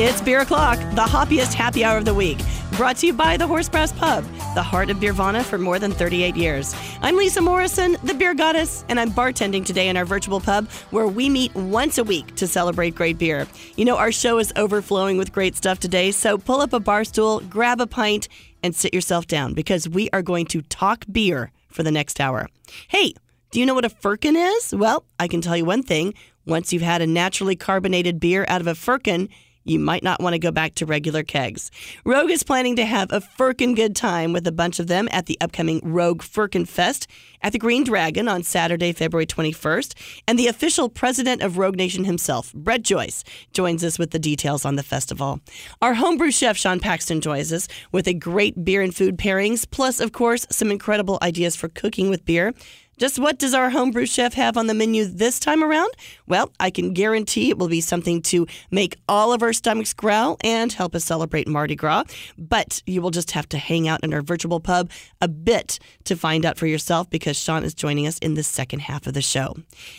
It's 0.00 0.20
Beer 0.20 0.42
O'Clock, 0.42 0.78
the 0.94 1.02
hoppiest 1.02 1.54
happy 1.54 1.82
hour 1.82 1.98
of 1.98 2.04
the 2.04 2.14
week. 2.14 2.38
Brought 2.76 2.98
to 2.98 3.08
you 3.08 3.12
by 3.12 3.36
the 3.36 3.48
Horsebrass 3.48 3.90
Pub, 3.90 4.22
the 4.54 4.62
heart 4.62 4.90
of 4.90 4.98
Beervana 4.98 5.42
for 5.42 5.58
more 5.58 5.80
than 5.80 5.90
38 5.90 6.36
years. 6.36 6.72
I'm 7.02 7.16
Lisa 7.16 7.40
Morrison, 7.40 7.96
the 8.04 8.14
beer 8.14 8.32
goddess, 8.32 8.84
and 8.88 9.00
I'm 9.00 9.10
bartending 9.10 9.66
today 9.66 9.88
in 9.88 9.96
our 9.96 10.04
virtual 10.04 10.38
pub 10.38 10.68
where 10.92 11.08
we 11.08 11.28
meet 11.28 11.52
once 11.56 11.98
a 11.98 12.04
week 12.04 12.36
to 12.36 12.46
celebrate 12.46 12.94
great 12.94 13.18
beer. 13.18 13.48
You 13.74 13.84
know, 13.84 13.96
our 13.96 14.12
show 14.12 14.38
is 14.38 14.52
overflowing 14.54 15.18
with 15.18 15.32
great 15.32 15.56
stuff 15.56 15.80
today, 15.80 16.12
so 16.12 16.38
pull 16.38 16.60
up 16.60 16.72
a 16.72 16.78
bar 16.78 17.02
stool, 17.02 17.40
grab 17.40 17.80
a 17.80 17.86
pint, 17.88 18.28
and 18.62 18.76
sit 18.76 18.94
yourself 18.94 19.26
down 19.26 19.52
because 19.52 19.88
we 19.88 20.08
are 20.12 20.22
going 20.22 20.46
to 20.46 20.62
talk 20.62 21.06
beer 21.10 21.50
for 21.66 21.82
the 21.82 21.90
next 21.90 22.20
hour. 22.20 22.48
Hey, 22.86 23.14
do 23.50 23.58
you 23.58 23.66
know 23.66 23.74
what 23.74 23.84
a 23.84 23.90
firkin 23.90 24.36
is? 24.36 24.72
Well, 24.72 25.02
I 25.18 25.26
can 25.26 25.40
tell 25.40 25.56
you 25.56 25.64
one 25.64 25.82
thing. 25.82 26.14
Once 26.46 26.72
you've 26.72 26.82
had 26.82 27.02
a 27.02 27.06
naturally 27.06 27.56
carbonated 27.56 28.20
beer 28.20 28.44
out 28.46 28.60
of 28.60 28.68
a 28.68 28.76
firkin, 28.76 29.28
you 29.68 29.78
might 29.78 30.02
not 30.02 30.20
want 30.20 30.34
to 30.34 30.38
go 30.38 30.50
back 30.50 30.74
to 30.76 30.86
regular 30.86 31.22
kegs. 31.22 31.70
Rogue 32.04 32.30
is 32.30 32.42
planning 32.42 32.76
to 32.76 32.86
have 32.86 33.12
a 33.12 33.20
firkin 33.20 33.74
good 33.74 33.94
time 33.94 34.32
with 34.32 34.46
a 34.46 34.52
bunch 34.52 34.78
of 34.78 34.86
them 34.86 35.08
at 35.12 35.26
the 35.26 35.38
upcoming 35.40 35.80
Rogue 35.82 36.22
Firkin 36.22 36.64
Fest 36.64 37.06
at 37.42 37.52
the 37.52 37.58
Green 37.58 37.84
Dragon 37.84 38.28
on 38.28 38.42
Saturday, 38.42 38.92
February 38.92 39.26
21st. 39.26 39.94
And 40.26 40.38
the 40.38 40.48
official 40.48 40.88
president 40.88 41.42
of 41.42 41.58
Rogue 41.58 41.76
Nation 41.76 42.04
himself, 42.04 42.52
Brett 42.52 42.82
Joyce, 42.82 43.24
joins 43.52 43.84
us 43.84 43.98
with 43.98 44.10
the 44.10 44.18
details 44.18 44.64
on 44.64 44.76
the 44.76 44.82
festival. 44.82 45.40
Our 45.82 45.94
homebrew 45.94 46.30
chef, 46.30 46.56
Sean 46.56 46.80
Paxton, 46.80 47.20
joins 47.20 47.52
us 47.52 47.68
with 47.92 48.08
a 48.08 48.14
great 48.14 48.64
beer 48.64 48.82
and 48.82 48.94
food 48.94 49.18
pairings, 49.18 49.68
plus, 49.70 50.00
of 50.00 50.12
course, 50.12 50.46
some 50.50 50.70
incredible 50.70 51.18
ideas 51.22 51.56
for 51.56 51.68
cooking 51.68 52.10
with 52.10 52.24
beer. 52.24 52.54
Just 52.98 53.20
what 53.20 53.38
does 53.38 53.54
our 53.54 53.70
homebrew 53.70 54.06
chef 54.06 54.34
have 54.34 54.56
on 54.56 54.66
the 54.66 54.74
menu 54.74 55.04
this 55.04 55.38
time 55.38 55.62
around? 55.62 55.92
Well, 56.26 56.50
I 56.58 56.70
can 56.70 56.92
guarantee 56.94 57.48
it 57.48 57.56
will 57.56 57.68
be 57.68 57.80
something 57.80 58.20
to 58.22 58.44
make 58.72 58.96
all 59.08 59.32
of 59.32 59.40
our 59.40 59.52
stomachs 59.52 59.94
growl 59.94 60.36
and 60.42 60.72
help 60.72 60.96
us 60.96 61.04
celebrate 61.04 61.46
Mardi 61.46 61.76
Gras. 61.76 62.04
But 62.36 62.82
you 62.86 63.00
will 63.00 63.12
just 63.12 63.30
have 63.30 63.48
to 63.50 63.58
hang 63.58 63.86
out 63.86 64.02
in 64.02 64.12
our 64.12 64.20
virtual 64.20 64.58
pub 64.58 64.90
a 65.20 65.28
bit 65.28 65.78
to 66.04 66.16
find 66.16 66.44
out 66.44 66.58
for 66.58 66.66
yourself 66.66 67.08
because 67.08 67.36
Sean 67.36 67.62
is 67.62 67.72
joining 67.72 68.08
us 68.08 68.18
in 68.18 68.34
the 68.34 68.42
second 68.42 68.80
half 68.80 69.06
of 69.06 69.14
the 69.14 69.22
show. 69.22 69.54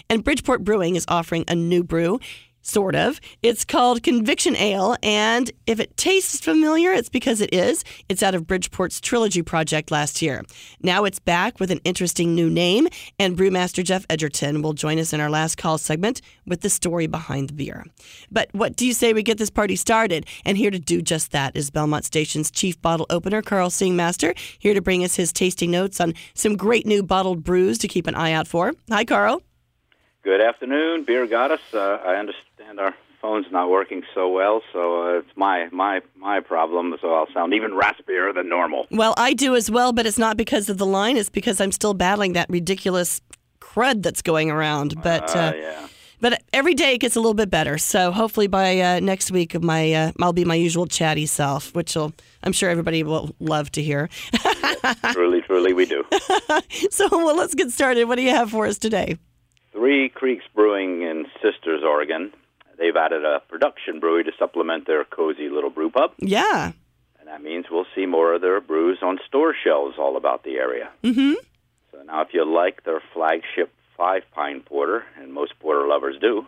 And 0.09 0.21
Bridgeport 0.21 0.65
Brewing 0.65 0.97
is 0.97 1.05
offering 1.07 1.45
a 1.47 1.55
new 1.55 1.85
brew. 1.85 2.19
Sort 2.61 2.95
of. 2.95 3.19
It's 3.41 3.63
called 3.63 4.03
Conviction 4.03 4.55
Ale, 4.55 4.97
and 5.01 5.49
if 5.65 5.79
it 5.79 5.95
tastes 5.95 6.39
familiar, 6.39 6.91
it's 6.91 7.09
because 7.09 7.41
it 7.41 7.53
is. 7.53 7.83
It's 8.09 8.21
out 8.21 8.35
of 8.35 8.45
Bridgeport's 8.45 8.99
Trilogy 8.99 9.41
project 9.41 9.91
last 9.91 10.21
year. 10.21 10.43
Now 10.81 11.05
it's 11.05 11.19
back 11.19 11.59
with 11.59 11.71
an 11.71 11.79
interesting 11.83 12.35
new 12.35 12.49
name, 12.49 12.87
and 13.17 13.37
brewmaster 13.37 13.83
Jeff 13.83 14.05
Edgerton 14.09 14.61
will 14.61 14.73
join 14.73 14.99
us 14.99 15.13
in 15.13 15.21
our 15.21 15.29
last 15.29 15.57
call 15.57 15.77
segment 15.77 16.21
with 16.45 16.61
the 16.61 16.69
story 16.69 17.07
behind 17.07 17.49
the 17.49 17.53
beer. 17.53 17.85
But 18.29 18.49
what 18.51 18.75
do 18.75 18.85
you 18.85 18.93
say 18.93 19.13
we 19.13 19.23
get 19.23 19.37
this 19.37 19.49
party 19.49 19.75
started? 19.75 20.25
And 20.45 20.57
here 20.57 20.71
to 20.71 20.79
do 20.79 21.01
just 21.01 21.31
that 21.31 21.55
is 21.55 21.69
Belmont 21.69 22.05
Station's 22.05 22.51
chief 22.51 22.79
bottle 22.81 23.07
opener, 23.09 23.41
Carl 23.41 23.69
Singmaster, 23.69 24.37
here 24.59 24.73
to 24.73 24.81
bring 24.81 25.03
us 25.03 25.15
his 25.15 25.31
tasting 25.31 25.71
notes 25.71 26.01
on 26.01 26.13
some 26.33 26.57
great 26.57 26.85
new 26.85 27.03
bottled 27.03 27.43
brews 27.43 27.77
to 27.79 27.87
keep 27.87 28.05
an 28.05 28.15
eye 28.15 28.33
out 28.33 28.47
for. 28.47 28.73
Hi, 28.89 29.05
Carl. 29.05 29.41
Good 30.21 30.41
afternoon, 30.41 31.05
beer 31.05 31.25
goddess. 31.25 31.61
Uh, 31.73 31.97
I 32.05 32.15
understand 32.15 32.48
our 32.77 32.93
phone's 33.21 33.47
not 33.51 33.69
working 33.69 34.03
so 34.13 34.27
well, 34.29 34.61
so 34.73 35.01
uh, 35.03 35.19
it's 35.19 35.35
my 35.37 35.69
my 35.71 36.01
my 36.17 36.41
problem. 36.41 36.93
So 37.01 37.13
I'll 37.13 37.31
sound 37.33 37.53
even 37.53 37.71
raspier 37.71 38.33
than 38.35 38.49
normal. 38.49 38.85
Well, 38.91 39.13
I 39.17 39.33
do 39.33 39.55
as 39.55 39.71
well, 39.71 39.93
but 39.93 40.05
it's 40.05 40.17
not 40.19 40.35
because 40.35 40.67
of 40.69 40.77
the 40.77 40.85
line. 40.85 41.15
It's 41.15 41.29
because 41.29 41.61
I'm 41.61 41.71
still 41.71 41.93
battling 41.93 42.33
that 42.33 42.49
ridiculous 42.49 43.21
crud 43.61 44.03
that's 44.03 44.21
going 44.21 44.51
around. 44.51 45.01
But 45.01 45.33
Uh, 45.35 45.39
uh, 45.39 45.53
yeah. 45.55 45.87
but 46.21 46.41
every 46.53 46.73
day 46.73 46.93
it 46.95 46.99
gets 46.99 47.15
a 47.15 47.19
little 47.19 47.33
bit 47.33 47.49
better. 47.49 47.77
So 47.77 48.11
hopefully 48.11 48.47
by 48.47 48.79
uh, 48.79 48.99
next 48.99 49.31
week, 49.31 49.59
my 49.61 49.93
uh, 49.93 50.11
I'll 50.21 50.33
be 50.33 50.45
my 50.45 50.55
usual 50.55 50.85
chatty 50.87 51.25
self, 51.25 51.73
which 51.75 51.95
will 51.95 52.11
I'm 52.43 52.51
sure 52.53 52.69
everybody 52.69 53.03
will 53.03 53.35
love 53.39 53.71
to 53.71 53.81
hear. 53.81 54.09
truly, 55.11 55.41
truly, 55.41 55.73
we 55.73 55.85
do. 55.85 56.03
so 56.91 57.07
well, 57.11 57.35
let's 57.35 57.55
get 57.55 57.71
started. 57.71 58.05
What 58.05 58.15
do 58.15 58.21
you 58.21 58.31
have 58.31 58.51
for 58.51 58.65
us 58.65 58.77
today? 58.77 59.17
Three 59.71 60.09
Creeks 60.09 60.45
Brewing 60.55 61.03
in 61.03 61.25
Sisters, 61.41 61.83
Oregon. 61.83 62.31
They've 62.79 62.95
added 62.95 63.25
a 63.25 63.41
production 63.49 63.99
brewery 63.99 64.23
to 64.23 64.31
supplement 64.39 64.87
their 64.87 65.03
cozy 65.03 65.49
little 65.49 65.69
brew 65.69 65.89
pub, 65.89 66.13
Yeah. 66.19 66.71
and 67.19 67.27
that 67.27 67.43
means 67.43 67.65
we'll 67.69 67.85
see 67.93 68.05
more 68.05 68.33
of 68.35 68.41
their 68.41 68.61
brews 68.61 68.99
on 69.01 69.19
store 69.27 69.53
shelves 69.63 69.95
all 69.99 70.15
about 70.15 70.43
the 70.43 70.55
area. 70.55 70.89
Mm-hmm. 71.03 71.33
So 71.91 72.01
now, 72.03 72.21
if 72.21 72.29
you 72.33 72.45
like 72.45 72.83
their 72.85 73.01
flagship 73.13 73.73
Five 73.97 74.23
Pine 74.31 74.61
Porter, 74.61 75.03
and 75.19 75.33
most 75.33 75.59
porter 75.59 75.85
lovers 75.85 76.15
do, 76.21 76.47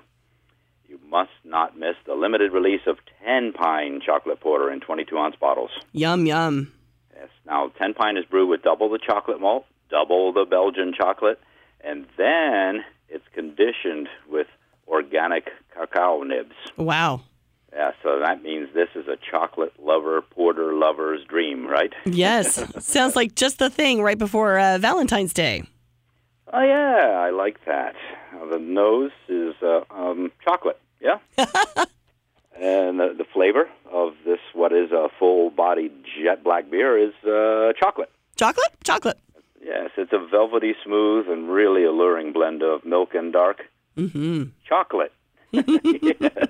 you 0.88 1.00
must 1.10 1.32
not 1.44 1.78
miss 1.78 1.96
the 2.06 2.14
limited 2.16 2.54
release 2.54 2.82
of 2.88 2.98
10 3.26 3.52
Pine 3.54 4.00
Chocolate 4.06 4.40
Porter 4.40 4.72
in 4.72 4.80
22 4.80 5.18
ounce 5.18 5.36
bottles. 5.36 5.72
Yum 5.92 6.26
yum. 6.26 6.72
Yes. 7.14 7.28
Now, 7.46 7.68
10 7.78 7.94
Pine 7.94 8.16
is 8.16 8.24
brewed 8.26 8.48
with 8.50 8.62
double 8.62 8.90
the 8.90 9.00
chocolate 9.00 9.42
malt, 9.42 9.66
double 9.90 10.32
the 10.32 10.46
Belgian 10.46 10.94
chocolate, 10.98 11.40
and 11.84 12.06
then 12.18 12.86
it's 13.10 13.28
conditioned 13.34 14.08
with 14.30 14.48
organic 14.88 15.50
cacao 15.74 16.24
nibs. 16.24 16.56
Wow. 16.78 17.22
Yeah, 17.74 17.92
so 18.04 18.20
that 18.20 18.44
means 18.44 18.68
this 18.74 18.90
is 18.96 19.08
a 19.08 19.16
chocolate 19.30 19.74
lover, 19.82 20.22
porter 20.22 20.74
lover's 20.74 21.24
dream, 21.26 21.66
right? 21.68 21.94
Yes. 22.06 22.62
Sounds 22.86 23.16
like 23.16 23.34
just 23.36 23.60
the 23.60 23.70
thing 23.70 24.02
right 24.02 24.18
before 24.18 24.60
uh, 24.60 24.78
Valentine's 24.78 25.34
Day. 25.34 25.64
Oh, 26.54 26.62
yeah, 26.62 27.18
I 27.18 27.30
like 27.30 27.64
that. 27.66 27.96
Uh, 28.36 28.46
the 28.48 28.60
nose 28.60 29.12
is 29.30 29.54
uh, 29.64 29.82
um, 29.90 30.34
chocolate, 30.44 30.82
yeah? 31.00 31.20
and 32.60 33.00
the, 33.00 33.16
the 33.18 33.26
flavor 33.34 33.70
of 33.90 34.14
this, 34.26 34.40
what 34.54 34.74
is 34.74 34.92
a 34.92 35.08
full 35.18 35.50
bodied 35.50 35.94
jet 36.22 36.44
black 36.44 36.70
beer, 36.70 36.98
is 36.98 37.14
uh, 37.24 37.72
chocolate. 37.80 38.12
Chocolate? 38.36 38.72
Chocolate. 38.84 39.18
Yes, 39.64 39.92
it's 39.98 40.12
a 40.12 40.20
velvety 40.30 40.74
smooth 40.84 41.28
and 41.30 41.50
really 41.50 41.86
alluring 41.86 42.34
blend 42.34 42.62
of 42.64 42.84
milk 42.86 43.14
and 43.14 43.32
dark 43.32 43.62
Mm-hmm. 43.98 44.44
chocolate. 44.68 45.12
yes. 46.02 46.48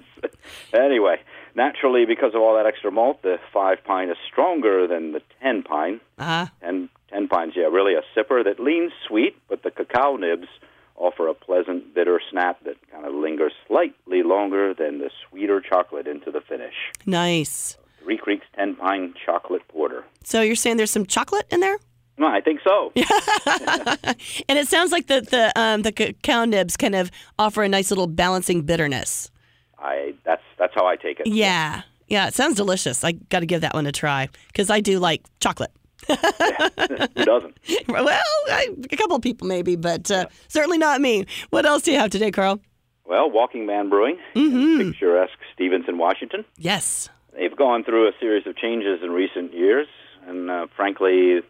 Anyway, 0.74 1.18
naturally, 1.56 2.06
because 2.06 2.34
of 2.34 2.42
all 2.42 2.56
that 2.56 2.66
extra 2.66 2.92
malt, 2.92 3.22
the 3.22 3.38
five 3.54 3.84
pine 3.84 4.10
is 4.10 4.18
stronger 4.32 4.88
than 4.88 5.12
the 5.14 5.22
ten 5.42 5.64
pine. 5.64 6.00
Uh-huh. 6.18 6.48
And 6.62 6.90
ten 7.10 7.28
pines, 7.28 7.54
yeah, 7.56 7.64
really 7.64 7.94
a 7.94 8.02
sipper 8.18 8.44
that 8.44 8.60
leans 8.60 8.92
sweet, 9.08 9.36
but 9.50 9.64
the 9.64 9.72
cacao 9.72 10.18
nibs 10.18 10.48
offer 10.96 11.28
a 11.28 11.34
pleasant 11.34 11.94
bitter 11.96 12.22
snap 12.30 12.64
that 12.64 12.76
kind 12.92 13.06
of 13.06 13.14
lingers 13.14 13.54
slightly 13.68 14.24
longer 14.24 14.74
than 14.74 15.00
the 15.00 15.10
sweeter 15.28 15.60
chocolate 15.60 16.08
into 16.08 16.32
the 16.32 16.42
finish. 16.42 16.76
Nice. 17.06 17.78
Three 18.04 18.18
Creeks 18.18 18.46
Ten 18.56 18.76
Pine 18.76 19.14
Chocolate 19.26 19.68
Porter. 19.68 20.04
So 20.24 20.42
you're 20.42 20.56
saying 20.56 20.78
there's 20.78 20.92
some 20.92 21.06
chocolate 21.06 21.48
in 21.52 21.60
there? 21.60 21.78
No, 22.22 22.28
I 22.28 22.40
think 22.40 22.60
so. 22.64 22.92
And 24.48 24.60
it 24.60 24.68
sounds 24.68 24.92
like 24.92 25.08
the 25.08 25.22
the 25.22 25.52
um, 25.60 25.82
the 25.82 25.92
cacao 25.92 26.46
nibs 26.46 26.78
kind 26.78 26.94
of 26.94 27.10
offer 27.40 27.64
a 27.64 27.70
nice 27.70 27.90
little 27.90 28.06
balancing 28.06 28.62
bitterness. 28.62 29.32
I 29.80 30.14
that's 30.24 30.44
that's 30.60 30.74
how 30.76 30.86
I 30.86 30.98
take 30.98 31.20
it. 31.20 31.26
Yeah, 31.26 31.82
yeah, 32.08 32.28
it 32.28 32.36
sounds 32.36 32.56
delicious. 32.56 33.04
I 33.04 33.14
got 33.14 33.40
to 33.40 33.48
give 33.48 33.62
that 33.62 33.74
one 33.74 33.88
a 33.88 33.92
try 33.92 34.30
because 34.48 34.70
I 34.70 34.82
do 34.82 35.00
like 35.00 35.24
chocolate. 35.40 35.72
Who 36.08 37.26
doesn't? 37.26 37.58
Well, 37.88 38.08
I, 38.08 38.68
a 38.92 38.98
couple 38.98 39.16
of 39.16 39.24
people 39.24 39.48
maybe, 39.48 39.76
but 39.76 40.12
uh, 40.12 40.28
certainly 40.48 40.78
not 40.78 41.02
me. 41.02 41.26
What 41.50 41.66
else 41.66 41.82
do 41.84 41.92
you 41.92 41.98
have 42.00 42.12
today, 42.12 42.32
Carl? 42.32 42.60
Well, 43.06 43.32
Walking 43.32 43.66
Man 43.66 43.90
Brewing, 43.90 44.18
in 44.36 44.92
picturesque 44.92 45.40
Stevenson, 45.54 45.98
Washington. 45.98 46.46
Yes. 46.58 47.10
They've 47.34 47.56
gone 47.56 47.84
through 47.84 48.08
a 48.08 48.12
series 48.20 48.46
of 48.46 48.56
changes 48.56 49.00
in 49.04 49.12
recent 49.12 49.54
years, 49.54 49.88
and 50.28 50.50
uh, 50.50 50.68
frankly, 50.76 51.42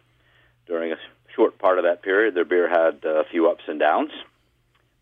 during 0.72 0.90
a 0.90 0.96
short 1.36 1.58
part 1.58 1.76
of 1.76 1.84
that 1.84 2.00
period, 2.02 2.34
their 2.34 2.46
beer 2.46 2.66
had 2.66 3.04
a 3.04 3.24
few 3.30 3.46
ups 3.50 3.64
and 3.68 3.78
downs. 3.78 4.10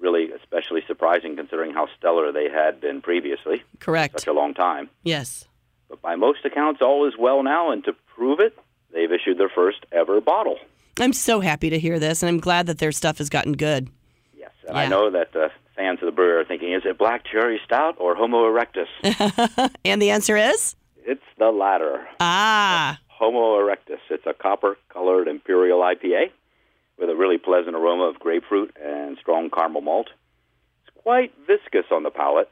Really, 0.00 0.32
especially 0.32 0.80
surprising 0.88 1.36
considering 1.36 1.72
how 1.72 1.86
stellar 1.96 2.32
they 2.32 2.48
had 2.50 2.80
been 2.80 3.00
previously, 3.02 3.62
Correct. 3.78 4.18
such 4.18 4.26
a 4.26 4.32
long 4.32 4.52
time. 4.52 4.88
Yes. 5.04 5.44
But 5.88 6.02
by 6.02 6.16
most 6.16 6.44
accounts, 6.44 6.80
all 6.82 7.06
is 7.06 7.14
well 7.16 7.42
now, 7.44 7.70
and 7.70 7.84
to 7.84 7.92
prove 8.16 8.40
it, 8.40 8.58
they've 8.92 9.12
issued 9.12 9.38
their 9.38 9.50
first 9.50 9.78
ever 9.92 10.20
bottle. 10.20 10.56
I'm 10.98 11.12
so 11.12 11.38
happy 11.40 11.70
to 11.70 11.78
hear 11.78 12.00
this, 12.00 12.22
and 12.22 12.28
I'm 12.30 12.40
glad 12.40 12.66
that 12.66 12.78
their 12.78 12.92
stuff 12.92 13.18
has 13.18 13.28
gotten 13.28 13.52
good. 13.52 13.90
Yes, 14.36 14.50
and 14.66 14.76
I 14.76 14.88
know 14.88 15.10
that 15.10 15.36
uh, 15.36 15.50
fans 15.76 16.00
of 16.00 16.06
the 16.06 16.12
brewer 16.12 16.40
are 16.40 16.44
thinking, 16.44 16.72
is 16.72 16.82
it 16.84 16.98
Black 16.98 17.24
Cherry 17.30 17.60
Stout 17.64 17.94
or 17.98 18.16
Homo 18.16 18.38
erectus? 18.50 18.88
And 19.84 20.02
the 20.02 20.10
answer 20.10 20.36
is 20.36 20.74
it's 21.04 21.22
the 21.38 21.50
latter. 21.50 22.08
ah. 22.18 22.98
Homo 23.20 23.58
erectus. 23.60 24.00
It's 24.08 24.26
a 24.26 24.32
copper 24.32 24.78
colored 24.90 25.28
imperial 25.28 25.80
IPA 25.80 26.30
with 26.98 27.10
a 27.10 27.14
really 27.14 27.36
pleasant 27.36 27.76
aroma 27.76 28.04
of 28.04 28.18
grapefruit 28.18 28.74
and 28.82 29.18
strong 29.20 29.50
caramel 29.50 29.82
malt. 29.82 30.08
It's 30.82 31.02
quite 31.02 31.32
viscous 31.46 31.84
on 31.92 32.02
the 32.02 32.10
palate. 32.10 32.48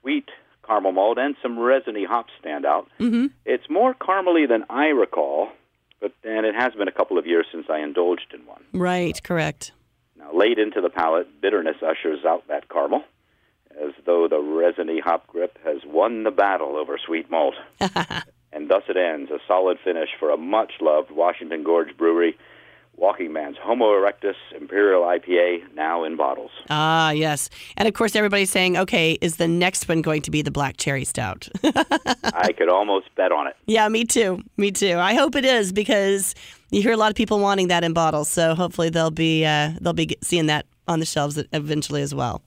Sweet 0.00 0.28
caramel 0.66 0.92
malt 0.92 1.18
and 1.18 1.36
some 1.40 1.58
resiny 1.58 2.04
hops 2.04 2.32
stand 2.40 2.66
out. 2.66 2.88
Mm-hmm. 2.98 3.26
It's 3.44 3.70
more 3.70 3.94
caramely 3.94 4.48
than 4.48 4.64
I 4.68 4.86
recall, 4.86 5.48
but 6.00 6.12
and 6.24 6.44
it 6.44 6.54
has 6.56 6.72
been 6.74 6.88
a 6.88 6.92
couple 6.92 7.16
of 7.16 7.26
years 7.26 7.46
since 7.52 7.66
I 7.70 7.78
indulged 7.78 8.34
in 8.34 8.44
one. 8.46 8.64
Right. 8.72 9.22
Correct. 9.22 9.72
Now, 10.18 10.32
late 10.34 10.58
into 10.58 10.80
the 10.80 10.90
palate, 10.90 11.40
bitterness 11.40 11.76
ushers 11.82 12.24
out 12.26 12.48
that 12.48 12.68
caramel. 12.68 13.04
as 13.80 13.92
though 14.06 14.26
the 14.28 14.40
resiny 14.40 14.98
hop 14.98 15.26
grip 15.28 15.56
has 15.64 15.78
won 15.86 16.24
the 16.24 16.30
battle 16.32 16.76
over 16.76 16.98
sweet 16.98 17.30
malt. 17.30 17.54
and 18.52 18.70
thus 18.70 18.82
it 18.88 18.96
ends, 18.96 19.30
a 19.30 19.38
solid 19.46 19.78
finish 19.82 20.10
for 20.18 20.30
a 20.30 20.36
much 20.36 20.72
loved 20.80 21.10
Washington 21.10 21.62
Gorge 21.62 21.96
brewery. 21.96 22.36
Walking 22.96 23.32
Man's 23.32 23.56
Homo 23.58 23.86
erectus 23.86 24.34
Imperial 24.54 25.02
IPA 25.02 25.72
now 25.74 26.04
in 26.04 26.16
bottles. 26.18 26.50
Ah, 26.68 27.12
yes. 27.12 27.48
And 27.78 27.88
of 27.88 27.94
course, 27.94 28.14
everybody's 28.14 28.50
saying, 28.50 28.76
okay, 28.76 29.16
is 29.22 29.36
the 29.36 29.48
next 29.48 29.88
one 29.88 30.02
going 30.02 30.20
to 30.22 30.30
be 30.30 30.42
the 30.42 30.50
Black 30.50 30.76
Cherry 30.76 31.04
Stout? 31.04 31.48
I 31.64 32.52
could 32.52 32.68
almost 32.68 33.06
bet 33.14 33.32
on 33.32 33.46
it. 33.46 33.56
Yeah, 33.66 33.88
me 33.88 34.04
too. 34.04 34.42
Me 34.58 34.70
too. 34.70 34.98
I 34.98 35.14
hope 35.14 35.34
it 35.34 35.46
is 35.46 35.72
because 35.72 36.34
you 36.70 36.82
hear 36.82 36.92
a 36.92 36.98
lot 36.98 37.10
of 37.10 37.16
people 37.16 37.40
wanting 37.40 37.68
that 37.68 37.84
in 37.84 37.94
bottles. 37.94 38.28
So 38.28 38.54
hopefully 38.54 38.90
they'll 38.90 39.10
be 39.10 39.46
uh, 39.46 39.72
they'll 39.80 39.94
be 39.94 40.14
seeing 40.22 40.46
that 40.46 40.66
on 40.86 41.00
the 41.00 41.06
shelves 41.06 41.42
eventually 41.54 42.02
as 42.02 42.14
well. 42.14 42.42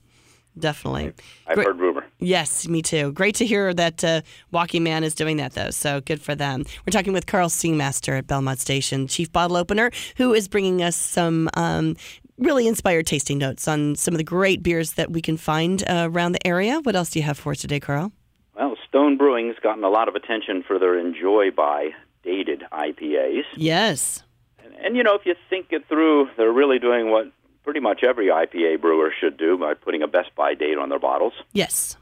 Definitely. 0.56 1.12
I've 1.48 1.56
Great. 1.56 1.66
heard 1.66 1.80
rumor. 1.80 1.93
Yes, 2.24 2.66
me 2.66 2.82
too. 2.82 3.12
Great 3.12 3.34
to 3.36 3.46
hear 3.46 3.74
that 3.74 4.02
uh, 4.02 4.22
Walking 4.50 4.82
Man 4.82 5.04
is 5.04 5.14
doing 5.14 5.36
that, 5.36 5.52
though. 5.52 5.70
So 5.70 6.00
good 6.00 6.20
for 6.20 6.34
them. 6.34 6.64
We're 6.86 6.92
talking 6.92 7.12
with 7.12 7.26
Carl 7.26 7.48
Singmaster 7.48 8.18
at 8.18 8.26
Belmont 8.26 8.58
Station, 8.58 9.06
chief 9.06 9.30
bottle 9.30 9.56
opener, 9.56 9.90
who 10.16 10.32
is 10.32 10.48
bringing 10.48 10.82
us 10.82 10.96
some 10.96 11.48
um, 11.54 11.96
really 12.38 12.66
inspired 12.66 13.06
tasting 13.06 13.38
notes 13.38 13.68
on 13.68 13.94
some 13.96 14.14
of 14.14 14.18
the 14.18 14.24
great 14.24 14.62
beers 14.62 14.94
that 14.94 15.10
we 15.10 15.20
can 15.20 15.36
find 15.36 15.84
uh, 15.88 16.08
around 16.10 16.32
the 16.32 16.46
area. 16.46 16.80
What 16.82 16.96
else 16.96 17.10
do 17.10 17.18
you 17.18 17.24
have 17.24 17.38
for 17.38 17.52
us 17.52 17.60
today, 17.60 17.80
Carl? 17.80 18.12
Well, 18.56 18.76
Stone 18.88 19.16
Brewing's 19.16 19.58
gotten 19.62 19.84
a 19.84 19.88
lot 19.88 20.08
of 20.08 20.14
attention 20.14 20.62
for 20.66 20.78
their 20.78 20.98
Enjoy 20.98 21.50
by 21.50 21.90
dated 22.22 22.64
IPAs. 22.72 23.42
Yes. 23.56 24.22
And, 24.64 24.74
and 24.74 24.96
you 24.96 25.02
know, 25.02 25.14
if 25.14 25.26
you 25.26 25.34
think 25.50 25.66
it 25.70 25.86
through, 25.88 26.28
they're 26.36 26.52
really 26.52 26.78
doing 26.78 27.10
what 27.10 27.26
pretty 27.64 27.80
much 27.80 28.02
every 28.04 28.28
IPA 28.28 28.80
brewer 28.80 29.12
should 29.18 29.36
do 29.36 29.58
by 29.58 29.74
putting 29.74 30.02
a 30.02 30.06
best 30.06 30.34
by 30.36 30.54
date 30.54 30.78
on 30.78 30.88
their 30.90 30.98
bottles. 30.98 31.32
Yes. 31.52 31.96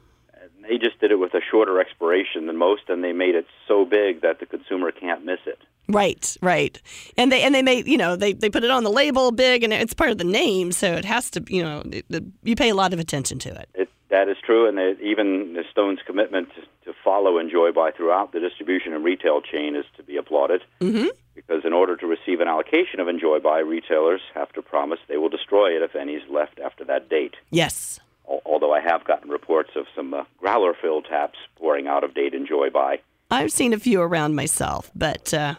They 0.67 0.77
just 0.77 0.99
did 0.99 1.11
it 1.11 1.19
with 1.19 1.33
a 1.33 1.41
shorter 1.51 1.79
expiration 1.79 2.47
than 2.47 2.57
most, 2.57 2.83
and 2.87 3.03
they 3.03 3.13
made 3.13 3.35
it 3.35 3.45
so 3.67 3.85
big 3.85 4.21
that 4.21 4.39
the 4.39 4.45
consumer 4.45 4.91
can't 4.91 5.25
miss 5.25 5.39
it. 5.45 5.59
Right, 5.89 6.37
right, 6.41 6.81
and 7.17 7.31
they 7.31 7.43
and 7.43 7.53
they 7.53 7.61
made 7.61 7.87
you 7.87 7.97
know 7.97 8.15
they, 8.15 8.31
they 8.31 8.49
put 8.49 8.63
it 8.63 8.71
on 8.71 8.83
the 8.83 8.89
label 8.89 9.31
big, 9.31 9.63
and 9.63 9.73
it's 9.73 9.93
part 9.93 10.11
of 10.11 10.17
the 10.17 10.23
name, 10.23 10.71
so 10.71 10.93
it 10.93 11.03
has 11.05 11.29
to 11.31 11.43
you 11.47 11.61
know 11.61 11.83
it, 11.91 12.05
it, 12.09 12.23
you 12.43 12.55
pay 12.55 12.69
a 12.69 12.75
lot 12.75 12.93
of 12.93 12.99
attention 12.99 13.37
to 13.39 13.49
it. 13.49 13.69
it 13.73 13.89
that 14.13 14.29
is 14.29 14.37
true, 14.45 14.69
and 14.69 14.77
even 15.01 15.53
the 15.53 15.63
Stone's 15.71 15.97
commitment 16.05 16.47
to, 16.53 16.61
to 16.85 16.97
follow 17.03 17.39
Enjoy 17.39 17.71
by 17.71 17.89
throughout 17.89 18.31
the 18.31 18.39
distribution 18.39 18.93
and 18.93 19.03
retail 19.03 19.41
chain 19.41 19.75
is 19.75 19.85
to 19.97 20.03
be 20.03 20.17
applauded. 20.17 20.61
Mm-hmm. 20.79 21.07
Because 21.33 21.65
in 21.65 21.73
order 21.73 21.97
to 21.97 22.05
receive 22.05 22.39
an 22.39 22.47
allocation 22.47 22.99
of 22.99 23.07
Enjoy 23.07 23.39
by, 23.39 23.57
retailers 23.57 24.21
have 24.35 24.53
to 24.53 24.61
promise 24.61 24.99
they 25.07 25.17
will 25.17 25.29
destroy 25.29 25.75
it 25.75 25.81
if 25.81 25.95
any 25.95 26.13
is 26.13 26.21
left 26.29 26.59
after 26.59 26.85
that 26.85 27.09
date. 27.09 27.33
Yes. 27.49 27.99
Al- 28.29 28.41
Although 28.45 28.73
I 28.73 28.81
have 28.81 29.03
gotten 29.05 29.29
reports 29.29 29.71
of 29.75 29.85
some 29.95 30.13
uh, 30.13 30.23
growler 30.39 30.73
filled 30.79 31.05
taps 31.09 31.37
pouring 31.57 31.87
out 31.87 32.03
of 32.03 32.13
date 32.13 32.33
Enjoy 32.33 32.69
by. 32.69 32.99
I've 33.31 33.51
seen 33.51 33.73
a 33.73 33.79
few 33.79 34.01
around 34.01 34.35
myself, 34.35 34.91
but 34.95 35.33
uh, 35.33 35.55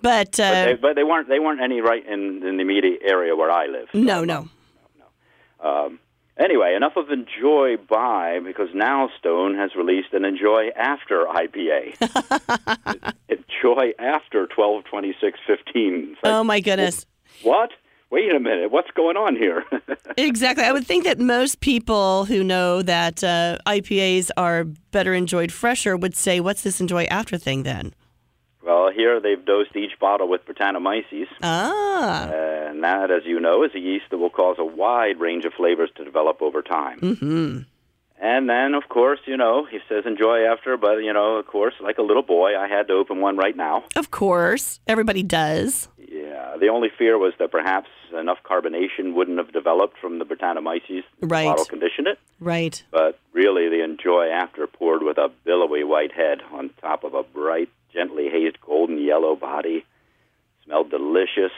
but, 0.00 0.38
uh, 0.40 0.50
But, 0.52 0.64
they, 0.66 0.74
but 0.74 0.94
they 0.96 1.04
weren't 1.04 1.28
they 1.28 1.38
weren't 1.38 1.60
any 1.60 1.80
right 1.80 2.04
in, 2.06 2.42
in 2.46 2.56
the 2.56 2.62
immediate 2.62 3.00
area 3.04 3.34
where 3.36 3.50
I 3.50 3.66
live. 3.66 3.88
no, 3.94 4.24
no. 4.24 4.48
Um, 5.58 5.98
anyway, 6.38 6.74
enough 6.76 6.96
of 6.96 7.10
Enjoy 7.10 7.76
by 7.88 8.40
because 8.44 8.68
now 8.74 9.08
Stone 9.18 9.56
has 9.56 9.74
released 9.74 10.12
an 10.12 10.24
Enjoy 10.24 10.68
After 10.76 11.24
IPA. 11.24 13.14
Enjoy 13.28 13.92
After 13.98 14.46
twelve 14.46 14.84
twenty 14.84 15.14
six 15.20 15.38
fifteen. 15.46 16.16
Oh 16.22 16.44
my 16.44 16.60
goodness. 16.60 17.06
What? 17.42 17.70
Wait 18.10 18.34
a 18.34 18.40
minute. 18.40 18.70
What's 18.70 18.90
going 18.92 19.16
on 19.16 19.36
here? 19.36 19.64
Exactly. 20.18 20.64
I 20.64 20.72
would 20.72 20.86
think 20.86 21.04
that 21.04 21.18
most 21.18 21.60
people 21.60 22.24
who 22.24 22.42
know 22.42 22.80
that 22.80 23.22
uh, 23.22 23.58
IPAs 23.66 24.30
are 24.38 24.64
better 24.64 25.12
enjoyed 25.12 25.52
fresher 25.52 25.94
would 25.94 26.16
say, 26.16 26.40
"What's 26.40 26.62
this 26.62 26.80
enjoy 26.80 27.04
after 27.10 27.36
thing 27.36 27.64
then?" 27.64 27.92
well, 28.66 28.90
here 28.90 29.20
they've 29.20 29.42
dosed 29.44 29.74
each 29.76 29.98
bottle 30.00 30.28
with 30.28 30.44
Brettanomyces. 30.44 31.28
Ah. 31.42 32.24
And 32.24 32.82
that, 32.82 33.10
as 33.10 33.22
you 33.24 33.38
know, 33.40 33.62
is 33.62 33.70
a 33.74 33.78
yeast 33.78 34.06
that 34.10 34.18
will 34.18 34.30
cause 34.30 34.56
a 34.58 34.64
wide 34.64 35.20
range 35.20 35.44
of 35.44 35.54
flavors 35.54 35.90
to 35.96 36.04
develop 36.04 36.42
over 36.42 36.62
time. 36.62 37.00
Mm-hmm. 37.00 37.58
And 38.18 38.48
then, 38.48 38.74
of 38.74 38.88
course, 38.88 39.20
you 39.26 39.36
know, 39.36 39.66
he 39.70 39.78
says 39.88 40.04
enjoy 40.04 40.44
after, 40.46 40.76
but, 40.76 40.96
you 40.96 41.12
know, 41.12 41.36
of 41.36 41.46
course, 41.46 41.74
like 41.80 41.98
a 41.98 42.02
little 42.02 42.22
boy, 42.22 42.58
I 42.58 42.66
had 42.66 42.88
to 42.88 42.94
open 42.94 43.20
one 43.20 43.36
right 43.36 43.56
now. 43.56 43.84
Of 43.94 44.10
course, 44.10 44.80
everybody 44.86 45.22
does. 45.22 45.88
Yeah, 45.98 46.56
the 46.58 46.68
only 46.68 46.88
fear 46.98 47.18
was 47.18 47.34
that 47.38 47.50
perhaps 47.50 47.88
enough 48.12 48.38
carbonation 48.44 49.14
wouldn't 49.14 49.38
have 49.38 49.52
developed 49.52 49.98
from 49.98 50.18
the 50.18 50.24
Brettanomyces. 50.24 51.04
Right. 51.20 51.46
Bottle 51.46 51.64
conditioned 51.64 52.06
it. 52.06 52.18
Right. 52.40 52.82
But 52.90 53.18
really, 53.32 53.68
the 53.68 53.82
enjoy 53.82 54.28
after 54.28 54.66
poured 54.66 55.02
with 55.02 55.18
a 55.18 55.30
billowy 55.44 55.84
white 55.84 56.12
head 56.12 56.42
on 56.52 56.70
top 56.80 57.04
of 57.04 57.14
a 57.14 57.22
bright, 57.22 57.68
gently 57.92 58.28
hazed 58.28 58.60
golden 58.60 58.98
yellow 58.98 59.36
body. 59.36 59.84
Smelled 60.64 60.90
delicious. 60.90 61.52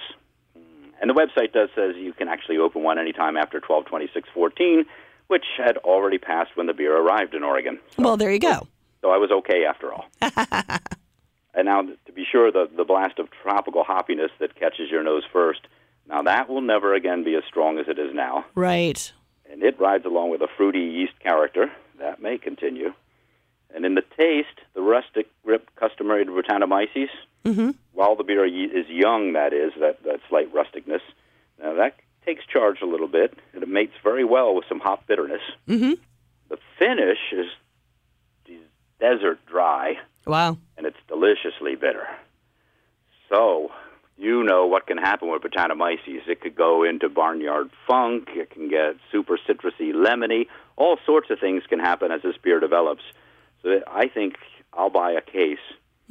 Mm. 0.57 0.93
And 1.01 1.11
the 1.11 1.15
website 1.15 1.53
does 1.53 1.71
says 1.75 1.97
you 1.97 2.13
can 2.13 2.29
actually 2.29 2.59
open 2.59 2.83
one 2.83 2.99
anytime 2.99 3.37
after 3.37 3.59
122614, 3.59 4.85
which 5.29 5.45
had 5.57 5.77
already 5.79 6.19
passed 6.19 6.57
when 6.57 6.67
the 6.67 6.75
beer 6.75 6.97
arrived 6.97 7.35
in 7.35 7.43
Oregon. 7.43 7.79
Well, 7.97 8.17
there 8.17 8.31
you 8.31 8.39
go. 8.39 8.67
So 9.01 9.11
I 9.11 9.19
was 9.19 9.31
okay 9.31 9.65
after 9.65 9.93
all. 9.93 10.07
and 11.55 11.67
now, 11.67 11.83
to 11.83 12.13
be 12.13 12.25
sure, 12.31 12.51
the, 12.51 12.69
the 12.77 12.85
blast 12.85 13.19
of 13.19 13.29
tropical 13.43 13.85
hoppiness 13.85 14.31
that 14.41 14.55
catches 14.57 14.91
your 14.91 15.03
nose 15.03 15.23
first, 15.33 15.61
now 16.09 16.23
that 16.23 16.49
will 16.49 16.61
never 16.61 16.95
again 16.95 17.25
be 17.25 17.35
as 17.37 17.43
strong 17.49 17.79
as 17.79 17.87
it 17.89 17.99
is 17.99 18.15
now. 18.15 18.45
Right. 18.55 19.13
And 19.51 19.63
it 19.63 19.79
rides 19.81 20.05
along 20.05 20.31
with 20.31 20.41
a 20.43 20.49
fruity 20.57 20.81
yeast 20.81 21.19
character. 21.21 21.71
That 21.99 22.21
may 22.23 22.39
continue. 22.39 22.93
And 23.75 23.85
in 23.85 23.95
the 23.95 24.03
taste, 24.17 24.61
the 24.75 24.81
rustic 24.83 25.27
grip 25.45 25.69
customary 25.77 26.25
to 26.25 26.31
Brettanomyces, 26.31 27.09
Mm-hmm. 27.45 27.71
while 27.93 28.15
the 28.17 28.25
beer 28.25 28.45
is 28.45 28.87
young, 28.89 29.33
that 29.35 29.53
is, 29.55 29.73
that, 29.81 30.03
that 30.03 30.21
slight 30.29 30.53
rusticness, 30.53 31.01
now 31.63 31.73
that 31.75 31.95
takes 32.27 32.45
charge 32.45 32.83
a 32.83 32.87
little 32.87 33.07
bit, 33.09 33.39
and 33.55 33.63
it 33.63 33.69
mates 33.69 33.95
very 34.03 34.25
well 34.25 34.55
with 34.55 34.65
some 34.69 34.81
hop 34.81 35.07
bitterness. 35.07 35.41
Mm-hmm. 35.69 35.93
The 36.51 36.59
finish 36.79 37.19
is 37.33 37.47
is 38.47 38.61
desert 39.01 39.39
dry, 39.47 39.95
Wow. 40.27 40.59
and 40.77 40.85
it's 40.87 40.97
deliciously 41.07 41.75
bitter. 41.77 42.07
So, 43.31 43.71
you 44.19 44.43
know 44.43 44.67
what 44.67 44.87
can 44.87 44.99
happen 44.99 45.31
with 45.31 45.43
Brettanomyces. 45.43 46.27
It 46.27 46.41
could 46.41 46.57
go 46.57 46.83
into 46.83 47.09
barnyard 47.09 47.71
funk, 47.87 48.29
it 48.35 48.51
can 48.51 48.69
get 48.69 48.97
super 49.13 49.39
citrusy, 49.39 49.93
lemony. 49.93 50.47
All 50.77 50.99
sorts 51.07 51.31
of 51.31 51.39
things 51.39 51.63
can 51.69 51.79
happen 51.79 52.11
as 52.11 52.23
this 52.23 52.37
beer 52.43 52.61
develops. 52.61 53.03
So 53.63 53.81
I 53.87 54.09
think 54.09 54.35
I'll 54.73 54.91
buy 54.91 55.13
a 55.13 55.21
case, 55.21 55.59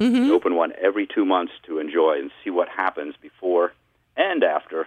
Mm-hmm. 0.00 0.30
open 0.30 0.54
one 0.54 0.72
every 0.80 1.08
two 1.12 1.24
months 1.24 1.52
to 1.66 1.80
enjoy 1.80 2.20
and 2.20 2.30
see 2.44 2.50
what 2.50 2.68
happens 2.68 3.16
before 3.20 3.72
and 4.16 4.44
after 4.44 4.86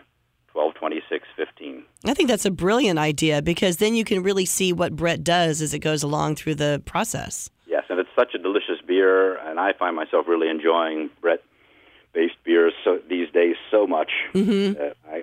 122615. 0.54 1.84
I 2.06 2.14
think 2.14 2.30
that's 2.30 2.46
a 2.46 2.52
brilliant 2.52 2.98
idea 2.98 3.42
because 3.42 3.78
then 3.78 3.94
you 3.94 4.04
can 4.04 4.24
really 4.24 4.46
see 4.46 4.72
what 4.72 4.96
Brett 4.96 5.22
does 5.24 5.62
as 5.62 5.74
it 5.74 5.80
goes 5.80 6.04
along 6.04 6.36
through 6.36 6.56
the 6.56 6.82
process. 6.86 7.50
Yes, 7.68 7.84
and 7.90 8.00
it's 8.00 8.10
such 8.16 8.34
a 8.34 8.38
delicious 8.38 8.80
beer, 8.86 9.38
and 9.38 9.60
I 9.60 9.74
find 9.74 9.96
myself 9.96 10.28
really 10.28 10.50
enjoying 10.50 11.10
Brett-based 12.14 12.44
beers 12.44 12.74
so, 12.84 13.00
these 13.10 13.30
days 13.32 13.56
so 13.70 13.88
much. 13.88 14.12
Mm-hmm. 14.34 14.82
I, 15.10 15.16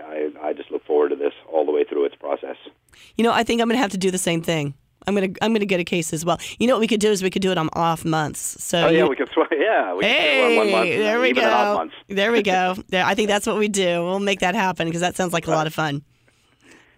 I, 0.43 0.49
I 0.49 0.53
just 0.53 0.71
look 0.71 0.85
forward 0.85 1.11
to 1.11 1.17
this 1.17 1.33
all 1.53 1.65
the 1.65 1.73
way 1.73 1.85
through 1.85 2.05
its 2.05 2.15
process. 2.15 2.57
You 3.17 3.25
know, 3.25 3.33
I 3.33 3.43
think 3.43 3.61
I'm 3.61 3.69
going 3.69 3.77
to 3.77 3.83
have 3.83 3.91
to 3.93 3.99
do 3.99 4.11
the 4.11 4.19
same 4.19 4.43
thing. 4.43 4.75
I'm 5.07 5.15
going 5.15 5.33
to 5.33 5.45
I'm 5.45 5.53
going 5.53 5.61
to 5.61 5.67
get 5.67 5.81
a 5.81 5.85
case 5.85 6.13
as 6.13 6.25
well. 6.25 6.39
You 6.59 6.67
know 6.67 6.75
what 6.75 6.81
we 6.81 6.87
could 6.89 7.01
do 7.01 7.11
is 7.11 7.23
we 7.23 7.31
could 7.31 7.41
do 7.41 7.51
it 7.51 7.57
on 7.57 7.71
off 7.73 8.05
months. 8.05 8.63
So 8.63 8.87
Oh 8.87 8.89
yeah, 8.89 9.05
you- 9.05 9.09
we 9.09 9.17
can 9.17 9.27
sw- 9.29 9.39
yeah, 9.53 9.95
we 9.95 10.05
Hey, 10.05 10.19
do 10.19 10.45
it 10.45 10.51
on 10.51 10.57
one 10.57 10.71
month, 10.73 10.91
there 10.91 11.21
we 11.21 11.31
in 11.31 11.39
odd 11.39 11.91
go. 12.09 12.15
There 12.15 12.33
we 12.33 12.43
go. 12.43 12.75
There, 12.89 13.05
I 13.05 13.15
think 13.15 13.29
that's 13.29 13.47
what 13.47 13.57
we 13.57 13.69
do. 13.69 14.05
We'll 14.05 14.21
make 14.21 14.41
that 14.41 14.55
happen 14.55 14.87
because 14.87 15.01
that 15.01 15.17
sounds 15.17 15.33
like 15.33 15.47
a 15.47 15.51
lot 15.51 15.67
of 15.67 15.73
fun. 15.73 16.03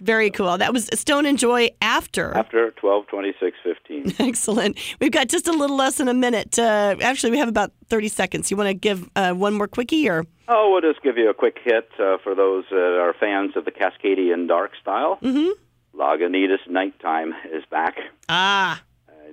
Very 0.00 0.30
cool. 0.30 0.56
That 0.58 0.72
was 0.72 0.88
Stone 0.94 1.26
Enjoy 1.26 1.70
after. 1.82 2.34
After 2.34 2.72
122615. 2.80 4.14
Excellent. 4.28 4.78
We've 5.00 5.12
got 5.12 5.28
just 5.28 5.46
a 5.46 5.52
little 5.52 5.76
less 5.76 5.96
than 5.96 6.08
a 6.08 6.14
minute. 6.14 6.58
Uh, 6.58 6.96
actually, 7.02 7.32
we 7.32 7.38
have 7.38 7.48
about 7.48 7.72
30 7.88 8.08
seconds. 8.08 8.50
You 8.50 8.56
want 8.56 8.68
to 8.68 8.74
give 8.74 9.08
uh, 9.14 9.32
one 9.32 9.54
more 9.54 9.68
quickie 9.68 10.08
or? 10.08 10.24
oh, 10.48 10.70
we'll 10.72 10.80
just 10.92 11.02
give 11.02 11.16
you 11.16 11.30
a 11.30 11.34
quick 11.34 11.58
hit 11.62 11.88
uh, 11.98 12.18
for 12.24 12.34
those 12.34 12.64
that 12.70 12.98
are 13.00 13.14
fans 13.14 13.56
of 13.56 13.64
the 13.64 13.70
Cascadian 13.70 14.48
dark 14.48 14.72
style. 14.80 15.18
Mm-hmm. 15.22 15.50
Lagunitas 15.98 16.68
Nighttime 16.68 17.34
is 17.52 17.64
back. 17.70 17.96
Ah, 18.28 18.82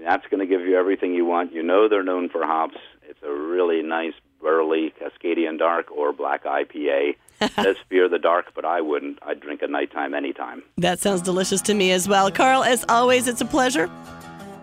that's 0.03 0.25
going 0.27 0.39
to 0.39 0.45
give 0.45 0.61
you 0.67 0.77
everything 0.77 1.13
you 1.13 1.25
want. 1.25 1.53
You 1.53 1.63
know 1.63 1.89
they're 1.89 2.03
known 2.03 2.29
for 2.29 2.45
hops. 2.45 2.77
It's 3.09 3.21
a 3.23 3.31
really 3.31 3.81
nice 3.81 4.13
burly 4.41 4.93
Cascadian 5.01 5.57
Dark 5.57 5.91
or 5.91 6.13
Black 6.13 6.43
IPA. 6.43 7.15
Let's 7.57 7.79
fear 7.89 8.09
the 8.09 8.19
dark, 8.19 8.53
but 8.55 8.65
I 8.65 8.81
wouldn't. 8.81 9.19
I'd 9.21 9.39
drink 9.39 9.61
a 9.61 9.67
nighttime 9.67 10.13
anytime. 10.13 10.63
that 10.77 10.99
sounds 10.99 11.21
delicious 11.21 11.61
to 11.61 11.73
me 11.73 11.91
as 11.91 12.07
well. 12.07 12.31
Carl, 12.31 12.63
as 12.63 12.85
always, 12.89 13.27
it's 13.27 13.41
a 13.41 13.45
pleasure. 13.45 13.89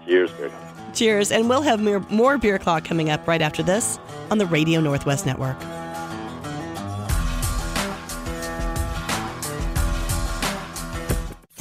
Cheers, 0.06 0.30
beer. 0.32 0.50
Cheers. 0.92 1.32
And 1.32 1.48
we'll 1.48 1.62
have 1.62 1.80
more, 1.82 2.00
more 2.10 2.38
Beer 2.38 2.58
Clock 2.58 2.84
coming 2.84 3.10
up 3.10 3.26
right 3.26 3.42
after 3.42 3.62
this 3.62 3.98
on 4.30 4.38
the 4.38 4.46
Radio 4.46 4.80
Northwest 4.80 5.26
Network. 5.26 5.56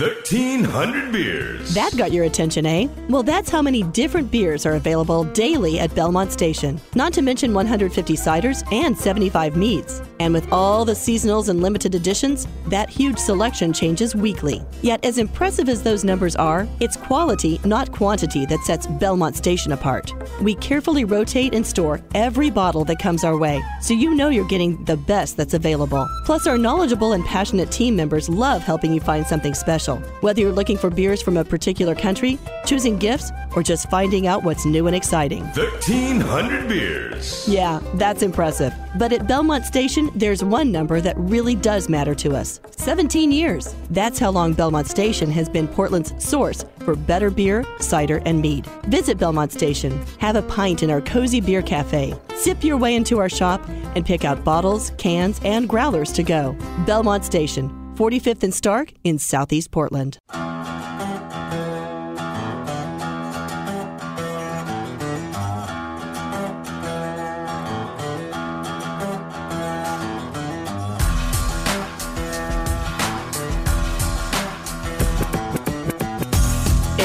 1,300 0.03 1.13
beers. 1.13 1.73
That 1.73 1.95
got 1.95 2.11
your 2.11 2.25
attention, 2.25 2.65
eh? 2.65 2.87
Well, 3.07 3.23
that's 3.23 3.49
how 3.49 3.61
many 3.61 3.83
different 3.83 4.29
beers 4.29 4.65
are 4.65 4.73
available 4.73 5.23
daily 5.23 5.79
at 5.79 5.95
Belmont 5.95 6.33
Station. 6.33 6.81
Not 6.93 7.13
to 7.13 7.21
mention 7.21 7.53
150 7.53 8.13
ciders 8.15 8.69
and 8.73 8.97
75 8.97 9.55
meads. 9.55 10.01
And 10.19 10.33
with 10.33 10.51
all 10.51 10.83
the 10.83 10.91
seasonals 10.91 11.47
and 11.47 11.61
limited 11.61 11.95
editions, 11.95 12.47
that 12.67 12.89
huge 12.89 13.17
selection 13.17 13.71
changes 13.71 14.13
weekly. 14.13 14.61
Yet, 14.81 15.05
as 15.05 15.17
impressive 15.17 15.69
as 15.69 15.81
those 15.81 16.03
numbers 16.03 16.35
are, 16.35 16.67
it's 16.81 16.97
quality, 16.97 17.61
not 17.63 17.91
quantity, 17.93 18.45
that 18.47 18.63
sets 18.65 18.87
Belmont 18.87 19.37
Station 19.37 19.71
apart. 19.71 20.13
We 20.41 20.55
carefully 20.55 21.05
rotate 21.05 21.55
and 21.55 21.65
store 21.65 22.01
every 22.13 22.49
bottle 22.49 22.83
that 22.85 22.99
comes 22.99 23.23
our 23.23 23.37
way, 23.37 23.63
so 23.81 23.93
you 23.93 24.15
know 24.15 24.29
you're 24.29 24.47
getting 24.47 24.83
the 24.83 24.97
best 24.97 25.37
that's 25.37 25.53
available. 25.53 26.09
Plus, 26.25 26.45
our 26.45 26.57
knowledgeable 26.57 27.13
and 27.13 27.23
passionate 27.23 27.71
team 27.71 27.95
members 27.95 28.27
love 28.27 28.63
helping 28.63 28.93
you 28.93 28.99
find 28.99 29.25
something 29.25 29.53
special. 29.53 29.92
Whether 30.21 30.41
you're 30.41 30.51
looking 30.51 30.77
for 30.77 30.89
beers 30.89 31.21
from 31.21 31.37
a 31.37 31.43
particular 31.43 31.95
country, 31.95 32.39
choosing 32.65 32.97
gifts, 32.97 33.31
or 33.55 33.63
just 33.63 33.89
finding 33.89 34.27
out 34.27 34.43
what's 34.43 34.65
new 34.65 34.87
and 34.87 34.95
exciting. 34.95 35.43
1,300 35.43 36.67
beers. 36.67 37.47
Yeah, 37.47 37.79
that's 37.95 38.23
impressive. 38.23 38.73
But 38.97 39.11
at 39.11 39.27
Belmont 39.27 39.65
Station, 39.65 40.11
there's 40.15 40.43
one 40.43 40.71
number 40.71 41.01
that 41.01 41.17
really 41.17 41.55
does 41.55 41.89
matter 41.89 42.15
to 42.15 42.35
us 42.35 42.59
17 42.71 43.31
years. 43.31 43.75
That's 43.89 44.19
how 44.19 44.31
long 44.31 44.53
Belmont 44.53 44.87
Station 44.87 45.31
has 45.31 45.49
been 45.49 45.67
Portland's 45.67 46.13
source 46.23 46.65
for 46.79 46.95
better 46.95 47.29
beer, 47.29 47.65
cider, 47.79 48.21
and 48.25 48.41
mead. 48.41 48.67
Visit 48.87 49.17
Belmont 49.17 49.51
Station, 49.51 49.99
have 50.19 50.35
a 50.35 50.41
pint 50.43 50.83
in 50.83 50.91
our 50.91 51.01
cozy 51.01 51.41
beer 51.41 51.61
cafe, 51.61 52.13
sip 52.35 52.63
your 52.63 52.77
way 52.77 52.95
into 52.95 53.19
our 53.19 53.29
shop, 53.29 53.61
and 53.95 54.05
pick 54.05 54.25
out 54.25 54.43
bottles, 54.43 54.91
cans, 54.97 55.39
and 55.43 55.69
growlers 55.69 56.11
to 56.11 56.23
go. 56.23 56.55
Belmont 56.85 57.23
Station, 57.25 57.69
45th 57.95 58.43
and 58.43 58.53
Stark 58.53 58.91
in 59.03 59.19
Southeast 59.19 59.69
Portland. 59.71 60.17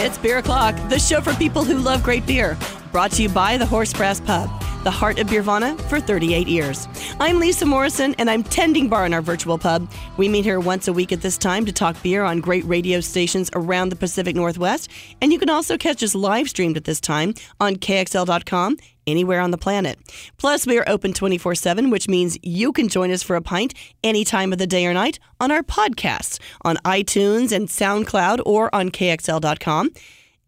It's 0.01 0.17
Beer 0.17 0.39
O'Clock, 0.39 0.75
the 0.89 0.99
show 0.99 1.21
for 1.21 1.35
people 1.35 1.65
who 1.65 1.77
love 1.77 2.03
great 2.03 2.25
beer. 2.25 2.57
Brought 2.93 3.11
to 3.13 3.23
you 3.23 3.29
by 3.29 3.59
the 3.59 3.67
Horse 3.67 3.93
Brass 3.93 4.21
Pub, 4.21 4.49
the 4.89 4.93
heart 4.93 5.19
of 5.19 5.27
Beervana, 5.27 5.79
for 5.83 6.01
38 6.01 6.49
years. 6.49 6.89
I'm 7.21 7.39
Lisa 7.39 7.67
Morrison, 7.67 8.15
and 8.17 8.31
I'm 8.31 8.43
tending 8.43 8.89
bar 8.89 9.05
in 9.05 9.13
our 9.13 9.21
virtual 9.21 9.59
pub. 9.59 9.87
We 10.17 10.31
meet 10.31 10.47
here 10.47 10.61
once 10.61 10.89
a 10.89 10.95
week 10.95 11.13
at 11.13 11.21
this 11.21 11.37
time 11.37 11.67
to 11.67 11.73
talk 11.73 12.03
beer 12.03 12.25
on 12.25 12.41
great 12.41 12.65
radio 12.65 13.01
stations 13.01 13.51
around 13.55 13.91
the 13.91 13.97
Pacific 13.97 14.35
Northwest. 14.35 14.89
And 15.21 15.31
you 15.31 15.39
can 15.39 15.51
also 15.51 15.77
catch 15.77 16.03
us 16.03 16.15
live 16.15 16.49
streamed 16.49 16.79
at 16.79 16.85
this 16.85 17.03
time 17.03 17.35
on 17.61 17.77
KXL.com 17.77 18.79
anywhere 19.07 19.43
on 19.43 19.51
the 19.51 19.59
planet. 19.59 19.99
Plus, 20.39 20.67
we 20.67 20.79
are 20.79 20.89
open 20.89 21.13
24 21.13 21.55
7, 21.55 21.91
which 21.91 22.09
means 22.09 22.39
you 22.43 22.73
can 22.73 22.89
join 22.89 23.11
us 23.11 23.23
for 23.23 23.37
a 23.37 23.43
pint 23.43 23.75
any 24.03 24.25
time 24.25 24.55
of 24.55 24.59
the 24.59 24.67
day 24.67 24.87
or 24.87 24.95
night 24.95 25.19
on 25.39 25.51
our 25.51 25.63
podcasts 25.63 26.41
on 26.63 26.79
iTunes 26.87 27.53
and 27.53 27.69
SoundCloud 27.69 28.41
or 28.47 28.75
on 28.75 28.89
KXL.com. 28.89 29.91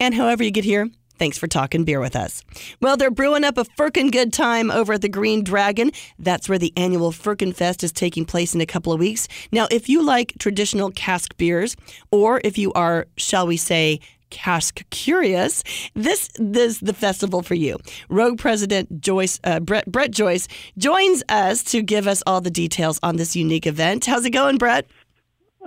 And 0.01 0.15
however 0.15 0.43
you 0.43 0.51
get 0.51 0.65
here, 0.65 0.89
Thanks 1.21 1.37
for 1.37 1.47
talking 1.49 1.85
beer 1.85 2.01
with 2.01 2.17
us. 2.17 2.43
Well, 2.81 2.97
they're 2.97 3.11
brewing 3.11 3.45
up 3.45 3.59
a 3.59 3.67
firkin 3.77 4.11
good 4.11 4.33
time 4.33 4.71
over 4.71 4.95
at 4.95 5.03
the 5.03 5.09
Green 5.11 5.45
Dragon. 5.45 5.93
That's 6.19 6.49
where 6.49 6.57
the 6.57 6.73
annual 6.79 7.13
Firkin 7.13 7.53
Fest 7.53 7.85
is 7.85 7.93
taking 7.93 8.25
place 8.25 8.55
in 8.55 8.63
a 8.63 8.67
couple 8.67 8.91
of 8.91 8.99
weeks. 8.99 9.29
Now, 9.53 9.69
if 9.71 9.91
you 9.91 10.03
like 10.03 10.33
traditional 10.39 10.91
cask 10.91 11.37
beers, 11.37 11.77
or 12.11 12.41
if 12.43 12.57
you 12.57 12.73
are, 12.73 13.07
shall 13.19 13.47
we 13.47 13.59
say, 13.59 14.01
cask 14.31 14.83
curious, 14.89 15.63
this, 15.95 16.31
is 16.39 16.81
the 16.81 16.95
festival 16.95 17.43
for 17.43 17.55
you. 17.55 17.77
Rogue 18.09 18.39
President 18.39 19.03
Joyce 19.03 19.39
uh, 19.45 19.61
Brett 19.61 19.93
Brett 19.93 20.13
Joyce 20.13 20.49
joins 20.79 21.23
us 21.29 21.63
to 21.65 21.83
give 21.83 22.07
us 22.07 22.23
all 22.27 22.41
the 22.41 22.51
details 22.51 22.99
on 23.03 23.17
this 23.17 23.37
unique 23.37 23.67
event. 23.67 24.07
How's 24.07 24.25
it 24.25 24.31
going, 24.31 24.57
Brett? 24.57 24.87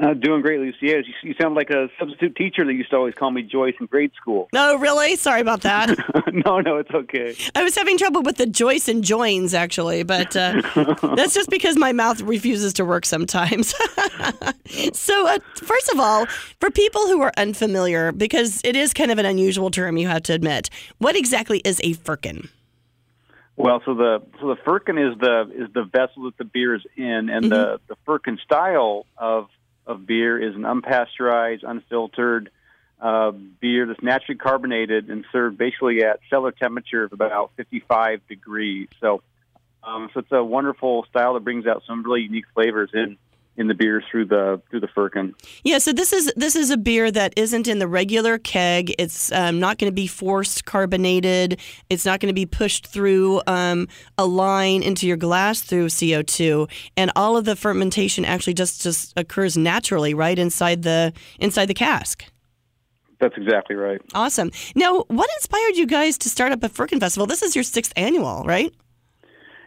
Uh, 0.02 0.16
doing 0.16 0.42
great, 0.42 0.60
Lucy. 0.60 0.78
Yeah, 0.82 0.98
you, 0.98 1.14
you 1.22 1.36
sound 1.40 1.54
like 1.54 1.70
a 1.70 1.88
substitute 2.00 2.36
teacher 2.36 2.66
that 2.66 2.74
used 2.74 2.90
to 2.90 2.96
always 2.96 3.14
call 3.14 3.30
me 3.30 3.44
Joyce 3.44 3.76
in 3.80 3.86
grade 3.86 4.12
school. 4.20 4.50
No, 4.52 4.76
really? 4.76 5.16
Sorry 5.16 5.40
about 5.40 5.62
that. 5.62 5.96
no, 6.46 6.60
no, 6.62 6.78
it's 6.78 6.90
okay. 6.90 7.36
I 7.54 7.64
was 7.64 7.76
having 7.76 8.00
trouble 8.00 8.24
with 8.24 8.38
the 8.38 8.48
Joyce 8.48 8.88
and 8.88 9.04
joins, 9.04 9.54
actually, 9.54 10.02
but 10.02 10.36
uh, 10.36 10.64
that's 11.16 11.36
just 11.36 11.52
because 11.52 11.78
my 11.78 11.92
mouth 11.92 12.22
refuses 12.22 12.74
to 12.74 12.86
work 12.86 13.06
sometimes. 13.06 13.68
so, 14.94 15.28
uh, 15.28 15.38
first 15.58 15.90
of 15.94 16.00
all, 16.00 16.26
for 16.60 16.72
people 16.72 17.06
who 17.08 17.22
are 17.22 17.32
unfamiliar, 17.38 18.12
because 18.12 18.62
it 18.64 18.76
is 18.76 18.96
kind 18.96 19.12
of 19.12 19.20
an 19.20 19.28
unusual 19.28 19.70
term, 19.70 19.98
you 19.98 20.08
have 20.08 20.24
to 20.24 20.34
admit, 20.34 20.72
what 20.98 21.16
exactly 21.16 21.60
is 21.60 21.80
a 21.84 21.94
firkin? 21.94 22.50
Well, 23.58 23.80
so 23.86 23.94
the 23.94 24.24
so 24.42 24.48
the 24.48 24.58
firkin 24.66 24.98
is 24.98 25.16
the 25.20 25.52
is 25.54 25.72
the 25.72 25.84
vessel 25.84 26.24
that 26.24 26.38
the 26.40 26.46
beer 26.46 26.74
is 26.74 26.82
in, 26.98 27.30
and 27.30 27.46
mm-hmm. 27.46 27.50
the 27.50 27.80
the 27.88 27.96
firkin 28.04 28.40
style 28.44 29.06
of 29.16 29.50
of 29.86 30.06
beer 30.06 30.42
is 30.42 30.56
an 30.56 30.62
unpasteurized, 30.62 31.64
unfiltered 31.64 32.50
uh, 33.02 33.32
beer 33.32 33.86
that's 33.86 34.02
naturally 34.02 34.38
carbonated 34.38 35.10
and 35.10 35.26
served 35.32 35.58
basically 35.58 36.04
at 36.04 36.20
cellar 36.30 36.52
temperature 36.52 37.04
of 37.04 37.12
about 37.12 37.52
55 37.58 38.26
degrees. 38.28 38.88
So, 39.02 39.22
um, 39.84 40.10
so 40.14 40.22
it's 40.22 40.32
a 40.32 40.44
wonderful 40.44 41.06
style 41.10 41.34
that 41.34 41.44
brings 41.44 41.68
out 41.68 41.84
some 41.86 42.04
really 42.04 42.22
unique 42.22 42.46
flavors 42.54 42.92
in 42.94 43.18
in 43.56 43.68
the 43.68 43.74
beers 43.74 44.04
through 44.10 44.26
the 44.26 44.62
through 44.70 44.80
the 44.80 44.88
firkin. 44.88 45.34
Yeah, 45.64 45.78
so 45.78 45.94
this 45.94 46.12
is 46.12 46.32
this 46.36 46.56
is 46.56 46.70
a 46.70 46.78
beer 46.78 47.12
that 47.12 47.34
isn't 47.38 47.68
in 47.68 47.80
the 47.80 47.88
regular 47.88 48.38
keg. 48.38 48.94
It's 48.98 49.32
um, 49.32 49.60
not 49.60 49.78
going 49.78 49.92
to 49.92 49.96
be 49.96 50.08
forced 50.08 50.66
carbonated. 50.66 51.60
It's 51.90 52.06
not 52.06 52.20
going 52.20 52.30
to 52.30 52.34
be 52.34 52.46
pushed 52.46 52.88
through 52.88 53.42
um, 53.48 53.88
a 54.18 54.26
line 54.26 54.82
into 54.82 55.08
your 55.08 55.18
glass 55.18 55.62
through 55.62 55.90
CO 55.90 56.22
two, 56.24 56.68
and 56.98 57.12
all 57.16 57.38
of 57.38 57.46
the 57.46 57.56
fermentation 57.56 58.26
actually 58.26 58.54
just 58.54 58.82
just 58.82 59.14
occurs 59.18 59.58
naturally 59.58 60.14
right 60.14 60.40
inside 60.40 60.84
the 60.84 61.14
inside 61.40 61.68
the 61.68 61.74
cask. 61.74 62.26
That's 63.20 63.38
exactly 63.38 63.78
right. 63.78 64.02
Awesome. 64.14 64.52
Now, 64.76 65.06
what 65.08 65.30
inspired 65.38 65.78
you 65.78 65.86
guys 65.86 66.18
to 66.20 66.30
start 66.30 66.52
up 66.52 66.62
a 66.62 66.68
Firkin 66.68 67.00
Festival? 67.00 67.26
This 67.26 67.42
is 67.42 67.56
your 67.56 67.64
sixth 67.64 67.94
annual, 67.96 68.44
right? 68.46 68.74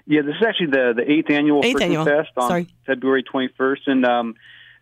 Yeah, 0.06 0.22
this 0.22 0.36
is 0.36 0.46
actually 0.46 0.68
the 0.68 0.94
the 0.96 1.10
eighth 1.10 1.30
annual 1.30 1.64
eighth 1.64 1.80
annual. 1.80 2.04
Fest 2.04 2.30
on 2.36 2.48
Sorry. 2.48 2.68
February 2.86 3.24
21st, 3.24 3.80
and 3.86 4.04
um, 4.06 4.34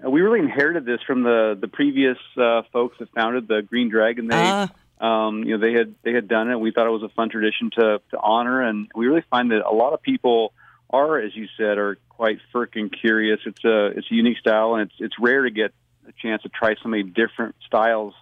we 0.06 0.20
really 0.20 0.40
inherited 0.40 0.84
this 0.84 1.00
from 1.06 1.22
the 1.22 1.56
the 1.58 1.68
previous 1.68 2.18
uh, 2.36 2.62
folks 2.72 2.98
that 2.98 3.08
founded 3.14 3.48
the 3.48 3.62
Green 3.62 3.88
Dragon. 3.88 4.28
They 4.28 4.36
uh. 4.36 4.66
um, 5.00 5.44
you 5.44 5.56
know 5.56 5.58
they 5.58 5.72
had 5.72 5.94
they 6.02 6.12
had 6.12 6.28
done 6.28 6.50
it. 6.50 6.60
We 6.60 6.72
thought 6.72 6.86
it 6.86 6.90
was 6.90 7.02
a 7.02 7.08
fun 7.08 7.30
tradition 7.30 7.70
to 7.78 8.00
to 8.10 8.18
honor, 8.20 8.60
and 8.60 8.88
we 8.94 9.06
really 9.06 9.24
find 9.30 9.50
that 9.50 9.64
a 9.64 9.74
lot 9.74 9.94
of 9.94 10.02
people 10.02 10.52
are, 10.90 11.18
as 11.18 11.34
you 11.34 11.48
said, 11.56 11.78
are 11.78 11.96
quite 12.10 12.38
firkin 12.52 12.90
curious. 12.90 13.40
It's 13.46 13.64
a 13.64 13.86
it's 13.86 14.10
a 14.10 14.14
unique 14.14 14.38
style, 14.38 14.74
and 14.74 14.90
it's 14.90 14.94
it's 14.98 15.14
rare 15.18 15.42
to 15.44 15.50
get 15.50 15.72
a 16.06 16.12
chance 16.20 16.42
to 16.42 16.50
try 16.50 16.74
so 16.82 16.88
many 16.90 17.02
different 17.02 17.54
styles 17.66 18.12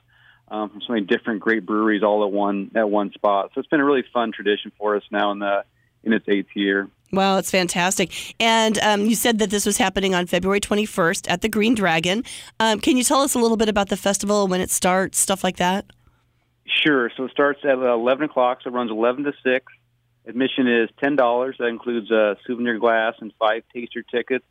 um, 0.48 0.70
from 0.70 0.80
so 0.82 0.92
many 0.92 1.04
different 1.04 1.40
great 1.40 1.66
breweries 1.66 2.04
all 2.04 2.24
at 2.24 2.30
one 2.30 2.70
at 2.76 2.88
one 2.88 3.10
spot. 3.12 3.50
So 3.54 3.60
it's 3.60 3.68
been 3.68 3.80
a 3.80 3.84
really 3.84 4.04
fun 4.12 4.30
tradition 4.30 4.70
for 4.78 4.94
us 4.94 5.02
now 5.10 5.32
in 5.32 5.40
the 5.40 5.64
in 6.04 6.12
its 6.12 6.28
eighth 6.28 6.54
year. 6.54 6.88
Wow, 7.12 7.36
it's 7.36 7.50
fantastic. 7.50 8.34
And 8.40 8.78
um, 8.78 9.04
you 9.04 9.14
said 9.14 9.38
that 9.40 9.50
this 9.50 9.66
was 9.66 9.76
happening 9.76 10.14
on 10.14 10.26
February 10.26 10.60
21st 10.60 11.30
at 11.30 11.42
the 11.42 11.48
Green 11.48 11.74
Dragon. 11.74 12.24
Um, 12.58 12.80
can 12.80 12.96
you 12.96 13.04
tell 13.04 13.20
us 13.20 13.34
a 13.34 13.38
little 13.38 13.58
bit 13.58 13.68
about 13.68 13.90
the 13.90 13.98
festival, 13.98 14.48
when 14.48 14.62
it 14.62 14.70
starts, 14.70 15.18
stuff 15.18 15.44
like 15.44 15.56
that? 15.58 15.84
Sure. 16.66 17.10
So 17.16 17.24
it 17.24 17.30
starts 17.30 17.60
at 17.64 17.76
11 17.76 18.24
o'clock, 18.24 18.60
so 18.62 18.70
it 18.70 18.72
runs 18.72 18.90
11 18.90 19.24
to 19.24 19.32
6. 19.42 19.66
Admission 20.24 20.68
is 20.68 20.88
$10. 21.02 21.58
That 21.58 21.66
includes 21.66 22.10
a 22.10 22.36
souvenir 22.46 22.78
glass 22.78 23.14
and 23.20 23.32
five 23.38 23.64
taster 23.74 24.02
tickets. 24.02 24.46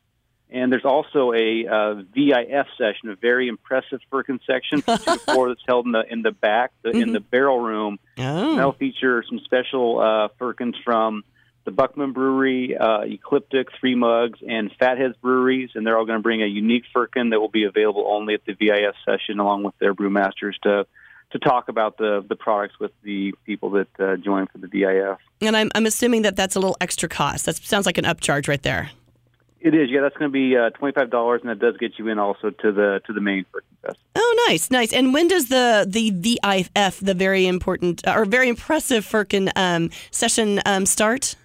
And 0.52 0.72
there's 0.72 0.86
also 0.86 1.32
a 1.34 1.66
uh, 1.66 1.94
VIF 2.14 2.68
session, 2.78 3.10
a 3.10 3.16
very 3.16 3.48
impressive 3.48 4.02
Firkin 4.12 4.40
section 4.46 4.82
from 4.82 4.98
two 4.98 5.14
to 5.14 5.20
four 5.20 5.48
that's 5.48 5.64
held 5.66 5.86
in 5.86 5.94
the 5.94 6.04
in 6.12 6.24
the 6.24 6.34
back, 6.34 6.74
the, 6.82 6.90
mm-hmm. 6.90 7.02
in 7.02 7.14
the 7.14 7.22
barrel 7.22 7.60
room. 7.60 8.00
Oh. 8.18 8.56
that'll 8.58 8.74
feature 8.74 9.24
some 9.30 9.40
special 9.40 10.00
uh, 10.00 10.28
Firkins 10.38 10.76
from 10.84 11.24
the 11.64 11.72
Buckman 11.72 12.12
Brewery, 12.14 12.76
uh, 12.78 13.02
Ecliptic, 13.02 13.68
Three 13.80 13.96
Mugs, 13.96 14.40
and 14.48 14.72
Fatheads 14.80 15.16
Breweries, 15.22 15.70
and 15.76 15.86
they're 15.86 15.98
all 15.98 16.06
going 16.06 16.18
to 16.18 16.24
bring 16.24 16.42
a 16.42 16.48
unique 16.48 16.84
firkin 16.94 17.30
that 17.30 17.40
will 17.40 17.50
be 17.50 17.66
available 17.66 18.06
only 18.08 18.34
at 18.34 18.46
the 18.46 18.54
VIF 18.54 18.96
session, 19.06 19.40
along 19.40 19.64
with 19.64 19.78
their 19.80 19.94
brewmasters 19.94 20.54
to 20.64 20.86
to 21.32 21.40
talk 21.40 21.70
about 21.70 21.98
the 21.98 22.26
the 22.28 22.36
products 22.36 22.80
with 22.80 22.92
the 23.04 23.34
people 23.46 23.72
that 23.72 23.88
uh, 24.00 24.18
join 24.18 24.48
for 24.48 24.58
the 24.58 24.68
VIF. 24.68 25.18
And 25.42 25.56
I'm 25.56 25.72
I'm 25.76 25.86
assuming 25.86 26.24
that 26.24 26.36
that's 26.36 26.56
a 26.56 26.60
little 26.60 26.78
extra 26.82 27.08
cost. 27.08 27.46
That 27.46 27.56
sounds 27.56 27.86
like 27.86 27.98
an 27.98 28.06
upcharge 28.06 28.48
right 28.48 28.62
there. 28.62 28.92
It 29.62 29.76
is, 29.76 29.92
yeah. 29.92 30.02
That's 30.02 30.18
going 30.18 30.32
to 30.32 30.34
be 30.34 30.58
uh, 30.58 30.72
twenty 30.72 30.94
five 30.94 31.12
dollars, 31.12 31.42
and 31.42 31.52
that 31.52 31.60
does 31.60 31.78
get 31.78 32.00
you 32.00 32.08
in 32.08 32.18
also 32.18 32.50
to 32.50 32.72
the 32.72 33.02
to 33.06 33.14
the 33.14 33.22
main 33.22 33.46
Firkin 33.52 33.78
Fest. 33.84 34.00
Oh, 34.16 34.46
nice, 34.48 34.72
nice. 34.72 34.92
And 34.92 35.14
when 35.14 35.28
does 35.28 35.50
the 35.50 35.86
the 35.88 36.10
VIF, 36.10 37.00
the 37.00 37.14
very 37.14 37.46
important 37.46 38.02
or 38.08 38.26
very 38.26 38.50
impressive 38.50 39.06
Firkin 39.06 39.52
um, 39.56 39.92
session 40.10 40.62
um, 40.66 40.88
start? 40.88 41.36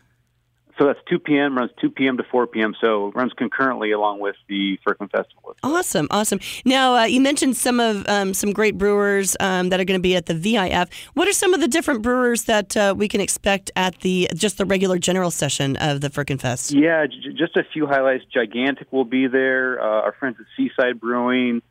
So 0.79 0.87
that's 0.87 0.99
2 1.09 1.19
p.m. 1.21 1.57
runs 1.57 1.71
2 1.81 1.91
p.m. 1.91 2.17
to 2.19 2.25
4 2.25 2.47
p.m. 2.49 2.75
So 2.81 3.09
it 3.09 3.15
runs 3.15 3.33
concurrently 3.33 3.93
along 3.93 4.21
with 4.21 4.37
the 4.49 4.79
Firkin 4.85 5.09
Festival. 5.09 5.57
Awesome, 5.63 6.07
awesome. 6.11 6.39
Now 6.65 6.95
uh, 6.97 7.05
you 7.05 7.21
mentioned 7.21 7.57
some 7.57 7.81
of 7.81 8.07
um, 8.09 8.35
some 8.35 8.53
great 8.53 8.77
brewers 8.77 9.37
um, 9.41 9.71
that 9.71 9.81
are 9.81 9.85
going 9.85 9.99
to 9.99 10.03
be 10.03 10.17
at 10.17 10.27
the 10.27 10.35
VIF. 10.35 10.89
What 11.15 11.29
are 11.29 11.33
some 11.33 11.55
of 11.55 11.61
the 11.61 11.69
different 11.69 12.03
brewers 12.03 12.45
that 12.45 12.77
uh, 12.77 12.95
we 12.97 13.09
can 13.09 13.21
expect 13.21 13.71
at 13.75 14.01
the 14.01 14.29
just 14.35 14.59
the 14.59 14.67
regular 14.67 14.99
general 14.99 15.31
session 15.31 15.77
of 15.77 16.03
the 16.03 16.11
Firkin 16.11 16.39
Fest? 16.39 16.73
Yeah, 16.73 17.07
j- 17.07 17.33
just 17.33 17.57
a 17.57 17.65
few 17.73 17.87
highlights. 17.87 18.25
Gigantic 18.33 18.93
will 18.93 19.05
be 19.05 19.27
there. 19.27 19.81
Uh, 19.81 20.03
our 20.03 20.13
friends 20.13 20.37
at 20.39 20.47
Seaside 20.57 21.01
Brewing. 21.01 21.63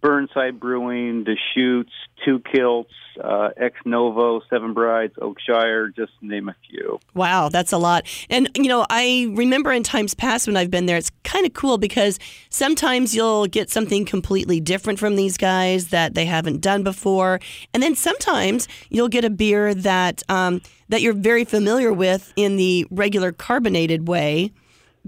Burnside 0.00 0.60
Brewing, 0.60 1.24
Deschutes, 1.24 1.92
Two 2.24 2.40
Kilts, 2.40 2.92
uh, 3.22 3.50
Ex 3.56 3.76
Novo, 3.84 4.40
Seven 4.50 4.74
Brides, 4.74 5.14
Oakshire, 5.16 5.94
just 5.94 6.12
name 6.20 6.48
a 6.48 6.54
few. 6.68 7.00
Wow, 7.14 7.48
that's 7.48 7.72
a 7.72 7.78
lot. 7.78 8.06
And, 8.30 8.48
you 8.56 8.68
know, 8.68 8.86
I 8.90 9.28
remember 9.34 9.72
in 9.72 9.82
times 9.82 10.14
past 10.14 10.46
when 10.46 10.56
I've 10.56 10.70
been 10.70 10.86
there, 10.86 10.96
it's 10.96 11.10
kind 11.24 11.46
of 11.46 11.52
cool 11.52 11.78
because 11.78 12.18
sometimes 12.50 13.14
you'll 13.14 13.46
get 13.46 13.70
something 13.70 14.04
completely 14.04 14.60
different 14.60 14.98
from 14.98 15.16
these 15.16 15.36
guys 15.36 15.88
that 15.88 16.14
they 16.14 16.26
haven't 16.26 16.60
done 16.60 16.82
before. 16.82 17.40
And 17.74 17.82
then 17.82 17.94
sometimes 17.94 18.68
you'll 18.90 19.08
get 19.08 19.24
a 19.24 19.30
beer 19.30 19.74
that, 19.74 20.22
um, 20.28 20.62
that 20.88 21.02
you're 21.02 21.14
very 21.14 21.44
familiar 21.44 21.92
with 21.92 22.32
in 22.36 22.56
the 22.56 22.86
regular 22.90 23.32
carbonated 23.32 24.08
way 24.08 24.52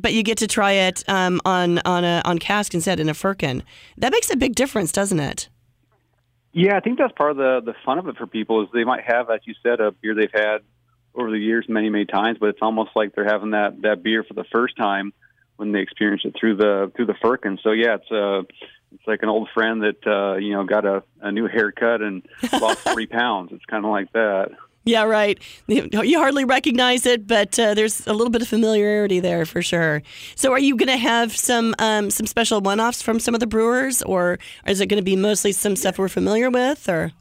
but 0.00 0.14
you 0.14 0.22
get 0.22 0.38
to 0.38 0.46
try 0.46 0.72
it 0.72 1.02
um, 1.08 1.40
on 1.44 1.78
on 1.84 2.04
a 2.04 2.22
on 2.24 2.38
cask 2.38 2.74
instead 2.74 3.00
in 3.00 3.08
a 3.08 3.14
firkin. 3.14 3.62
That 3.96 4.12
makes 4.12 4.30
a 4.30 4.36
big 4.36 4.54
difference, 4.54 4.92
doesn't 4.92 5.20
it? 5.20 5.48
Yeah, 6.52 6.76
I 6.76 6.80
think 6.80 6.98
that's 6.98 7.12
part 7.12 7.32
of 7.32 7.36
the 7.36 7.60
the 7.64 7.74
fun 7.84 7.98
of 7.98 8.08
it 8.08 8.16
for 8.16 8.26
people 8.26 8.62
is 8.62 8.68
they 8.72 8.84
might 8.84 9.04
have, 9.04 9.30
as 9.30 9.40
you 9.44 9.54
said, 9.62 9.80
a 9.80 9.92
beer 9.92 10.14
they've 10.14 10.30
had 10.32 10.58
over 11.14 11.30
the 11.30 11.38
years 11.38 11.66
many 11.68 11.90
many 11.90 12.06
times, 12.06 12.38
but 12.40 12.50
it's 12.50 12.62
almost 12.62 12.90
like 12.94 13.14
they're 13.14 13.24
having 13.24 13.50
that 13.50 13.82
that 13.82 14.02
beer 14.02 14.24
for 14.24 14.34
the 14.34 14.44
first 14.52 14.76
time 14.76 15.12
when 15.56 15.72
they 15.72 15.80
experience 15.80 16.22
it 16.24 16.34
through 16.38 16.56
the 16.56 16.90
through 16.96 17.06
the 17.06 17.16
firkin. 17.20 17.58
So 17.62 17.72
yeah, 17.72 17.96
it's 17.96 18.10
uh 18.10 18.42
it's 18.92 19.06
like 19.06 19.22
an 19.22 19.28
old 19.28 19.48
friend 19.54 19.82
that 19.82 20.06
uh, 20.06 20.36
you 20.36 20.52
know 20.52 20.64
got 20.64 20.84
a, 20.84 21.02
a 21.20 21.30
new 21.30 21.46
haircut 21.46 22.02
and 22.02 22.26
lost 22.60 22.80
three 22.92 23.06
pounds. 23.06 23.50
It's 23.52 23.64
kind 23.64 23.84
of 23.84 23.90
like 23.90 24.12
that. 24.12 24.50
Yeah, 24.84 25.02
right. 25.02 25.38
You 25.68 26.18
hardly 26.18 26.44
recognize 26.44 27.06
it, 27.06 27.26
but 27.26 27.58
uh, 27.58 27.74
there's 27.74 28.06
a 28.06 28.12
little 28.12 28.30
bit 28.30 28.42
of 28.42 28.48
familiarity 28.48 29.20
there 29.20 29.44
for 29.44 29.62
sure. 29.62 30.02
So, 30.34 30.52
are 30.52 30.58
you 30.58 30.76
going 30.76 30.88
to 30.88 30.96
have 30.96 31.36
some 31.36 31.74
um, 31.78 32.10
some 32.10 32.26
special 32.26 32.60
one-offs 32.60 33.02
from 33.02 33.20
some 33.20 33.34
of 33.34 33.40
the 33.40 33.46
brewers, 33.46 34.02
or 34.02 34.38
is 34.66 34.80
it 34.80 34.86
going 34.86 34.98
to 34.98 35.04
be 35.04 35.16
mostly 35.16 35.52
some 35.52 35.76
stuff 35.76 35.98
we're 35.98 36.08
familiar 36.08 36.50
with? 36.50 36.88
Or 36.88 37.12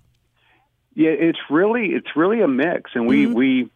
yeah, 0.96 1.12
it's 1.12 1.40
really 1.50 1.88
it's 1.88 2.16
really 2.16 2.42
a 2.42 2.48
mix, 2.48 2.92
and 2.96 3.06
we 3.08 3.26
Mhm. 3.26 3.34
we 3.34 3.70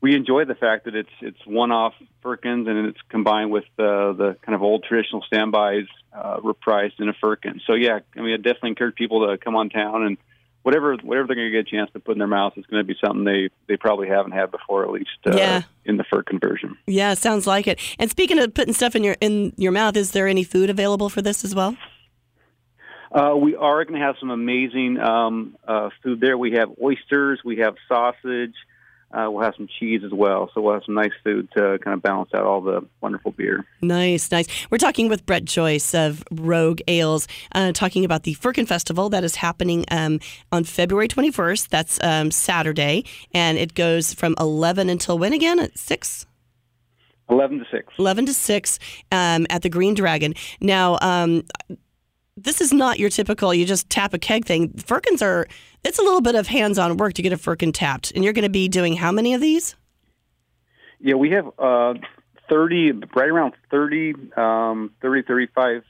we 0.00 0.14
enjoy 0.14 0.44
the 0.44 0.54
fact 0.54 0.84
that 0.84 0.94
it's 0.94 1.10
it's 1.22 1.46
one-off 1.46 1.94
firkins 2.22 2.68
and 2.68 2.86
it's 2.86 3.00
combined 3.08 3.50
with 3.50 3.64
the 3.76 4.12
the 4.16 4.36
kind 4.42 4.54
of 4.54 4.62
old 4.62 4.84
traditional 4.84 5.22
standbys 5.22 5.86
uh, 6.12 6.38
reprised 6.40 7.00
in 7.00 7.08
a 7.08 7.14
firkin. 7.14 7.60
So 7.66 7.74
yeah, 7.74 8.00
I 8.16 8.20
mean, 8.20 8.34
I 8.34 8.36
definitely 8.36 8.70
encourage 8.70 8.96
people 8.96 9.26
to 9.26 9.38
come 9.38 9.56
on 9.56 9.70
town 9.70 10.02
and 10.04 10.18
whatever 10.64 10.96
whatever 11.02 11.28
they're 11.28 11.36
going 11.36 11.52
to 11.52 11.56
get 11.62 11.68
a 11.68 11.70
chance 11.70 11.90
to 11.92 12.00
put 12.00 12.12
in 12.12 12.18
their 12.18 12.26
mouth 12.26 12.54
is 12.56 12.66
going 12.66 12.84
to 12.84 12.86
be 12.86 12.98
something 13.04 13.22
they 13.24 13.48
they 13.68 13.76
probably 13.76 14.08
haven't 14.08 14.32
had 14.32 14.50
before, 14.50 14.82
at 14.84 14.90
least 14.90 15.10
uh, 15.26 15.36
Yeah. 15.36 15.62
in 15.84 15.96
the 15.96 16.04
firkin 16.04 16.40
version. 16.40 16.76
yeah, 16.86 17.14
sounds 17.14 17.46
like 17.46 17.68
it. 17.68 17.78
And 17.98 18.10
speaking 18.10 18.38
of 18.40 18.52
putting 18.52 18.74
stuff 18.74 18.96
in 18.96 19.04
your 19.04 19.16
in 19.20 19.52
your 19.56 19.70
mouth, 19.72 19.96
is 19.96 20.10
there 20.10 20.26
any 20.26 20.42
food 20.42 20.68
available 20.70 21.08
for 21.08 21.22
this 21.22 21.44
as 21.44 21.54
well? 21.54 21.76
Uh, 23.12 23.36
we 23.36 23.54
are 23.54 23.84
going 23.84 23.94
to 24.00 24.04
have 24.04 24.16
some 24.18 24.30
amazing 24.30 24.98
um, 24.98 25.56
uh, 25.68 25.90
food 26.02 26.20
there. 26.20 26.36
We 26.36 26.52
have 26.52 26.70
oysters, 26.82 27.40
we 27.44 27.58
have 27.58 27.76
sausage, 27.86 28.54
uh, 29.14 29.30
we'll 29.30 29.44
have 29.44 29.54
some 29.56 29.68
cheese 29.78 30.02
as 30.04 30.12
well. 30.12 30.50
So 30.54 30.60
we'll 30.60 30.74
have 30.74 30.82
some 30.84 30.94
nice 30.94 31.12
food 31.22 31.48
to 31.56 31.78
kind 31.82 31.94
of 31.94 32.02
balance 32.02 32.30
out 32.34 32.44
all 32.44 32.60
the 32.60 32.86
wonderful 33.00 33.30
beer. 33.30 33.64
Nice, 33.80 34.30
nice. 34.30 34.46
We're 34.70 34.78
talking 34.78 35.08
with 35.08 35.24
Brett 35.24 35.44
Joyce 35.44 35.94
of 35.94 36.24
Rogue 36.30 36.80
Ales, 36.88 37.28
uh, 37.52 37.72
talking 37.72 38.04
about 38.04 38.24
the 38.24 38.34
Firkin 38.34 38.66
Festival 38.66 39.08
that 39.10 39.22
is 39.22 39.36
happening 39.36 39.84
um, 39.90 40.20
on 40.50 40.64
February 40.64 41.08
21st. 41.08 41.68
That's 41.68 42.02
um, 42.02 42.30
Saturday, 42.30 43.04
and 43.32 43.56
it 43.56 43.74
goes 43.74 44.12
from 44.12 44.34
11 44.40 44.90
until 44.90 45.18
when 45.18 45.32
again? 45.32 45.60
At 45.60 45.78
6? 45.78 46.26
11 47.30 47.58
to 47.60 47.64
6. 47.70 47.92
11 47.98 48.26
to 48.26 48.34
6 48.34 48.78
um, 49.12 49.46
at 49.48 49.62
the 49.62 49.70
Green 49.70 49.94
Dragon. 49.94 50.34
Now, 50.60 50.98
um, 51.00 51.44
this 52.36 52.60
is 52.60 52.72
not 52.72 52.98
your 52.98 53.10
typical 53.10 53.54
you 53.54 53.64
just 53.64 53.88
tap 53.88 54.14
a 54.14 54.18
keg 54.18 54.44
thing. 54.44 54.72
Firkins 54.72 55.22
are, 55.22 55.46
it's 55.84 55.98
a 55.98 56.02
little 56.02 56.20
bit 56.20 56.34
of 56.34 56.46
hands 56.46 56.78
on 56.78 56.96
work 56.96 57.14
to 57.14 57.22
get 57.22 57.32
a 57.32 57.36
Firkin 57.36 57.72
tapped. 57.72 58.12
And 58.14 58.24
you're 58.24 58.32
going 58.32 58.44
to 58.44 58.48
be 58.48 58.68
doing 58.68 58.96
how 58.96 59.12
many 59.12 59.34
of 59.34 59.40
these? 59.40 59.76
Yeah, 61.00 61.14
we 61.14 61.30
have 61.30 61.46
uh, 61.58 61.94
30, 62.48 62.92
right 63.14 63.28
around 63.28 63.54
30, 63.70 64.14
um, 64.36 64.90
30, 65.00 65.22
35 65.22 65.82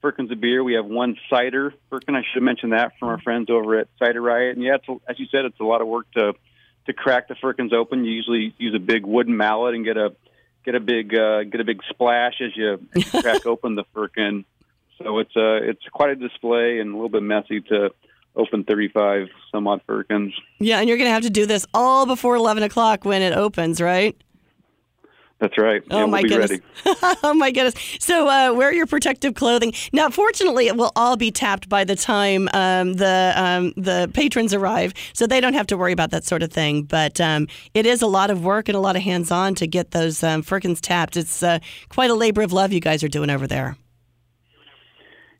firkins 0.00 0.30
of 0.30 0.40
beer. 0.40 0.62
We 0.64 0.74
have 0.74 0.86
one 0.86 1.16
cider 1.28 1.74
firkin. 1.90 2.14
I 2.14 2.22
should 2.32 2.42
mention 2.42 2.70
that 2.70 2.92
from 2.98 3.08
our 3.08 3.20
friends 3.20 3.50
over 3.50 3.78
at 3.78 3.88
Cider 3.98 4.20
Riot. 4.20 4.56
And 4.56 4.64
yeah, 4.64 4.76
as 5.08 5.18
you 5.18 5.26
said, 5.26 5.44
it's 5.44 5.60
a 5.60 5.64
lot 5.64 5.80
of 5.80 5.88
work 5.88 6.10
to 6.12 6.34
to 6.86 6.92
crack 6.92 7.26
the 7.26 7.34
firkins 7.34 7.72
open. 7.72 8.04
You 8.04 8.12
usually 8.12 8.54
use 8.58 8.72
a 8.72 8.78
big 8.78 9.04
wooden 9.04 9.36
mallet 9.36 9.74
and 9.74 9.84
get 9.84 9.96
a 9.96 10.14
get 10.64 10.76
a 10.76 10.80
big 10.80 11.12
uh, 11.12 11.42
get 11.42 11.60
a 11.60 11.64
big 11.64 11.80
splash 11.90 12.34
as 12.40 12.56
you, 12.56 12.74
as 12.94 13.12
you 13.14 13.22
crack 13.22 13.46
open 13.46 13.74
the 13.74 13.84
firkin. 13.92 14.44
So 14.98 15.18
it's 15.18 15.36
uh, 15.36 15.60
it's 15.62 15.82
quite 15.92 16.10
a 16.10 16.16
display 16.16 16.78
and 16.78 16.90
a 16.90 16.94
little 16.94 17.08
bit 17.08 17.22
messy 17.22 17.60
to 17.62 17.90
open 18.34 18.64
35 18.64 19.28
some 19.50 19.66
odd 19.66 19.80
firkins. 19.86 20.34
Yeah, 20.58 20.80
and 20.80 20.88
you're 20.88 20.98
going 20.98 21.08
to 21.08 21.12
have 21.12 21.22
to 21.22 21.30
do 21.30 21.46
this 21.46 21.66
all 21.72 22.06
before 22.06 22.36
11 22.36 22.62
o'clock 22.62 23.04
when 23.04 23.22
it 23.22 23.32
opens, 23.32 23.80
right? 23.80 24.16
That's 25.38 25.58
right. 25.58 25.82
Oh 25.90 26.00
yeah, 26.00 26.06
my 26.06 26.22
we'll 26.22 26.22
be 26.22 26.28
goodness! 26.30 26.50
ready. 26.50 27.16
oh 27.22 27.34
my 27.34 27.50
goodness! 27.50 27.74
So 28.00 28.26
uh, 28.26 28.54
wear 28.54 28.72
your 28.72 28.86
protective 28.86 29.34
clothing. 29.34 29.74
Now, 29.92 30.08
fortunately, 30.08 30.66
it 30.66 30.78
will 30.78 30.92
all 30.96 31.18
be 31.18 31.30
tapped 31.30 31.68
by 31.68 31.84
the 31.84 31.94
time 31.94 32.48
um, 32.54 32.94
the 32.94 33.34
um, 33.36 33.74
the 33.76 34.10
patrons 34.14 34.54
arrive, 34.54 34.94
so 35.12 35.26
they 35.26 35.42
don't 35.42 35.52
have 35.52 35.66
to 35.66 35.76
worry 35.76 35.92
about 35.92 36.10
that 36.12 36.24
sort 36.24 36.42
of 36.42 36.50
thing. 36.50 36.84
But 36.84 37.20
um, 37.20 37.48
it 37.74 37.84
is 37.84 38.00
a 38.00 38.06
lot 38.06 38.30
of 38.30 38.44
work 38.44 38.70
and 38.70 38.76
a 38.76 38.80
lot 38.80 38.96
of 38.96 39.02
hands 39.02 39.30
on 39.30 39.54
to 39.56 39.66
get 39.66 39.90
those 39.90 40.22
um, 40.22 40.40
firkins 40.40 40.80
tapped. 40.80 41.18
It's 41.18 41.42
uh, 41.42 41.58
quite 41.90 42.08
a 42.08 42.14
labor 42.14 42.40
of 42.40 42.54
love 42.54 42.72
you 42.72 42.80
guys 42.80 43.04
are 43.04 43.08
doing 43.08 43.28
over 43.28 43.46
there. 43.46 43.76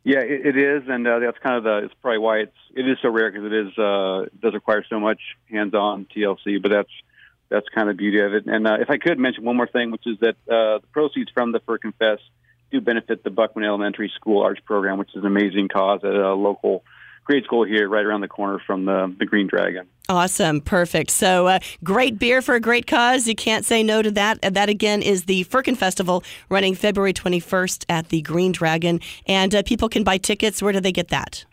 Yeah, 0.07 0.21
it, 0.21 0.47
it 0.47 0.57
is, 0.57 0.85
and 0.87 1.05
uh, 1.05 1.19
that's 1.19 1.39
kind 1.39 1.57
of 1.57 1.65
the. 1.65 1.79
It's 1.79 1.95
probably 2.01 2.19
why 2.19 2.39
it's 2.39 2.57
it 2.77 2.89
is 2.89 2.97
so 3.03 3.09
rare 3.11 3.29
because 3.29 3.47
it 3.47 3.53
is 3.53 3.77
uh, 3.77 4.27
it 4.27 4.41
does 4.41 4.55
require 4.55 4.85
so 4.89 5.01
much 5.01 5.19
hands-on 5.51 6.07
TLC. 6.15 6.63
But 6.63 6.71
that's 6.71 6.91
that's 7.49 7.69
kind 7.75 7.91
of 7.91 7.97
the 7.97 7.99
beauty 7.99 8.21
of 8.21 8.33
it. 8.33 8.47
And 8.47 8.69
uh, 8.69 8.77
if 8.79 8.89
I 8.89 8.99
could 8.99 9.19
mention 9.19 9.43
one 9.45 9.57
more 9.57 9.67
thing, 9.67 9.91
which 9.91 10.07
is 10.07 10.17
that 10.21 10.37
uh, 10.49 10.79
the 10.79 10.87
proceeds 10.93 11.33
from 11.33 11.51
the 11.51 11.59
Firkin 11.59 11.91
Confess 11.91 12.21
do 12.71 12.81
benefit 12.81 13.25
the 13.25 13.31
Buckman 13.31 13.65
Elementary 13.65 14.13
School 14.15 14.45
Arts 14.45 14.61
Program, 14.65 14.97
which 14.97 15.11
is 15.11 15.25
an 15.25 15.27
amazing 15.27 15.67
cause 15.67 16.05
at 16.05 16.15
a 16.15 16.35
local 16.35 16.85
grade 17.27 17.45
school 17.45 17.65
here, 17.65 17.89
right 17.89 18.05
around 18.05 18.21
the 18.21 18.29
corner 18.29 18.61
from 18.67 18.85
the 18.85 19.15
the 19.19 19.27
Green 19.27 19.47
Dragon. 19.47 19.87
Awesome, 20.09 20.61
perfect. 20.61 21.11
So, 21.11 21.49
uh, 21.49 21.59
great 21.83 22.19
beer 22.19 22.41
for 22.41 22.55
a 22.55 22.61
great 22.61 22.87
cause. 22.87 23.27
You 23.27 23.35
can't 23.35 23.65
say 23.65 23.83
no 23.83 24.03
to 24.03 24.11
that. 24.13 24.39
And 24.43 24.55
that 24.55 24.69
again 24.69 25.03
is 25.03 25.25
the 25.25 25.43
Firkin 25.45 25.75
Festival 25.75 26.23
running 26.49 26.77
February 26.77 27.13
21st 27.13 27.85
at 27.89 28.09
the 28.11 28.23
Green 28.23 28.53
Dragon. 28.53 29.01
And 29.27 29.53
uh, 29.53 29.63
people 29.65 29.89
can 29.89 30.05
buy 30.05 30.19
tickets. 30.19 30.63
Where 30.63 30.73
do 30.73 30.79
they 30.79 30.93
get 30.93 31.09
that? 31.09 31.45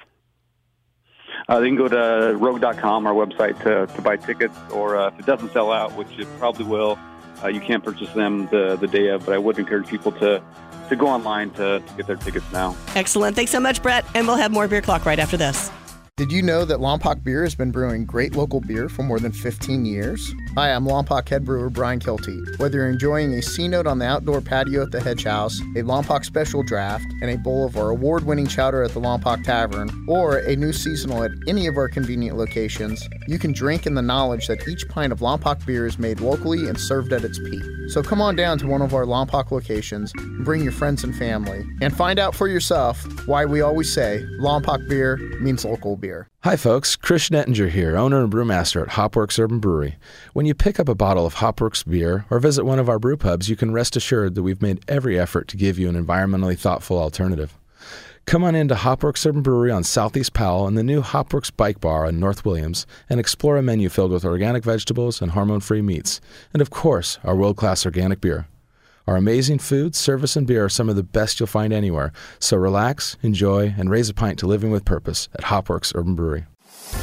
Uh, 1.49 1.59
they 1.59 1.67
can 1.67 1.75
go 1.75 1.87
to 1.87 2.37
rogue.com, 2.37 3.07
our 3.07 3.13
website, 3.13 3.61
to, 3.63 3.91
to 3.93 4.01
buy 4.01 4.15
tickets, 4.17 4.57
or 4.71 4.97
uh, 4.97 5.07
if 5.07 5.19
it 5.19 5.25
doesn't 5.25 5.51
sell 5.51 5.71
out, 5.71 5.93
which 5.93 6.07
it 6.17 6.27
probably 6.37 6.65
will, 6.65 6.97
uh, 7.43 7.47
you 7.47 7.59
can't 7.59 7.83
purchase 7.83 8.09
them 8.13 8.47
the, 8.47 8.77
the 8.77 8.87
day 8.87 9.09
of. 9.09 9.25
But 9.25 9.33
I 9.33 9.37
would 9.39 9.59
encourage 9.59 9.87
people 9.87 10.11
to, 10.13 10.41
to 10.89 10.95
go 10.95 11.07
online 11.07 11.49
to, 11.51 11.79
to 11.79 11.93
get 11.95 12.07
their 12.07 12.15
tickets 12.15 12.45
now. 12.51 12.75
Excellent. 12.95 13.35
Thanks 13.35 13.51
so 13.51 13.59
much, 13.59 13.81
Brett. 13.81 14.05
And 14.15 14.27
we'll 14.27 14.37
have 14.37 14.51
more 14.51 14.67
Beer 14.67 14.81
Clock 14.81 15.05
right 15.05 15.19
after 15.19 15.37
this. 15.37 15.69
Did 16.15 16.31
you 16.31 16.43
know 16.43 16.63
that 16.63 16.77
Lompoc 16.77 17.23
Beer 17.23 17.41
has 17.41 17.55
been 17.55 17.71
brewing 17.71 18.05
great 18.05 18.35
local 18.35 18.61
beer 18.61 18.87
for 18.87 19.01
more 19.01 19.19
than 19.19 19.31
15 19.31 19.83
years? 19.83 20.31
Hi, 20.55 20.71
I'm 20.71 20.85
Lompoc 20.85 21.27
head 21.27 21.43
brewer 21.43 21.71
Bryan 21.71 21.99
Keilty. 21.99 22.59
Whether 22.59 22.77
you're 22.77 22.89
enjoying 22.89 23.33
a 23.33 23.41
C 23.41 23.67
note 23.67 23.87
on 23.87 23.97
the 23.97 24.05
outdoor 24.05 24.39
patio 24.39 24.83
at 24.83 24.91
the 24.91 25.01
Hedge 25.01 25.23
House, 25.23 25.59
a 25.75 25.81
Lompoc 25.81 26.23
special 26.23 26.61
draft, 26.61 27.03
and 27.23 27.31
a 27.31 27.37
bowl 27.39 27.65
of 27.65 27.77
our 27.77 27.89
award 27.89 28.25
winning 28.27 28.45
chowder 28.45 28.83
at 28.83 28.91
the 28.91 29.01
Lompoc 29.01 29.43
Tavern, 29.43 29.89
or 30.07 30.37
a 30.37 30.55
new 30.55 30.71
seasonal 30.71 31.23
at 31.23 31.31
any 31.47 31.65
of 31.65 31.77
our 31.77 31.89
convenient 31.89 32.37
locations, 32.37 33.09
you 33.27 33.39
can 33.39 33.51
drink 33.51 33.87
in 33.87 33.95
the 33.95 34.01
knowledge 34.03 34.45
that 34.45 34.67
each 34.67 34.87
pint 34.89 35.11
of 35.11 35.21
Lompoc 35.21 35.65
beer 35.65 35.87
is 35.87 35.97
made 35.97 36.19
locally 36.19 36.69
and 36.69 36.79
served 36.79 37.11
at 37.11 37.23
its 37.23 37.39
peak. 37.39 37.63
So 37.87 38.03
come 38.03 38.21
on 38.21 38.35
down 38.35 38.59
to 38.59 38.67
one 38.67 38.83
of 38.83 38.93
our 38.93 39.05
Lompoc 39.05 39.49
locations 39.49 40.13
bring 40.43 40.61
your 40.61 40.71
friends 40.71 41.03
and 41.03 41.15
family. 41.15 41.65
And 41.81 41.95
find 41.95 42.19
out 42.19 42.35
for 42.35 42.47
yourself 42.47 43.03
why 43.27 43.45
we 43.45 43.61
always 43.61 43.91
say 43.91 44.23
Lompoc 44.39 44.87
beer 44.87 45.17
means 45.39 45.65
local 45.65 45.95
beer. 45.95 46.12
Hi, 46.43 46.55
folks. 46.55 46.95
Christian 46.95 47.35
Ettinger 47.35 47.69
here, 47.69 47.95
owner 47.95 48.23
and 48.23 48.31
brewmaster 48.31 48.83
at 48.83 48.89
Hopworks 48.89 49.39
Urban 49.39 49.59
Brewery. 49.59 49.97
When 50.33 50.45
you 50.45 50.53
pick 50.53 50.79
up 50.79 50.89
a 50.89 50.95
bottle 50.95 51.25
of 51.25 51.35
Hopworks 51.35 51.89
beer 51.89 52.25
or 52.29 52.39
visit 52.39 52.65
one 52.65 52.79
of 52.79 52.89
our 52.89 52.99
brew 52.99 53.17
pubs, 53.17 53.49
you 53.49 53.55
can 53.55 53.71
rest 53.71 53.95
assured 53.95 54.35
that 54.35 54.43
we've 54.43 54.61
made 54.61 54.83
every 54.87 55.19
effort 55.19 55.47
to 55.49 55.57
give 55.57 55.79
you 55.79 55.89
an 55.89 55.95
environmentally 55.95 56.57
thoughtful 56.57 56.99
alternative. 56.99 57.57
Come 58.25 58.43
on 58.43 58.55
into 58.55 58.75
Hopworks 58.75 59.25
Urban 59.25 59.41
Brewery 59.41 59.71
on 59.71 59.83
Southeast 59.83 60.33
Powell 60.33 60.65
and 60.65 60.77
the 60.77 60.83
new 60.83 61.01
Hopworks 61.01 61.51
Bike 61.55 61.81
Bar 61.81 62.05
on 62.05 62.19
North 62.19 62.45
Williams 62.45 62.87
and 63.09 63.19
explore 63.19 63.57
a 63.57 63.61
menu 63.61 63.89
filled 63.89 64.11
with 64.11 64.23
organic 64.23 64.63
vegetables 64.63 65.21
and 65.21 65.31
hormone 65.31 65.59
free 65.59 65.81
meats. 65.81 66.21
And 66.53 66.61
of 66.61 66.69
course, 66.69 67.19
our 67.23 67.35
world 67.35 67.57
class 67.57 67.85
organic 67.85 68.21
beer. 68.21 68.47
Our 69.05 69.17
amazing 69.17 69.59
food, 69.59 69.95
service, 69.95 70.37
and 70.37 70.47
beer 70.47 70.63
are 70.63 70.69
some 70.69 70.87
of 70.87 70.95
the 70.95 71.03
best 71.03 71.39
you'll 71.39 71.47
find 71.47 71.73
anywhere. 71.73 72.13
So 72.39 72.55
relax, 72.55 73.17
enjoy, 73.21 73.75
and 73.77 73.89
raise 73.89 74.07
a 74.07 74.13
pint 74.13 74.39
to 74.39 74.47
living 74.47 74.71
with 74.71 74.85
purpose 74.85 75.27
at 75.33 75.45
Hopworks 75.45 75.93
Urban 75.93 76.15
Brewery. 76.15 76.45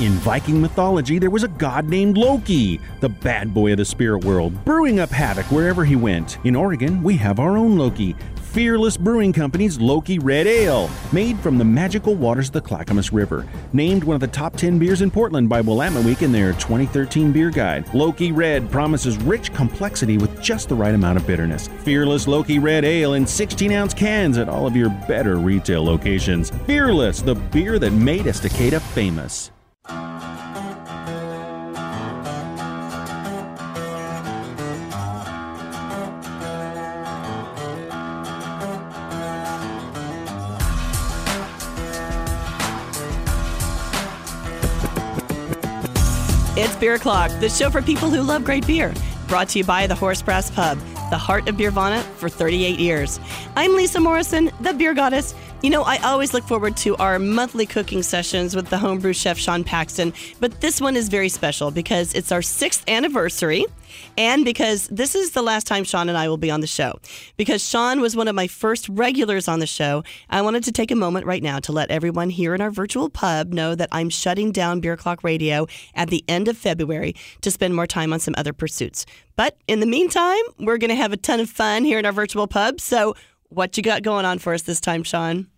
In 0.00 0.12
Viking 0.12 0.62
mythology, 0.62 1.18
there 1.18 1.28
was 1.28 1.42
a 1.42 1.48
god 1.48 1.90
named 1.90 2.16
Loki, 2.16 2.80
the 3.00 3.08
bad 3.10 3.52
boy 3.52 3.72
of 3.72 3.78
the 3.78 3.84
spirit 3.84 4.24
world, 4.24 4.64
brewing 4.64 4.98
up 4.98 5.10
havoc 5.10 5.50
wherever 5.50 5.84
he 5.84 5.96
went. 5.96 6.38
In 6.44 6.56
Oregon, 6.56 7.02
we 7.02 7.16
have 7.16 7.38
our 7.38 7.58
own 7.58 7.76
Loki, 7.76 8.16
Fearless 8.50 8.96
Brewing 8.96 9.32
Company's 9.32 9.78
Loki 9.78 10.18
Red 10.18 10.48
Ale, 10.48 10.90
made 11.12 11.38
from 11.38 11.56
the 11.56 11.64
magical 11.64 12.16
waters 12.16 12.48
of 12.48 12.54
the 12.54 12.60
Clackamas 12.60 13.12
River. 13.12 13.46
Named 13.72 14.02
one 14.02 14.16
of 14.16 14.20
the 14.20 14.26
top 14.26 14.56
10 14.56 14.76
beers 14.76 15.02
in 15.02 15.10
Portland 15.12 15.48
by 15.48 15.60
Willamette 15.60 16.04
Week 16.04 16.22
in 16.22 16.32
their 16.32 16.54
2013 16.54 17.30
beer 17.30 17.50
guide. 17.50 17.88
Loki 17.94 18.32
Red 18.32 18.68
promises 18.68 19.18
rich 19.18 19.54
complexity 19.54 20.18
with 20.18 20.42
just 20.42 20.68
the 20.68 20.74
right 20.74 20.96
amount 20.96 21.16
of 21.16 21.28
bitterness. 21.28 21.68
Fearless 21.84 22.26
Loki 22.26 22.58
Red 22.58 22.84
Ale 22.84 23.14
in 23.14 23.24
16 23.24 23.70
ounce 23.70 23.94
cans 23.94 24.36
at 24.36 24.48
all 24.48 24.66
of 24.66 24.74
your 24.74 24.90
better 25.06 25.36
retail 25.36 25.84
locations. 25.84 26.50
Fearless, 26.66 27.22
the 27.22 27.36
beer 27.36 27.78
that 27.78 27.92
made 27.92 28.24
Estacada 28.24 28.80
famous. 28.80 29.52
Beer 46.80 46.94
O'Clock, 46.94 47.30
the 47.40 47.48
show 47.50 47.68
for 47.68 47.82
people 47.82 48.08
who 48.08 48.22
love 48.22 48.42
great 48.42 48.66
beer. 48.66 48.94
Brought 49.28 49.50
to 49.50 49.58
you 49.58 49.64
by 49.64 49.86
the 49.86 49.94
Horse 49.94 50.22
Brass 50.22 50.50
Pub, 50.50 50.78
the 51.10 51.18
heart 51.18 51.46
of 51.46 51.56
Beervana 51.56 52.02
for 52.16 52.30
38 52.30 52.78
years. 52.78 53.20
I'm 53.54 53.76
Lisa 53.76 54.00
Morrison, 54.00 54.50
the 54.62 54.72
beer 54.72 54.94
goddess. 54.94 55.34
You 55.62 55.68
know, 55.68 55.82
I 55.82 55.98
always 55.98 56.32
look 56.32 56.44
forward 56.44 56.74
to 56.78 56.96
our 56.96 57.18
monthly 57.18 57.66
cooking 57.66 58.02
sessions 58.02 58.56
with 58.56 58.70
the 58.70 58.78
homebrew 58.78 59.12
chef 59.12 59.36
Sean 59.36 59.62
Paxton, 59.62 60.14
but 60.40 60.62
this 60.62 60.80
one 60.80 60.96
is 60.96 61.10
very 61.10 61.28
special 61.28 61.70
because 61.70 62.14
it's 62.14 62.32
our 62.32 62.40
sixth 62.40 62.82
anniversary 62.88 63.66
and 64.16 64.42
because 64.42 64.88
this 64.88 65.14
is 65.14 65.32
the 65.32 65.42
last 65.42 65.66
time 65.66 65.84
Sean 65.84 66.08
and 66.08 66.16
I 66.16 66.28
will 66.28 66.38
be 66.38 66.50
on 66.50 66.62
the 66.62 66.66
show. 66.66 66.98
Because 67.36 67.62
Sean 67.62 68.00
was 68.00 68.16
one 68.16 68.26
of 68.26 68.34
my 68.34 68.46
first 68.46 68.88
regulars 68.88 69.48
on 69.48 69.58
the 69.58 69.66
show, 69.66 70.02
I 70.30 70.40
wanted 70.40 70.64
to 70.64 70.72
take 70.72 70.90
a 70.90 70.96
moment 70.96 71.26
right 71.26 71.42
now 71.42 71.58
to 71.58 71.72
let 71.72 71.90
everyone 71.90 72.30
here 72.30 72.54
in 72.54 72.62
our 72.62 72.70
virtual 72.70 73.10
pub 73.10 73.52
know 73.52 73.74
that 73.74 73.90
I'm 73.92 74.08
shutting 74.08 74.52
down 74.52 74.80
Beer 74.80 74.96
Clock 74.96 75.22
Radio 75.22 75.66
at 75.94 76.08
the 76.08 76.24
end 76.26 76.48
of 76.48 76.56
February 76.56 77.14
to 77.42 77.50
spend 77.50 77.76
more 77.76 77.86
time 77.86 78.14
on 78.14 78.20
some 78.20 78.34
other 78.38 78.54
pursuits. 78.54 79.04
But 79.36 79.58
in 79.66 79.80
the 79.80 79.86
meantime, 79.86 80.42
we're 80.58 80.78
going 80.78 80.90
to 80.90 80.94
have 80.94 81.12
a 81.12 81.16
ton 81.16 81.40
of 81.40 81.50
fun 81.50 81.84
here 81.84 81.98
in 81.98 82.06
our 82.06 82.12
virtual 82.12 82.46
pub. 82.46 82.80
So, 82.80 83.14
what 83.50 83.76
you 83.76 83.82
got 83.82 84.02
going 84.02 84.24
on 84.24 84.38
for 84.38 84.54
us 84.54 84.62
this 84.62 84.80
time, 84.80 85.02
Sean? 85.02 85.48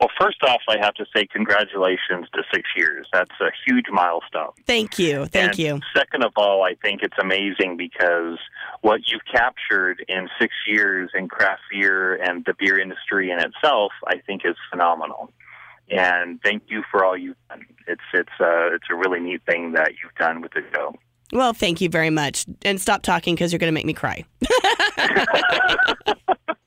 Well, 0.00 0.10
first 0.20 0.42
off, 0.42 0.60
I 0.68 0.76
have 0.82 0.94
to 0.94 1.06
say 1.14 1.26
congratulations 1.26 2.26
to 2.34 2.42
six 2.52 2.68
years. 2.76 3.06
That's 3.12 3.30
a 3.40 3.50
huge 3.66 3.86
milestone. 3.90 4.50
Thank 4.66 4.98
you. 4.98 5.24
Thank 5.26 5.52
and 5.52 5.58
you. 5.58 5.80
Second 5.96 6.22
of 6.22 6.32
all, 6.36 6.64
I 6.64 6.74
think 6.82 7.02
it's 7.02 7.16
amazing 7.18 7.78
because 7.78 8.38
what 8.82 9.00
you've 9.06 9.24
captured 9.24 10.04
in 10.06 10.28
six 10.38 10.52
years 10.66 11.10
in 11.14 11.28
craft 11.28 11.62
beer 11.70 12.16
and 12.16 12.44
the 12.44 12.52
beer 12.58 12.78
industry 12.78 13.30
in 13.30 13.38
itself, 13.38 13.92
I 14.06 14.18
think 14.18 14.42
is 14.44 14.56
phenomenal. 14.70 15.30
And 15.88 16.42
thank 16.42 16.64
you 16.68 16.82
for 16.90 17.04
all 17.04 17.16
you've 17.16 17.36
done. 17.48 17.64
It's 17.86 18.02
it's 18.12 18.28
uh, 18.40 18.74
it's 18.74 18.86
a 18.90 18.94
really 18.94 19.20
neat 19.20 19.42
thing 19.46 19.72
that 19.72 19.92
you've 20.02 20.14
done 20.18 20.42
with 20.42 20.52
the 20.52 20.62
show. 20.74 20.94
Well, 21.32 21.52
thank 21.52 21.80
you 21.80 21.88
very 21.88 22.10
much. 22.10 22.44
And 22.62 22.80
stop 22.80 23.02
talking 23.02 23.34
because 23.34 23.52
you're 23.52 23.60
going 23.60 23.72
to 23.72 23.74
make 23.74 23.86
me 23.86 23.94
cry. 23.94 24.24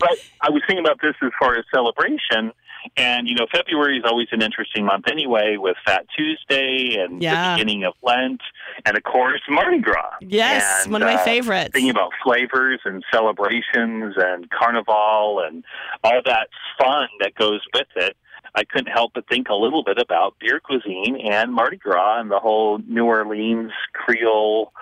but 0.00 0.18
I 0.40 0.50
was 0.50 0.62
thinking 0.66 0.84
about 0.84 1.00
this 1.02 1.14
as 1.22 1.30
far 1.38 1.56
as 1.56 1.64
celebration. 1.74 2.52
And, 2.96 3.26
you 3.26 3.34
know, 3.34 3.46
February 3.52 3.98
is 3.98 4.04
always 4.06 4.28
an 4.30 4.42
interesting 4.42 4.84
month 4.84 5.06
anyway 5.10 5.56
with 5.58 5.76
Fat 5.84 6.06
Tuesday 6.16 6.96
and 7.00 7.20
Yeah. 7.20 7.56
the 7.56 7.56
beginning 7.64 7.84
of 7.84 7.94
Lent 8.02 8.40
and, 8.84 8.96
of 8.96 9.02
course, 9.02 9.40
Mardi 9.48 9.78
Gras. 9.78 10.12
Yes, 10.20 10.84
And, 10.84 10.92
one 10.92 11.02
of 11.02 11.06
my 11.06 11.14
uh, 11.16 11.24
favorites. 11.24 11.70
Thinking 11.72 11.90
about 11.90 12.12
flavors 12.22 12.80
and 12.84 13.02
celebrations 13.12 14.14
and 14.16 14.48
carnival 14.50 15.42
and 15.44 15.64
all 16.04 16.20
that 16.26 16.48
fun 16.78 17.08
that 17.20 17.34
goes 17.34 17.60
with 17.74 17.88
it. 17.96 18.16
I 18.54 18.62
couldn't 18.64 18.92
help 18.92 19.12
but 19.14 19.28
think 19.28 19.48
a 19.48 19.54
little 19.54 19.82
bit 19.82 19.98
about 19.98 20.36
beer 20.38 20.60
cuisine 20.60 21.16
and 21.30 21.52
Mardi 21.52 21.76
Gras 21.76 22.20
and 22.20 22.30
the 22.30 22.38
whole 22.38 22.78
New 22.86 23.04
Orleans 23.04 23.72
Creole 23.92 24.72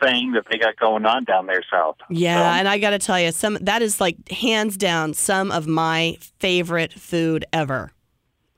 thing 0.00 0.32
that 0.32 0.44
they 0.50 0.58
got 0.58 0.76
going 0.76 1.04
on 1.06 1.24
down 1.24 1.46
there 1.46 1.62
south. 1.70 1.96
Yeah, 2.10 2.38
So- 2.40 2.58
and 2.58 2.68
I 2.68 2.78
got 2.78 2.90
to 2.90 2.98
tell 2.98 3.18
you, 3.20 3.32
some 3.32 3.58
that 3.62 3.82
is 3.82 4.00
like 4.00 4.28
hands 4.30 4.76
down 4.76 5.14
some 5.14 5.50
of 5.50 5.66
my 5.66 6.18
favorite 6.38 6.92
food 6.92 7.44
ever. 7.52 7.92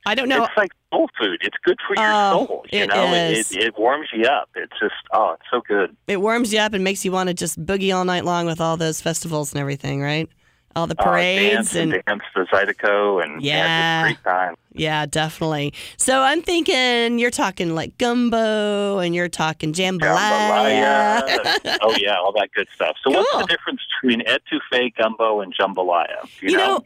I 0.05 0.15
don't 0.15 0.29
know. 0.29 0.43
It's 0.45 0.57
like 0.57 0.71
soul 0.91 1.09
food. 1.19 1.39
It's 1.41 1.57
good 1.63 1.77
for 1.85 1.95
your 1.95 2.11
Oh, 2.11 2.45
soul. 2.47 2.65
You 2.71 2.79
it 2.83 2.87
know, 2.89 3.13
is. 3.13 3.51
It, 3.51 3.63
it 3.63 3.77
warms 3.77 4.07
you 4.13 4.23
up. 4.23 4.49
It's 4.55 4.71
just 4.79 4.93
oh, 5.13 5.33
it's 5.33 5.43
so 5.51 5.61
good. 5.67 5.95
It 6.07 6.21
warms 6.21 6.51
you 6.53 6.59
up 6.59 6.73
and 6.73 6.83
makes 6.83 7.03
you 7.05 7.11
want 7.11 7.27
to 7.27 7.33
just 7.33 7.63
boogie 7.63 7.93
all 7.95 8.05
night 8.05 8.25
long 8.25 8.45
with 8.45 8.59
all 8.61 8.77
those 8.77 9.01
festivals 9.01 9.51
and 9.53 9.59
everything, 9.59 10.01
right? 10.01 10.27
All 10.75 10.87
the 10.87 10.95
Uh, 10.99 11.03
parades 11.03 11.71
dance 11.71 11.75
and, 11.75 11.93
and 11.93 12.03
dance 12.05 12.23
the 12.35 12.45
Zydeco 12.53 13.23
and 13.23 13.43
Yeah. 13.43 14.13
time. 14.23 14.55
yeah, 14.73 15.05
definitely. 15.07 15.73
So 15.97 16.21
I'm 16.21 16.41
thinking 16.41 17.17
you're 17.19 17.31
talking 17.31 17.73
like 17.75 17.97
gumbo 17.97 18.99
and 18.99 19.15
you're 19.15 19.29
talking 19.29 19.73
jambalaya. 19.73 20.29
Jambalaya. 20.29 21.77
oh 21.81 21.95
yeah, 21.97 22.15
all 22.17 22.31
that 22.33 22.49
good 22.55 22.67
stuff. 22.75 22.95
So 23.03 23.09
what's 23.11 23.31
the 23.31 23.45
difference 23.45 23.81
between 24.01 24.21
etouffee, 24.21 24.93
gumbo, 24.95 25.41
and 25.41 25.53
jambalaya? 25.59 26.23
You, 26.41 26.51
You 26.51 26.57
know, 26.57 26.81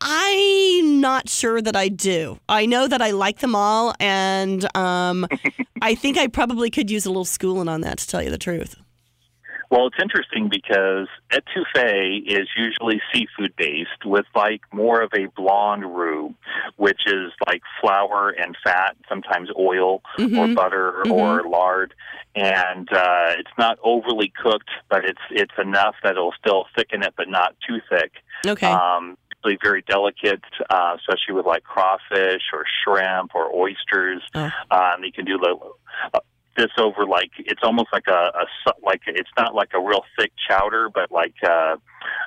I'm 0.00 1.00
not 1.00 1.28
sure 1.28 1.60
that 1.60 1.74
I 1.74 1.88
do. 1.88 2.38
I 2.48 2.66
know 2.66 2.86
that 2.86 3.02
I 3.02 3.10
like 3.10 3.38
them 3.40 3.54
all, 3.54 3.94
and 3.98 4.64
um, 4.76 5.26
I 5.82 5.94
think 5.94 6.16
I 6.18 6.28
probably 6.28 6.70
could 6.70 6.90
use 6.90 7.04
a 7.06 7.08
little 7.10 7.24
schooling 7.24 7.68
on 7.68 7.80
that 7.80 7.98
to 7.98 8.06
tell 8.06 8.22
you 8.22 8.30
the 8.30 8.38
truth. 8.38 8.76
Well, 9.70 9.86
it's 9.86 9.96
interesting 10.00 10.48
because 10.48 11.08
etouffee 11.30 12.22
is 12.26 12.48
usually 12.56 13.00
seafood 13.12 13.54
based 13.56 14.04
with 14.04 14.24
like 14.34 14.62
more 14.72 15.02
of 15.02 15.12
a 15.14 15.26
blonde 15.36 15.84
roux, 15.84 16.34
which 16.76 17.02
is 17.06 17.32
like 17.46 17.62
flour 17.80 18.30
and 18.30 18.56
fat, 18.64 18.96
sometimes 19.08 19.50
oil 19.58 20.02
or 20.18 20.24
Mhm. 20.24 20.54
butter 20.54 21.02
or 21.10 21.42
lard, 21.48 21.94
and 22.34 22.90
uh, 22.92 23.34
it's 23.38 23.50
not 23.58 23.78
overly 23.82 24.32
cooked, 24.42 24.70
but 24.88 25.04
it's 25.04 25.20
it's 25.30 25.54
enough 25.58 25.96
that 26.02 26.12
it'll 26.12 26.34
still 26.40 26.66
thicken 26.74 27.02
it, 27.02 27.12
but 27.16 27.28
not 27.28 27.54
too 27.66 27.80
thick. 27.90 28.12
Okay. 28.46 28.70
Um, 28.70 29.18
very 29.62 29.82
delicate, 29.82 30.42
uh, 30.68 30.96
especially 30.98 31.34
with 31.34 31.46
like 31.46 31.62
crawfish 31.64 32.42
or 32.52 32.64
shrimp 32.84 33.34
or 33.34 33.50
oysters. 33.54 34.22
Oh. 34.34 34.50
Um, 34.70 35.02
you 35.02 35.12
can 35.12 35.24
do 35.24 35.38
the, 35.38 35.56
uh, 36.12 36.20
this 36.58 36.72
over 36.78 37.06
like 37.06 37.30
it's 37.38 37.62
almost 37.62 37.88
like 37.92 38.06
a, 38.08 38.32
a 38.34 38.72
like 38.84 39.00
it's 39.06 39.30
not 39.38 39.54
like 39.54 39.70
a 39.74 39.80
real 39.80 40.04
thick 40.18 40.32
chowder, 40.48 40.90
but 40.92 41.10
like 41.10 41.34
uh, 41.42 41.76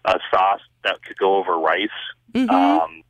a 0.06 0.20
sauce 0.34 0.62
that 0.84 1.04
could 1.04 1.18
go 1.18 1.36
over 1.36 1.58
rice. 1.60 1.90
Mhm. 2.34 2.50
Um, 2.50 3.04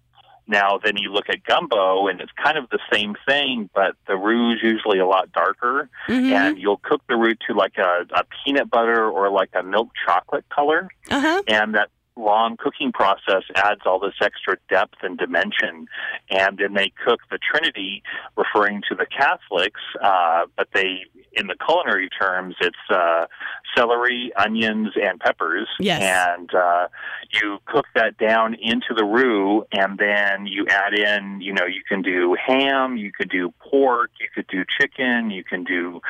now, 0.47 0.79
then 0.83 0.97
you 0.97 1.13
look 1.13 1.29
at 1.29 1.43
gumbo, 1.43 2.07
and 2.07 2.19
it's 2.19 2.31
kind 2.43 2.57
of 2.57 2.67
the 2.71 2.79
same 2.91 3.15
thing, 3.25 3.69
but 3.73 3.95
the 4.07 4.17
roux 4.17 4.53
is 4.53 4.59
usually 4.61 4.99
a 4.99 5.05
lot 5.05 5.31
darker, 5.31 5.87
Mhm. 6.09 6.31
and 6.33 6.57
you'll 6.57 6.81
cook 6.83 7.01
the 7.07 7.15
roux 7.15 7.35
to 7.47 7.53
like 7.53 7.77
a, 7.77 8.05
a 8.13 8.23
peanut 8.43 8.69
butter 8.69 9.09
or 9.09 9.29
like 9.29 9.51
a 9.53 9.63
milk 9.63 9.89
chocolate 10.05 10.43
color 10.49 10.89
Uh-huh. 11.09 11.41
and 11.47 11.75
that 11.75 11.89
long 12.21 12.57
cooking 12.57 12.91
process 12.91 13.43
adds 13.55 13.81
all 13.85 13.99
this 13.99 14.13
extra 14.21 14.57
depth 14.69 14.97
and 15.01 15.17
dimension. 15.17 15.87
And 16.29 16.57
then 16.57 16.73
they 16.73 16.91
cook 17.05 17.19
the 17.29 17.39
Trinity, 17.39 18.03
referring 18.37 18.81
to 18.89 18.95
the 18.95 19.05
Catholics, 19.05 19.81
uh, 20.01 20.45
but 20.55 20.67
they, 20.73 21.05
in 21.33 21.47
the 21.47 21.55
culinary 21.65 22.09
terms, 22.09 22.55
it's 22.61 22.77
uh, 22.89 23.25
celery, 23.75 24.31
onions, 24.37 24.89
and 24.95 25.19
peppers. 25.19 25.67
Yes. 25.79 26.01
And 26.01 26.53
uh, 26.53 26.87
you 27.31 27.59
cook 27.65 27.85
that 27.95 28.17
down 28.17 28.55
into 28.55 28.93
the 28.95 29.03
roux, 29.03 29.65
and 29.71 29.97
then 29.97 30.45
you 30.45 30.67
add 30.69 30.93
in, 30.93 31.41
you 31.41 31.53
know, 31.53 31.65
you 31.65 31.81
can 31.87 32.01
do 32.01 32.35
ham, 32.35 32.97
you 32.97 33.11
could 33.11 33.29
do 33.29 33.53
pork, 33.59 34.11
you 34.19 34.27
could 34.33 34.47
do 34.47 34.63
chicken, 34.79 35.31
you 35.31 35.43
can 35.43 35.63
do 35.63 36.01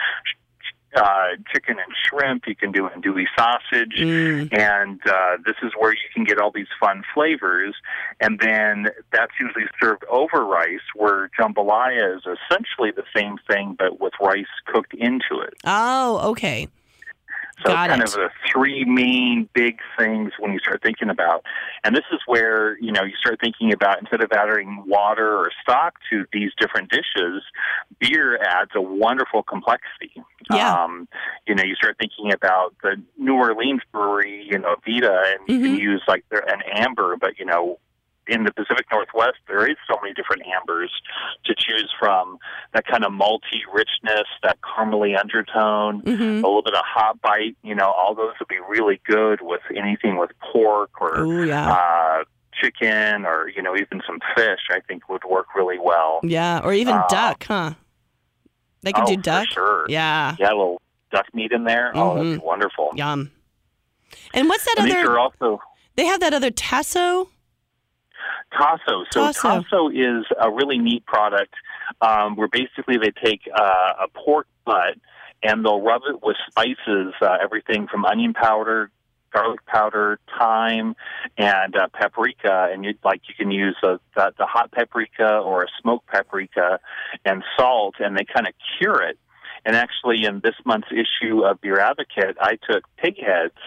uh, 0.95 1.27
chicken 1.53 1.77
and 1.79 1.93
shrimp. 2.05 2.47
You 2.47 2.55
can 2.55 2.71
do 2.71 2.89
andouille 2.89 3.25
sausage, 3.37 3.95
Mm. 3.99 4.51
and 4.57 4.99
uh, 5.07 5.37
this 5.45 5.55
is 5.63 5.71
where 5.77 5.93
you 5.93 6.09
can 6.13 6.23
get 6.23 6.37
all 6.39 6.51
these 6.51 6.67
fun 6.79 7.03
flavors. 7.13 7.75
And 8.19 8.39
then 8.39 8.89
that's 9.11 9.31
usually 9.39 9.65
served 9.81 10.03
over 10.09 10.43
rice, 10.45 10.79
where 10.95 11.29
jambalaya 11.39 12.17
is 12.17 12.23
essentially 12.25 12.91
the 12.91 13.03
same 13.15 13.37
thing, 13.49 13.75
but 13.77 13.99
with 13.99 14.13
rice 14.21 14.45
cooked 14.65 14.93
into 14.93 15.39
it. 15.41 15.53
Oh, 15.65 16.29
okay. 16.31 16.67
So 17.63 17.69
Got 17.73 17.89
kind 17.89 18.01
it. 18.01 18.07
of 18.09 18.13
the 18.15 18.29
three 18.51 18.85
main 18.85 19.47
big 19.53 19.79
things 19.97 20.31
when 20.39 20.51
you 20.53 20.59
start 20.59 20.81
thinking 20.81 21.09
about. 21.09 21.45
And 21.83 21.95
this 21.95 22.05
is 22.11 22.19
where, 22.25 22.77
you 22.79 22.91
know, 22.91 23.03
you 23.03 23.13
start 23.19 23.39
thinking 23.43 23.71
about 23.71 23.99
instead 23.99 24.21
of 24.21 24.31
adding 24.31 24.83
water 24.87 25.37
or 25.37 25.51
stock 25.61 25.95
to 26.09 26.25
these 26.33 26.51
different 26.59 26.89
dishes, 26.89 27.43
beer 27.99 28.37
adds 28.41 28.71
a 28.75 28.81
wonderful 28.81 29.43
complexity. 29.43 30.11
Yeah. 30.51 30.73
Um, 30.73 31.07
you 31.47 31.55
know, 31.55 31.63
you 31.63 31.75
start 31.75 31.97
thinking 31.99 32.31
about 32.33 32.75
the 32.81 32.95
New 33.17 33.35
Orleans 33.35 33.81
brewery, 33.91 34.47
you 34.49 34.57
know, 34.57 34.75
Abita, 34.75 35.33
and 35.35 35.39
you 35.47 35.59
can 35.59 35.75
Mhm. 35.77 35.81
use 35.81 36.03
like 36.07 36.25
their, 36.29 36.43
an 36.51 36.61
amber, 36.73 37.15
but, 37.15 37.37
you 37.37 37.45
know, 37.45 37.79
in 38.31 38.43
the 38.45 38.51
Pacific 38.53 38.85
Northwest, 38.91 39.37
there 39.47 39.69
is 39.69 39.77
so 39.89 39.97
many 40.01 40.13
different 40.13 40.43
ambers 40.47 40.91
to 41.45 41.53
choose 41.57 41.89
from. 41.99 42.37
That 42.73 42.85
kind 42.87 43.03
of 43.03 43.11
malty 43.11 43.61
richness, 43.73 44.27
that 44.43 44.57
caramely 44.61 45.19
undertone, 45.19 45.99
hmm 46.01 46.21
a 46.21 46.47
little 46.47 46.63
bit 46.63 46.73
of 46.73 46.83
hot 46.85 47.21
bite. 47.21 47.55
You 47.63 47.75
know, 47.75 47.91
all 47.91 48.15
those 48.15 48.33
would 48.39 48.47
be 48.47 48.59
really 48.69 49.01
good 49.05 49.39
with 49.41 49.61
anything 49.75 50.17
with 50.17 50.31
pork 50.51 50.91
or 51.01 51.17
Oh 51.19 51.43
yeah. 51.43 51.71
uh, 51.71 52.23
chicken 52.61 53.25
or 53.25 53.49
you 53.49 53.61
know 53.61 53.75
even 53.75 54.01
some 54.07 54.19
fish. 54.35 54.59
I 54.69 54.79
think 54.87 55.09
would 55.09 55.23
work 55.29 55.47
really 55.55 55.77
well. 55.79 56.19
yeah, 56.23 56.61
or 56.63 56.73
even 56.73 56.95
uh, 56.95 57.03
duck, 57.09 57.43
huh? 57.47 57.73
They 58.83 58.93
could 58.93 59.03
oh, 59.03 59.07
do 59.07 59.17
duck. 59.17 59.47
sure. 59.49 59.85
Yeah. 59.89 60.35
yeah, 60.39 60.47
a 60.47 60.55
little 60.55 60.81
duck 61.11 61.25
meat 61.33 61.51
in 61.51 61.65
there. 61.65 61.91
Oh, 61.93 62.15
that'd 62.15 62.39
be 62.39 62.45
wonderful. 62.45 62.91
Yum. 62.95 63.31
And 64.33 64.49
what's 64.49 64.65
that 64.65 64.75
And 64.79 64.87
these 64.87 64.95
other? 64.95 65.11
are 65.11 65.19
also 65.19 65.61
They 65.95 66.05
have 66.05 66.19
that 66.21 66.33
other 66.33 66.49
tasso. 66.51 67.29
Tasso. 68.51 69.05
So 69.11 69.27
Tasso. 69.27 69.61
Tasso 69.61 69.89
is 69.89 70.25
a 70.39 70.51
really 70.51 70.77
neat 70.77 71.05
product 71.05 71.53
um, 72.01 72.35
where 72.35 72.47
basically 72.47 72.97
they 72.97 73.11
take 73.23 73.41
uh, 73.53 73.93
a 74.03 74.07
pork 74.13 74.47
butt 74.65 74.95
and 75.43 75.65
they'll 75.65 75.81
rub 75.81 76.03
it 76.07 76.21
with 76.23 76.37
spices, 76.49 77.13
uh, 77.21 77.37
everything 77.41 77.87
from 77.87 78.05
onion 78.05 78.33
powder, 78.33 78.91
garlic 79.33 79.65
powder, 79.65 80.19
thyme, 80.37 80.95
and 81.37 81.75
uh, 81.75 81.87
paprika. 81.93 82.69
And 82.71 82.85
you 82.85 82.93
like 83.03 83.21
you 83.27 83.35
can 83.35 83.51
use 83.51 83.75
the, 83.81 83.99
the 84.15 84.33
the 84.37 84.45
hot 84.45 84.71
paprika 84.71 85.37
or 85.37 85.63
a 85.63 85.67
smoked 85.81 86.07
paprika 86.07 86.79
and 87.25 87.43
salt, 87.57 87.95
and 87.99 88.17
they 88.17 88.25
kind 88.25 88.47
of 88.47 88.53
cure 88.77 89.01
it. 89.01 89.17
And 89.65 89.75
actually, 89.75 90.25
in 90.25 90.41
this 90.43 90.55
month's 90.65 90.91
issue 90.91 91.45
of 91.45 91.61
Beer 91.61 91.79
Advocate, 91.79 92.37
I 92.39 92.57
took 92.69 92.83
pig 92.97 93.17
heads 93.19 93.57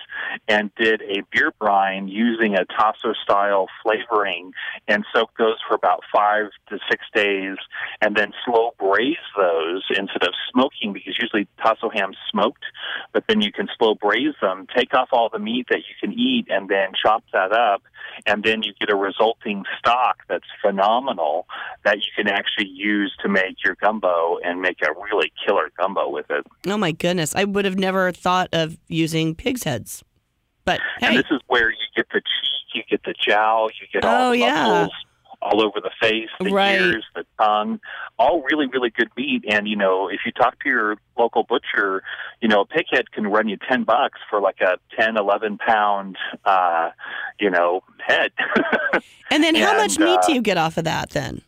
and 0.49 0.75
did 0.75 1.03
a 1.03 1.23
beer 1.31 1.53
brine 1.59 2.09
using 2.09 2.55
a 2.55 2.65
Tasso 2.65 3.13
style 3.23 3.69
flavoring 3.83 4.53
and 4.89 5.05
soaked 5.15 5.39
those 5.39 5.57
for 5.69 5.75
about 5.75 6.01
five 6.13 6.47
to 6.69 6.79
six 6.91 7.05
days 7.15 7.57
and 8.01 8.17
then 8.17 8.33
slow 8.45 8.73
braise 8.79 9.17
those 9.37 9.85
instead 9.91 10.23
of 10.23 10.35
smoking 10.53 10.93
because 10.93 11.17
usually 11.21 11.47
Tasso 11.63 11.91
ham's 11.91 12.17
smoked, 12.31 12.65
but 13.13 13.25
then 13.29 13.41
you 13.41 13.53
can 13.53 13.69
slow 13.79 13.95
braise 13.95 14.35
them, 14.41 14.67
take 14.77 14.95
off 14.95 15.09
all 15.13 15.29
the 15.33 15.39
meat 15.39 15.67
that 15.71 15.79
you 15.79 15.95
can 16.01 16.13
eat, 16.19 16.47
and 16.51 16.69
then 16.69 16.89
chop 17.01 17.23
that 17.33 17.53
up. 17.53 17.83
And 18.27 18.43
then 18.45 18.63
you 18.63 18.73
get 18.81 18.91
a 18.91 18.97
resulting 18.97 19.65
stock 19.79 20.19
that's 20.29 20.47
phenomenal 20.63 21.47
that 21.85 21.99
you 21.99 22.11
can 22.17 22.29
actually 22.29 22.69
use 22.69 23.15
to 23.23 23.29
make 23.29 23.63
your 23.65 23.77
gumbo 23.81 24.39
and 24.45 24.61
make 24.61 24.79
a 24.83 24.93
really 24.93 25.33
killer 25.47 25.71
gumbo 25.79 26.09
with 26.09 26.27
it. 26.31 26.47
Oh 26.67 26.77
my 26.77 26.93
goodness, 26.93 27.35
I 27.35 27.45
would 27.45 27.65
have 27.65 27.79
never 27.79 28.13
thought 28.13 28.49
of 28.53 28.79
using 28.89 29.35
pig's 29.35 29.65
heads. 29.65 30.03
But 30.65 30.81
And 31.01 31.17
this 31.17 31.27
is 31.31 31.41
where 31.47 31.71
you 31.71 31.77
get 31.95 32.07
the 32.13 32.21
cheek, 32.21 32.75
you 32.75 32.83
get 32.89 33.03
the 33.05 33.15
jowl, 33.19 33.69
you 33.81 33.87
get 33.93 34.05
all 34.05 34.29
Oh, 34.29 34.31
the 34.31 34.39
yeah. 34.39 34.89
All 35.45 35.63
over 35.63 35.81
the 35.81 35.91
face, 36.01 36.31
the 36.41 36.51
Right. 36.51 36.81
ears, 36.81 37.05
the 37.15 37.25
tongue, 37.39 37.79
all 38.19 38.43
really, 38.43 38.67
really 38.67 38.91
good 38.91 39.11
meat. 39.17 39.45
And 39.49 39.69
you 39.69 39.77
know, 39.77 40.09
if 40.09 40.21
you 40.25 40.33
talk 40.33 40.59
to 40.63 40.69
your 40.69 40.97
local 41.19 41.45
butcher, 41.45 42.03
you 42.41 42.49
know, 42.49 42.63
a 42.63 42.67
pig 42.67 42.87
head 42.91 43.13
can 43.13 43.27
run 43.27 43.49
you 43.49 43.59
ten 43.69 43.85
bucks 43.85 44.19
for 44.31 44.41
like 44.41 44.61
a 44.61 44.79
10, 44.99 45.17
11 45.19 45.59
pound, 45.59 46.17
uh, 46.47 46.91
you 47.39 47.51
know, 47.51 47.83
head. 48.05 48.33
and 49.31 49.45
then 49.45 49.55
how 49.55 49.71
and, 49.71 49.79
much 49.79 49.99
meat 49.99 50.19
uh, 50.19 50.27
do 50.27 50.33
you 50.33 50.41
get 50.43 50.57
off 50.57 50.79
of 50.79 50.85
that 50.85 51.11
then? 51.11 51.43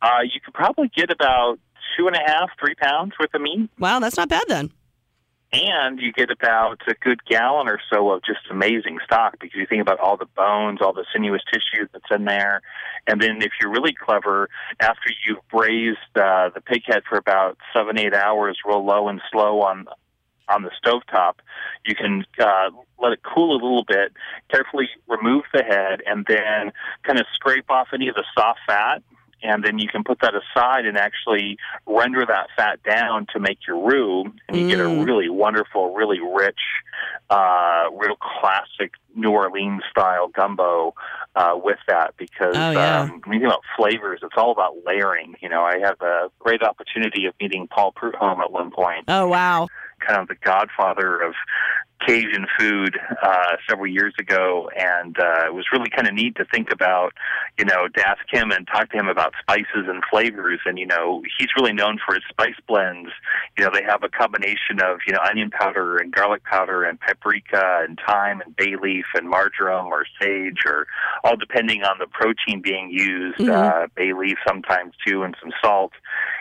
uh, 0.00 0.22
you 0.24 0.40
could 0.44 0.54
probably 0.54 0.90
get 0.96 1.10
about 1.10 1.58
two 1.96 2.06
and 2.06 2.16
a 2.16 2.20
half, 2.26 2.50
three 2.58 2.74
pounds 2.74 3.12
worth 3.20 3.32
of 3.34 3.40
meat. 3.42 3.70
Wow, 3.78 4.00
that's 4.00 4.16
not 4.16 4.28
bad 4.28 4.44
then. 4.48 4.70
And 5.52 6.00
you 6.00 6.12
get 6.12 6.30
about 6.30 6.80
a 6.88 6.94
good 6.94 7.24
gallon 7.26 7.68
or 7.68 7.78
so 7.92 8.10
of 8.10 8.22
just 8.24 8.40
amazing 8.50 8.98
stock 9.04 9.34
because 9.38 9.54
you 9.54 9.66
think 9.66 9.82
about 9.82 10.00
all 10.00 10.16
the 10.16 10.26
bones, 10.34 10.80
all 10.80 10.94
the 10.94 11.04
sinuous 11.12 11.42
tissue 11.52 11.86
that's 11.92 12.04
in 12.10 12.24
there, 12.24 12.62
and 13.06 13.20
then 13.20 13.42
if 13.42 13.52
you're 13.60 13.70
really 13.70 13.92
clever, 13.92 14.48
after 14.80 15.10
you've 15.26 15.46
braised 15.50 15.98
uh, 16.16 16.48
the 16.54 16.62
pig 16.64 16.82
head 16.86 17.02
for 17.08 17.18
about 17.18 17.58
seven, 17.74 17.98
eight 17.98 18.14
hours, 18.14 18.58
real 18.66 18.84
low 18.84 19.08
and 19.08 19.20
slow 19.30 19.62
on 19.62 19.86
on 20.48 20.62
the 20.62 20.70
stovetop, 20.84 21.34
you 21.86 21.94
can 21.94 22.24
uh, 22.38 22.70
let 22.98 23.12
it 23.12 23.20
cool 23.22 23.52
a 23.52 23.60
little 23.62 23.84
bit, 23.86 24.12
carefully 24.50 24.88
remove 25.08 25.44
the 25.54 25.62
head, 25.62 26.02
and 26.04 26.26
then 26.28 26.72
kind 27.04 27.18
of 27.18 27.26
scrape 27.32 27.70
off 27.70 27.88
any 27.94 28.08
of 28.08 28.14
the 28.14 28.24
soft 28.36 28.58
fat. 28.66 29.02
And 29.42 29.64
then 29.64 29.78
you 29.78 29.88
can 29.88 30.04
put 30.04 30.20
that 30.20 30.34
aside 30.34 30.86
and 30.86 30.96
actually 30.96 31.58
render 31.86 32.24
that 32.26 32.48
fat 32.56 32.82
down 32.82 33.26
to 33.32 33.40
make 33.40 33.58
your 33.66 33.78
roux, 33.78 34.24
and 34.48 34.56
you 34.56 34.68
get 34.68 34.78
a 34.80 34.84
Mm. 34.84 35.04
really 35.04 35.28
wonderful, 35.28 35.94
really 35.94 36.20
rich, 36.20 36.60
uh, 37.30 37.84
real 37.92 38.16
classic 38.16 38.92
New 39.14 39.30
Orleans 39.30 39.82
style 39.90 40.28
gumbo 40.28 40.94
uh, 41.34 41.54
with 41.62 41.78
that. 41.88 42.14
Because 42.16 42.54
Oh, 42.56 42.70
yeah. 42.70 43.00
um, 43.00 43.20
when 43.24 43.34
you 43.34 43.40
think 43.40 43.52
about 43.52 43.62
flavors, 43.76 44.20
it's 44.22 44.34
all 44.36 44.52
about 44.52 44.74
layering. 44.86 45.34
You 45.40 45.48
know, 45.48 45.62
I 45.64 45.78
had 45.78 45.94
a 46.00 46.30
great 46.38 46.62
opportunity 46.62 47.26
of 47.26 47.34
meeting 47.40 47.66
Paul 47.68 47.92
Prudhomme 47.92 48.40
at 48.40 48.52
one 48.52 48.70
point, 48.70 49.04
Oh 49.08 49.26
wow. 49.28 49.68
kind 50.06 50.20
of 50.20 50.28
the 50.28 50.34
godfather 50.36 51.20
of 51.20 51.34
Cajun 52.06 52.46
food 52.58 52.98
uh, 53.22 53.56
several 53.68 53.86
years 53.86 54.14
ago, 54.18 54.70
and 54.76 55.18
uh, 55.18 55.46
it 55.46 55.54
was 55.54 55.66
really 55.72 55.90
kind 55.90 56.08
of 56.08 56.14
neat 56.14 56.36
to 56.36 56.44
think 56.46 56.72
about, 56.72 57.12
you 57.58 57.64
know, 57.64 57.88
to 57.88 58.08
ask 58.08 58.20
him 58.30 58.50
and 58.50 58.66
talk 58.66 58.90
to 58.90 58.98
him 58.98 59.08
about 59.08 59.32
spices 59.40 59.86
and 59.88 60.02
flavors. 60.10 60.60
And 60.64 60.78
you 60.78 60.86
know, 60.86 61.22
he's 61.38 61.48
really 61.56 61.72
known 61.72 61.98
for 62.04 62.14
his 62.14 62.24
spice 62.28 62.56
blends. 62.66 63.10
You 63.58 63.64
know, 63.64 63.70
they 63.72 63.82
have 63.84 64.02
a 64.02 64.08
combination 64.08 64.80
of 64.82 64.98
you 65.06 65.12
know 65.12 65.20
onion 65.28 65.50
powder 65.50 65.96
and 65.96 66.12
garlic 66.12 66.44
powder 66.44 66.84
and 66.84 66.98
paprika 67.00 67.84
and 67.86 67.98
thyme 68.06 68.40
and 68.40 68.54
bay 68.56 68.76
leaf 68.80 69.06
and 69.14 69.28
marjoram 69.28 69.86
or 69.86 70.04
sage 70.20 70.60
or 70.66 70.86
all 71.24 71.36
depending 71.36 71.82
on 71.82 71.98
the 71.98 72.06
protein 72.06 72.60
being 72.62 72.90
used. 72.90 73.38
Mhm. 73.38 73.52
Uh, 73.52 73.86
bay 73.94 74.12
leaf 74.12 74.38
sometimes 74.46 74.94
too, 75.06 75.22
and 75.22 75.36
some 75.40 75.52
salt. 75.62 75.92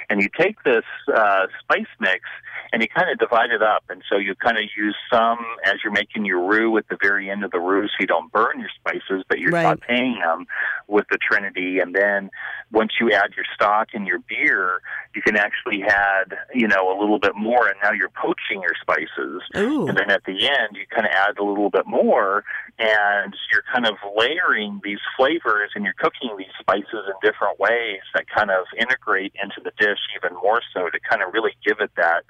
And 0.10 0.22
you 0.22 0.28
take 0.38 0.64
this 0.64 0.84
uh, 1.14 1.48
spice 1.62 1.88
mix 2.00 2.26
and 2.74 2.82
you 2.82 2.88
kind 2.88 3.10
of 3.10 3.18
divide 3.18 3.52
it 3.52 3.62
up. 3.62 3.84
And 3.90 4.04
so 4.10 4.18
you 4.18 4.36
kind 4.36 4.58
of 4.58 4.64
use 4.76 4.96
some 5.12 5.40
as 5.66 5.76
you're 5.84 5.94
making 5.94 6.26
your 6.26 6.42
roux 6.46 6.78
at 6.78 6.88
the 6.90 6.98
very 7.02 7.30
end 7.30 7.44
of 7.44 7.52
the 7.52 7.60
roux 7.60 7.88
so 7.88 7.94
you 8.00 8.08
don't 8.08 8.32
burn 8.32 8.60
your 8.60 8.70
spices, 8.80 9.24
but 9.28 9.40
you're 9.40 9.52
Right. 9.52 9.78
sauteing 9.80 10.20
them 10.20 10.48
with 10.88 11.06
the 11.10 11.18
Trinity. 11.18 11.80
And 11.80 11.94
then 11.96 12.30
once 12.72 12.94
you 13.00 13.12
add 13.12 13.34
your 13.36 13.46
stock 13.54 13.90
and 13.94 14.08
your 14.08 14.20
beer, 14.20 14.82
you 15.16 15.22
can 15.22 15.36
actually 15.36 15.84
add, 15.84 16.38
you 16.54 16.68
know, 16.68 16.90
a 16.90 16.98
little 17.00 17.20
bit 17.20 17.36
more. 17.36 17.68
And 17.68 17.76
now 17.84 17.92
you're 17.92 18.10
poaching 18.10 18.62
your 18.62 18.74
spices. 18.82 19.42
Ooh. 19.58 19.88
And 19.88 19.98
then 19.98 20.10
at 20.10 20.24
the 20.26 20.48
end, 20.48 20.76
you 20.76 20.86
kind 20.90 21.06
of 21.06 21.12
add 21.14 21.38
a 21.38 21.44
little 21.44 21.70
bit 21.70 21.86
more, 21.86 22.44
and 22.80 23.36
you're 23.52 23.64
kind 23.74 23.86
of 23.86 23.96
layering 24.16 24.82
these 24.84 25.00
flavors 25.18 25.72
and 25.76 25.84
you're 25.84 25.94
cooking 26.00 26.36
these 26.38 26.54
spices 26.60 27.06
in 27.08 27.14
different 27.22 27.60
ways 27.60 28.00
that 28.14 28.26
kind 28.30 28.50
of 28.52 28.66
integrate 28.80 29.34
into 29.42 29.62
the 29.64 29.72
dish 29.80 30.00
even 30.16 30.36
more 30.42 30.62
so 30.74 30.90
to 30.90 31.00
kind 31.10 31.22
of 31.22 31.34
really 31.34 31.52
give 31.66 31.78
it 31.80 31.92
that 31.98 32.24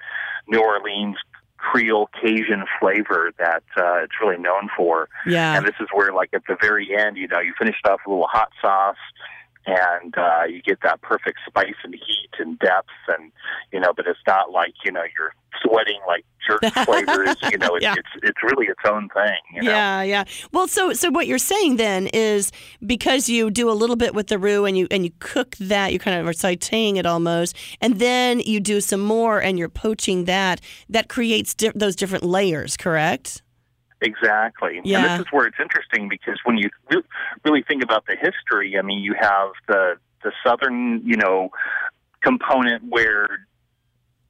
New 0.48 0.60
Orleans 0.60 1.16
Creole 1.62 2.10
Cajun 2.20 2.64
flavor 2.80 3.32
that 3.38 3.62
uh, 3.76 4.02
it's 4.02 4.14
really 4.20 4.36
known 4.36 4.68
for. 4.76 5.08
Yeah. 5.26 5.56
And 5.56 5.66
this 5.66 5.76
is 5.80 5.86
where, 5.94 6.12
like, 6.12 6.30
at 6.34 6.42
the 6.48 6.56
very 6.60 6.94
end, 6.94 7.16
you 7.16 7.28
know, 7.28 7.40
you 7.40 7.54
finish 7.56 7.76
it 7.82 7.88
off 7.88 8.00
with 8.04 8.08
a 8.08 8.14
little 8.14 8.26
hot 8.26 8.50
sauce. 8.60 8.96
And 9.64 10.12
uh, 10.18 10.42
you 10.48 10.60
get 10.62 10.78
that 10.82 11.02
perfect 11.02 11.38
spice 11.46 11.74
and 11.84 11.94
heat 11.94 12.30
and 12.38 12.58
depth, 12.58 12.88
and 13.08 13.30
you 13.72 13.78
know, 13.78 13.92
but 13.96 14.06
it's 14.08 14.18
not 14.26 14.50
like 14.50 14.72
you 14.84 14.90
know 14.90 15.02
you're 15.16 15.32
sweating 15.62 16.00
like 16.06 16.24
jerk 16.48 16.62
flavors. 16.84 17.36
You 17.50 17.58
know, 17.58 17.76
it's 17.76 17.84
Yeah. 17.84 17.94
it's 17.96 18.08
it's 18.24 18.42
really 18.42 18.66
its 18.66 18.80
own 18.88 19.08
thing. 19.10 19.36
You 19.54 19.62
know? 19.62 19.70
Yeah, 19.70 20.02
yeah. 20.02 20.24
Well, 20.52 20.66
so 20.66 20.92
so 20.94 21.10
what 21.10 21.28
you're 21.28 21.38
saying 21.38 21.76
then 21.76 22.08
is 22.08 22.50
because 22.84 23.28
you 23.28 23.50
do 23.52 23.70
a 23.70 23.72
little 23.72 23.94
bit 23.96 24.14
with 24.14 24.26
the 24.26 24.38
roux 24.38 24.64
and 24.64 24.76
you 24.76 24.88
and 24.90 25.04
you 25.04 25.12
cook 25.20 25.54
that, 25.60 25.92
you 25.92 26.00
kind 26.00 26.18
of 26.20 26.26
are 26.26 26.32
sautéing 26.32 26.96
it 26.96 27.06
almost, 27.06 27.56
and 27.80 28.00
then 28.00 28.40
you 28.40 28.58
do 28.58 28.80
some 28.80 29.00
more 29.00 29.40
and 29.40 29.60
you're 29.60 29.68
poaching 29.68 30.24
that. 30.24 30.60
That 30.88 31.08
creates 31.08 31.54
di- 31.54 31.70
those 31.74 31.94
different 31.94 32.24
layers, 32.24 32.76
correct? 32.76 33.42
Exactly. 34.02 34.80
Yeah. 34.84 34.98
And 34.98 35.04
this 35.20 35.26
is 35.26 35.32
where 35.32 35.46
it's 35.46 35.58
interesting 35.60 36.08
because 36.08 36.38
when 36.44 36.58
you 36.58 36.68
re- 36.90 37.02
really 37.44 37.62
think 37.62 37.82
about 37.82 38.06
the 38.06 38.16
history, 38.16 38.76
I 38.78 38.82
mean, 38.82 38.98
you 38.98 39.14
have 39.18 39.50
the 39.68 39.94
the 40.22 40.32
southern, 40.44 41.02
you 41.04 41.16
know, 41.16 41.50
component 42.22 42.84
where 42.88 43.46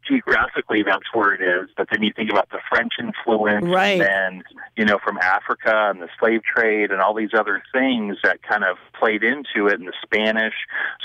geographically 0.06 0.82
that's 0.82 1.04
where 1.12 1.32
it 1.32 1.40
is, 1.40 1.68
but 1.76 1.86
then 1.92 2.02
you 2.02 2.12
think 2.14 2.28
about 2.30 2.48
the 2.50 2.58
French 2.68 2.94
influence, 2.98 3.64
Right. 3.64 4.00
and 4.00 4.42
you 4.76 4.84
know, 4.84 4.98
from 5.04 5.18
Africa 5.18 5.90
and 5.90 6.02
the 6.02 6.08
slave 6.18 6.42
trade 6.42 6.90
and 6.90 7.00
all 7.00 7.14
these 7.14 7.34
other 7.38 7.62
things 7.72 8.16
that 8.24 8.42
kind 8.42 8.64
of 8.64 8.78
played 8.98 9.22
into 9.22 9.68
it, 9.68 9.78
and 9.78 9.86
the 9.86 9.92
Spanish. 10.02 10.54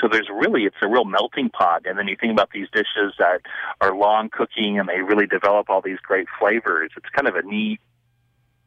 So 0.01 0.08
there's 0.08 0.30
really 0.34 0.63
it's 0.65 0.77
a 0.82 0.88
real 0.88 1.06
melting 1.06 1.49
pot. 1.49 1.84
And 1.86 1.97
then 1.99 2.08
you 2.08 2.15
think 2.19 2.32
about 2.32 2.49
these 2.51 2.67
dishes 2.73 3.13
that 3.19 3.41
are 3.82 3.95
long 3.95 4.30
cooking 4.30 4.80
and 4.80 4.89
they 4.89 5.01
really 5.01 5.27
develop 5.27 5.69
all 5.69 5.82
these 5.82 5.99
great 5.99 6.27
flavors. 6.39 6.91
It's 6.97 7.10
kind 7.10 7.27
of 7.27 7.36
a 7.36 7.43
neat 7.43 7.80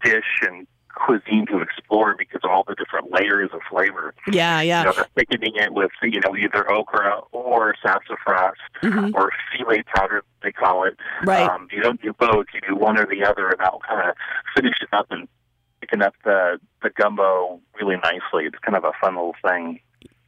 dish 0.02 0.40
and 0.42 0.66
cuisine 0.94 1.46
to 1.46 1.60
explore 1.60 2.14
because 2.18 2.40
of 2.42 2.50
all 2.50 2.64
the 2.66 2.74
different 2.74 3.10
layers 3.12 3.50
of 3.52 3.60
flavor. 3.70 4.12
Yeah, 4.30 4.60
yeah. 4.60 4.80
You 4.80 4.86
know, 4.86 4.92
they're 4.92 5.06
thickening 5.14 5.52
it 5.56 5.72
with 5.72 5.90
you 6.02 6.20
know 6.20 6.36
either 6.36 6.70
okra 6.70 7.20
or 7.32 7.74
sassafras 7.82 8.56
Mhm. 8.82 9.14
or 9.14 9.30
filé 9.54 9.84
powder 9.86 10.24
they 10.42 10.52
call 10.52 10.84
it. 10.84 10.96
Right. 11.24 11.48
Um, 11.48 11.68
you 11.70 11.80
don't 11.82 12.00
do 12.02 12.12
both; 12.12 12.46
you 12.52 12.60
do 12.66 12.74
one 12.74 12.98
or 12.98 13.06
the 13.06 13.24
other, 13.24 13.48
and 13.48 13.58
that'll 13.60 13.80
kind 13.88 14.08
of 14.10 14.16
finish 14.56 14.74
it 14.80 14.88
up 14.92 15.06
and 15.10 15.28
picking 15.80 16.02
up 16.02 16.14
the 16.24 16.58
the 16.82 16.90
gumbo 16.90 17.60
really 17.80 17.96
nicely. 17.96 18.44
It's 18.46 18.58
kind 18.58 18.76
of 18.76 18.84
a 18.84 18.92
fun 19.00 19.14
little 19.14 19.36
thing. 19.46 19.80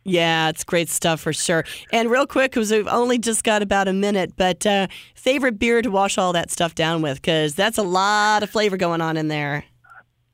Yeah, 0.05 0.49
it's 0.49 0.65
great 0.65 0.89
stuff 0.89 1.21
for 1.21 1.33
sure. 1.33 1.65
And 1.93 2.11
real 2.11 2.27
quick, 2.27 2.53
because 2.53 2.71
we've 2.73 2.89
only 2.89 3.19
just 3.19 3.45
got 3.45 3.63
about 3.63 3.87
a 3.89 3.93
minute, 3.93 4.33
but 4.37 4.67
uh, 4.67 4.89
favorite 5.15 5.59
beer 5.59 5.81
to 5.83 5.91
wash 5.91 6.19
all 6.19 6.33
that 6.33 6.51
stuff 6.51 6.75
down 6.75 7.03
with, 7.03 7.23
because 7.23 7.55
that's 7.55 7.79
a 7.79 7.83
lot 7.85 8.43
of 8.43 8.51
flavor 8.51 8.77
going 8.77 9.01
on 9.01 9.17
in 9.17 9.29
there. 9.29 9.65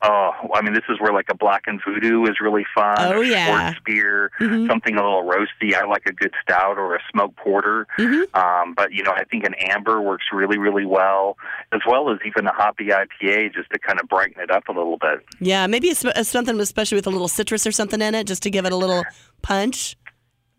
Oh, 0.00 0.30
I 0.54 0.62
mean, 0.62 0.74
this 0.74 0.84
is 0.88 1.00
where 1.00 1.12
like 1.12 1.26
a 1.28 1.34
black 1.34 1.62
and 1.66 1.80
voodoo 1.84 2.22
is 2.26 2.36
really 2.40 2.64
fun. 2.72 2.94
Oh, 3.00 3.20
yeah. 3.20 3.74
Beer, 3.84 4.30
Mhm. 4.40 4.68
something 4.68 4.94
a 4.94 5.02
little 5.02 5.24
roasty. 5.24 5.74
I 5.74 5.84
like 5.86 6.06
a 6.06 6.12
good 6.12 6.30
stout 6.40 6.78
or 6.78 6.94
a 6.94 7.00
smoked 7.10 7.34
porter. 7.34 7.84
Mhm. 7.98 8.32
Um, 8.32 8.74
but 8.74 8.92
you 8.92 9.02
know, 9.02 9.10
I 9.10 9.24
think 9.24 9.42
an 9.44 9.54
amber 9.54 10.00
works 10.00 10.26
really, 10.32 10.56
really 10.56 10.86
well, 10.86 11.36
as 11.72 11.80
well 11.84 12.10
as 12.12 12.18
even 12.24 12.46
a 12.46 12.52
hoppy 12.52 12.92
IPA, 12.92 13.48
just 13.52 13.70
to 13.70 13.78
kind 13.80 13.98
of 14.00 14.08
brighten 14.08 14.40
it 14.40 14.52
up 14.52 14.68
a 14.68 14.72
little 14.72 14.98
bit. 14.98 15.18
Yeah, 15.40 15.66
maybe 15.66 15.88
it's, 15.88 16.04
it's 16.04 16.28
something 16.28 16.60
especially 16.60 16.94
with 16.94 17.08
a 17.08 17.10
little 17.10 17.26
citrus 17.26 17.66
or 17.66 17.72
something 17.72 18.00
in 18.00 18.14
it, 18.14 18.28
just 18.28 18.44
to 18.44 18.50
give 18.50 18.66
it 18.66 18.72
a 18.72 18.76
little 18.76 19.02
punch. 19.42 19.96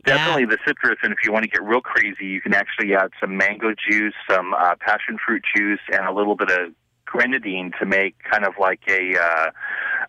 Definitely 0.05 0.45
the 0.45 0.57
citrus, 0.65 0.97
and 1.03 1.11
if 1.11 1.19
you 1.23 1.31
want 1.31 1.43
to 1.43 1.49
get 1.49 1.61
real 1.61 1.81
crazy, 1.81 2.25
you 2.25 2.41
can 2.41 2.53
actually 2.53 2.95
add 2.95 3.11
some 3.19 3.35
mango 3.35 3.73
juice, 3.73 4.13
some 4.29 4.53
uh, 4.53 4.75
passion 4.79 5.17
fruit 5.23 5.43
juice, 5.55 5.81
and 5.91 6.05
a 6.05 6.11
little 6.13 6.35
bit 6.35 6.49
of 6.49 6.73
grenadine 7.09 7.71
to 7.79 7.85
make 7.85 8.15
kind 8.31 8.45
of 8.45 8.53
like 8.59 8.79
a 8.87 9.17
uh, 9.17 9.51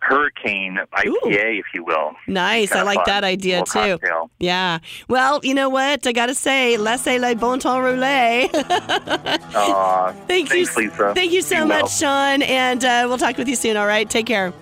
hurricane 0.01 0.77
IPA, 0.93 1.59
if 1.59 1.65
you 1.73 1.83
will. 1.83 2.13
Nice. 2.27 2.71
I 2.71 2.83
like 2.83 2.97
fun 2.97 3.03
that 3.07 3.23
idea 3.23 3.59
too. 3.63 3.97
cocktail. 3.97 4.29
Yeah. 4.39 4.79
Well, 5.07 5.39
you 5.43 5.53
know 5.53 5.69
what? 5.69 6.05
I 6.05 6.11
got 6.11 6.27
to 6.27 6.35
say, 6.35 6.77
laissez 6.77 7.19
le 7.19 7.35
bon 7.35 7.59
temps 7.59 7.81
rouler. 7.81 8.47
Aw, 8.53 10.11
Thank 10.27 10.49
thanks, 10.49 10.75
you. 10.77 10.83
Lisa. 10.83 11.13
Thank 11.13 11.31
you 11.31 11.41
so 11.41 11.63
Be 11.63 11.67
much, 11.67 11.81
well. 11.81 11.87
Sean. 11.87 12.41
And 12.43 12.85
uh, 12.85 13.05
we'll 13.07 13.17
talk 13.17 13.37
with 13.37 13.47
you 13.47 13.55
soon, 13.55 13.77
all 13.77 13.87
right? 13.87 14.09
Take 14.09 14.27
care. 14.27 14.53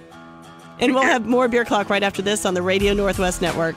And 0.80 0.94
we'll 0.94 1.04
have 1.04 1.26
more 1.26 1.50
Beer 1.50 1.66
Clock 1.66 1.90
right 1.90 2.04
after 2.04 2.22
this 2.22 2.46
on 2.46 2.54
the 2.54 2.62
Radio 2.62 2.94
Northwest 2.94 3.42
Network. 3.42 3.76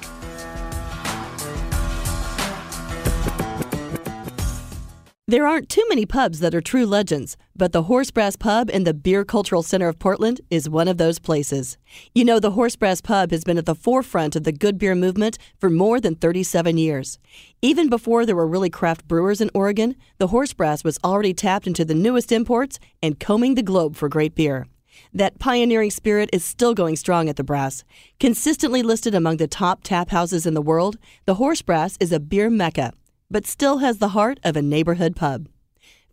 There 5.32 5.46
aren't 5.46 5.70
too 5.70 5.86
many 5.88 6.04
pubs 6.04 6.40
that 6.40 6.54
are 6.54 6.60
true 6.60 6.84
legends, 6.84 7.38
but 7.56 7.72
the 7.72 7.84
Horse 7.84 8.10
Brass 8.10 8.36
Pub 8.36 8.68
in 8.68 8.84
the 8.84 8.92
Beer 8.92 9.24
Cultural 9.24 9.62
Center 9.62 9.88
of 9.88 9.98
Portland 9.98 10.42
is 10.50 10.68
one 10.68 10.88
of 10.88 10.98
those 10.98 11.18
places. 11.18 11.78
You 12.14 12.22
know, 12.22 12.38
the 12.38 12.50
Horse 12.50 12.76
Brass 12.76 13.00
Pub 13.00 13.30
has 13.30 13.42
been 13.42 13.56
at 13.56 13.64
the 13.64 13.74
forefront 13.74 14.36
of 14.36 14.44
the 14.44 14.52
good 14.52 14.76
beer 14.76 14.94
movement 14.94 15.38
for 15.58 15.70
more 15.70 16.00
than 16.00 16.16
37 16.16 16.76
years. 16.76 17.18
Even 17.62 17.88
before 17.88 18.26
there 18.26 18.36
were 18.36 18.46
really 18.46 18.68
craft 18.68 19.08
brewers 19.08 19.40
in 19.40 19.48
Oregon, 19.54 19.96
the 20.18 20.26
Horse 20.26 20.52
Brass 20.52 20.84
was 20.84 20.98
already 21.02 21.32
tapped 21.32 21.66
into 21.66 21.86
the 21.86 21.94
newest 21.94 22.30
imports 22.30 22.78
and 23.02 23.18
combing 23.18 23.54
the 23.54 23.62
globe 23.62 23.96
for 23.96 24.10
great 24.10 24.34
beer. 24.34 24.66
That 25.14 25.38
pioneering 25.38 25.90
spirit 25.90 26.28
is 26.30 26.44
still 26.44 26.74
going 26.74 26.96
strong 26.96 27.30
at 27.30 27.36
the 27.36 27.42
Brass. 27.42 27.84
Consistently 28.20 28.82
listed 28.82 29.14
among 29.14 29.38
the 29.38 29.48
top 29.48 29.80
tap 29.82 30.10
houses 30.10 30.44
in 30.44 30.52
the 30.52 30.60
world, 30.60 30.98
the 31.24 31.36
Horse 31.36 31.62
Brass 31.62 31.96
is 32.00 32.12
a 32.12 32.20
beer 32.20 32.50
mecca, 32.50 32.92
but 33.32 33.46
still 33.46 33.78
has 33.78 33.98
the 33.98 34.10
heart 34.10 34.38
of 34.44 34.56
a 34.56 34.62
neighborhood 34.62 35.16
pub. 35.16 35.48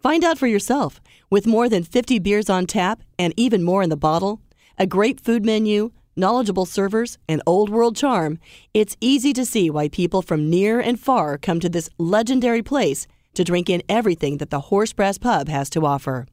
Find 0.02 0.24
out 0.24 0.38
for 0.38 0.48
yourself. 0.48 1.02
With 1.30 1.46
more 1.46 1.68
than 1.68 1.84
50 1.84 2.18
beers 2.20 2.50
on 2.50 2.66
tap 2.66 3.02
and 3.20 3.34
even 3.36 3.62
more 3.62 3.84
in 3.84 3.90
the 3.90 3.98
bottle, 3.98 4.40
a 4.78 4.88
great 4.88 5.20
food 5.20 5.46
menu, 5.46 5.92
knowledgeable 6.16 6.66
servers, 6.66 7.18
and 7.28 7.44
old 7.46 7.70
world 7.70 7.98
charm, 7.98 8.40
it's 8.74 8.96
easy 9.02 9.34
to 9.34 9.46
see 9.46 9.70
why 9.70 9.90
people 9.90 10.22
from 10.22 10.50
near 10.50 10.80
and 10.80 11.00
far 11.00 11.38
come 11.38 11.60
to 11.60 11.70
this 11.70 11.90
legendary 11.98 12.64
place 12.64 13.06
to 13.34 13.44
drink 13.44 13.70
in 13.70 13.84
everything 13.90 14.38
that 14.38 14.50
the 14.50 14.62
Horse 14.62 14.94
Brass 14.94 15.18
Pub 15.18 15.50
has 15.50 15.70
to 15.72 15.86
offer. 15.86 16.26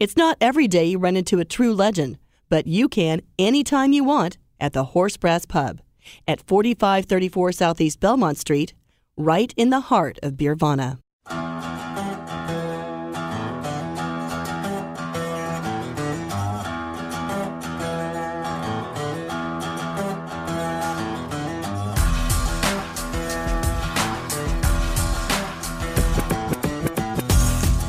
It's 0.00 0.16
not 0.16 0.36
every 0.40 0.66
day 0.66 0.86
you 0.86 0.98
run 0.98 1.16
into 1.16 1.38
a 1.38 1.44
true 1.44 1.72
legend, 1.72 2.18
but 2.48 2.66
you 2.66 2.88
can 2.88 3.22
anytime 3.38 3.92
you 3.92 4.02
want 4.02 4.36
at 4.58 4.72
the 4.72 4.84
Horse 4.84 5.16
Brass 5.16 5.46
Pub 5.46 5.80
at 6.26 6.46
4534 6.46 7.52
Southeast 7.52 8.00
Belmont 8.00 8.38
Street, 8.38 8.74
right 9.18 9.52
in 9.56 9.70
the 9.70 9.80
heart 9.80 10.18
of 10.22 10.34
Beervana. 10.34 10.98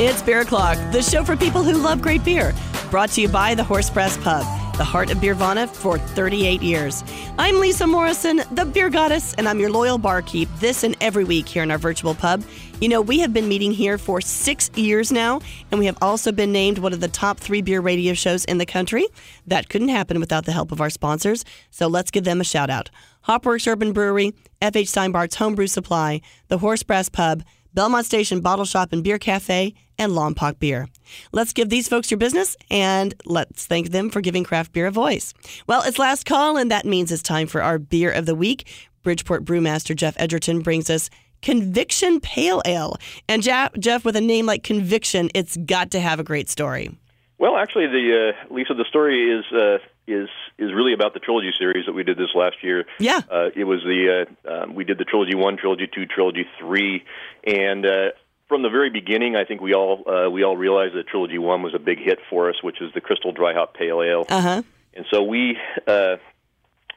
It's 0.01 0.21
Beer 0.21 0.41
O'Clock, 0.41 0.77
the 0.93 1.01
show 1.03 1.25
for 1.25 1.35
people 1.35 1.61
who 1.61 1.73
love 1.73 2.01
great 2.01 2.23
beer. 2.23 2.53
Brought 2.89 3.09
to 3.11 3.21
you 3.21 3.27
by 3.27 3.53
the 3.53 3.63
Horse 3.63 3.89
Brass 3.89 4.17
Pub, 4.17 4.43
the 4.77 4.83
heart 4.83 5.11
of 5.11 5.17
Beervana 5.17 5.69
for 5.69 5.99
38 5.99 6.61
years. 6.61 7.03
I'm 7.41 7.62
Lisa 7.62 7.88
Morrison, 7.88 8.41
the 8.52 8.65
beer 8.65 8.89
goddess, 8.89 9.34
and 9.36 9.47
I'm 9.47 9.62
your 9.62 9.71
loyal 9.71 9.97
barkeep 9.97 10.49
this 10.60 10.84
and 10.84 10.97
every 10.99 11.23
week 11.23 11.47
here 11.47 11.63
in 11.63 11.71
our 11.71 11.78
virtual 11.78 12.13
pub. 12.13 12.43
You 12.82 12.89
know, 12.89 12.99
we 12.99 13.19
have 13.19 13.32
been 13.32 13.47
meeting 13.47 13.71
here 13.71 13.97
for 13.97 14.19
six 14.19 14.69
years 14.75 15.10
now, 15.10 15.39
and 15.71 15.80
we 15.80 15.86
have 15.86 15.97
also 16.02 16.34
been 16.34 16.52
named 16.52 16.80
one 16.80 16.91
of 16.91 16.99
the 16.99 17.08
top 17.08 17.39
three 17.39 17.62
beer 17.62 17.80
radio 17.80 18.13
shows 18.13 18.43
in 18.43 18.58
the 18.58 18.65
country. 18.65 19.08
That 19.47 19.69
couldn't 19.69 19.88
happen 19.88 20.19
without 20.19 20.43
the 20.43 20.52
help 20.52 20.73
of 20.73 20.82
our 20.82 20.89
sponsors, 20.89 21.45
so 21.71 21.88
let's 21.88 22.12
give 22.12 22.25
them 22.25 22.41
a 22.41 22.43
shout 22.43 22.69
out. 22.69 22.89
Hopworks 23.25 23.67
Urban 23.67 23.93
Brewery, 23.93 24.34
FH 24.62 24.89
Steinbart's 24.89 25.36
Homebrew 25.36 25.67
Supply, 25.67 26.19
the 26.49 26.58
Horse 26.58 26.84
Brass 26.84 27.08
Pub, 27.08 27.43
Belmont 27.79 28.05
Station 28.05 28.41
Bottle 28.41 28.65
Shop 28.65 28.91
and 28.91 29.05
Beer 29.05 29.17
Cafe, 29.17 29.73
and 29.97 30.11
Lompoc 30.11 30.59
Beer. 30.59 30.89
Let's 31.31 31.53
give 31.53 31.69
these 31.69 31.87
folks 31.87 32.11
your 32.11 32.17
business 32.17 32.57
and 32.69 33.13
let's 33.25 33.67
thank 33.67 33.91
them 33.91 34.09
for 34.09 34.19
giving 34.19 34.43
craft 34.43 34.73
beer 34.73 34.87
a 34.87 34.91
voice. 34.91 35.33
Well, 35.65 35.83
it's 35.85 35.97
last 35.97 36.25
call, 36.25 36.57
and 36.57 36.69
that 36.71 36.85
means 36.85 37.09
it's 37.09 37.23
time 37.23 37.47
for 37.47 37.63
our 37.63 37.79
beer 37.79 38.11
of 38.11 38.25
the 38.25 38.35
week. 38.35 38.67
Bridgeport 39.01 39.45
brewmaster 39.45 39.95
Jeff 39.95 40.13
Edgerton 40.19 40.59
brings 40.59 40.89
us 40.89 41.09
Conviction 41.41 42.19
Pale 42.19 42.63
Ale. 42.65 42.97
And 43.29 43.41
Jeff, 43.41 43.71
Jeff, 43.79 44.03
with 44.03 44.17
a 44.17 44.21
name 44.21 44.45
like 44.45 44.61
Conviction, 44.63 45.29
it's 45.33 45.55
got 45.55 45.91
to 45.91 46.01
have 46.01 46.19
a 46.19 46.23
great 46.25 46.49
story. 46.49 46.93
Well, 47.37 47.55
actually, 47.55 47.87
the 47.87 48.33
uh, 48.33 48.53
Lisa, 48.53 48.73
the 48.73 48.83
story 48.89 49.31
is 49.31 49.45
uh, 49.53 49.77
is 50.10 50.30
is 50.58 50.74
really 50.74 50.93
about 50.93 51.13
the 51.13 51.19
trilogy 51.19 51.52
series 51.58 51.86
that 51.86 51.93
we 51.93 52.04
did 52.04 52.17
this 52.17 52.34
last 52.36 52.58
year. 52.63 52.86
Yeah, 53.00 53.22
uh, 53.32 53.50
it 53.56 53.63
was 53.63 53.82
the 53.84 54.26
uh, 54.45 54.52
um, 54.52 54.76
we 54.76 54.84
did 54.84 54.98
the 54.98 55.06
trilogy 55.06 55.36
one, 55.36 55.58
trilogy 55.58 55.88
two, 55.93 56.06
trilogy 56.06 56.45
three, 56.60 57.04
and 57.45 57.86
uh, 57.86 58.10
from 58.50 58.63
the 58.63 58.69
very 58.69 58.89
beginning, 58.89 59.36
I 59.36 59.45
think 59.45 59.62
we 59.62 59.74
all 59.74 60.04
uh, 60.10 60.30
we 60.30 60.43
all 60.43 60.58
realized 60.58 60.95
that 60.95 61.08
trilogy 61.08 61.38
one 61.38 61.62
was 61.62 61.74
a 61.76 61.80
big 61.80 62.00
hit 62.00 62.19
for 62.30 62.50
us, 62.50 62.56
which 62.62 62.82
is 62.82 62.91
the 62.93 63.02
Crystal 63.02 63.32
Dry 63.32 63.54
Hop 63.54 63.76
Pale 63.76 64.02
Ale. 64.02 64.26
Uh 64.28 64.41
huh. 64.41 64.63
And 64.95 65.06
so 65.12 65.24
we 65.24 65.56
uh, 65.88 66.17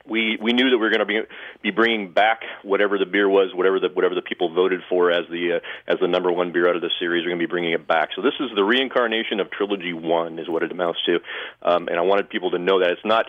we 0.09 0.39
we 0.41 0.53
knew 0.53 0.71
that 0.71 0.79
we 0.79 0.83
were 0.83 0.91
going 0.91 1.01
to 1.01 1.07
be 1.07 1.21
be 1.63 1.71
bringing 1.71 2.13
back 2.13 2.41
whatever 2.63 2.99
the 2.99 3.07
beer 3.07 3.29
was, 3.29 3.55
whatever 3.55 3.79
the 3.79 3.89
whatever 3.89 4.15
the 4.15 4.23
people 4.23 4.53
voted 4.53 4.81
for 4.89 5.11
as 5.11 5.25
the 5.31 5.61
uh, 5.61 5.93
as 5.93 5.99
the 6.01 6.09
number 6.09 6.33
one 6.33 6.53
beer 6.53 6.69
out 6.69 6.77
of 6.77 6.83
the 6.83 6.91
series. 6.99 7.25
We're 7.25 7.31
going 7.31 7.41
to 7.41 7.47
be 7.47 7.51
bringing 7.51 7.73
it 7.73 7.87
back. 7.87 8.11
So 8.17 8.23
this 8.23 8.35
is 8.41 8.51
the 8.55 8.65
reincarnation 8.65 9.41
of 9.41 9.51
Trilogy 9.51 9.93
One, 9.93 10.39
is 10.39 10.49
what 10.49 10.63
it 10.63 10.73
amounts 10.73 11.01
to. 11.07 11.19
Um, 11.63 11.89
and 11.89 11.99
I 11.99 12.03
wanted 12.03 12.31
people 12.31 12.51
to 12.51 12.59
know 12.59 12.81
that 12.81 12.91
it's 12.91 13.05
not 13.05 13.27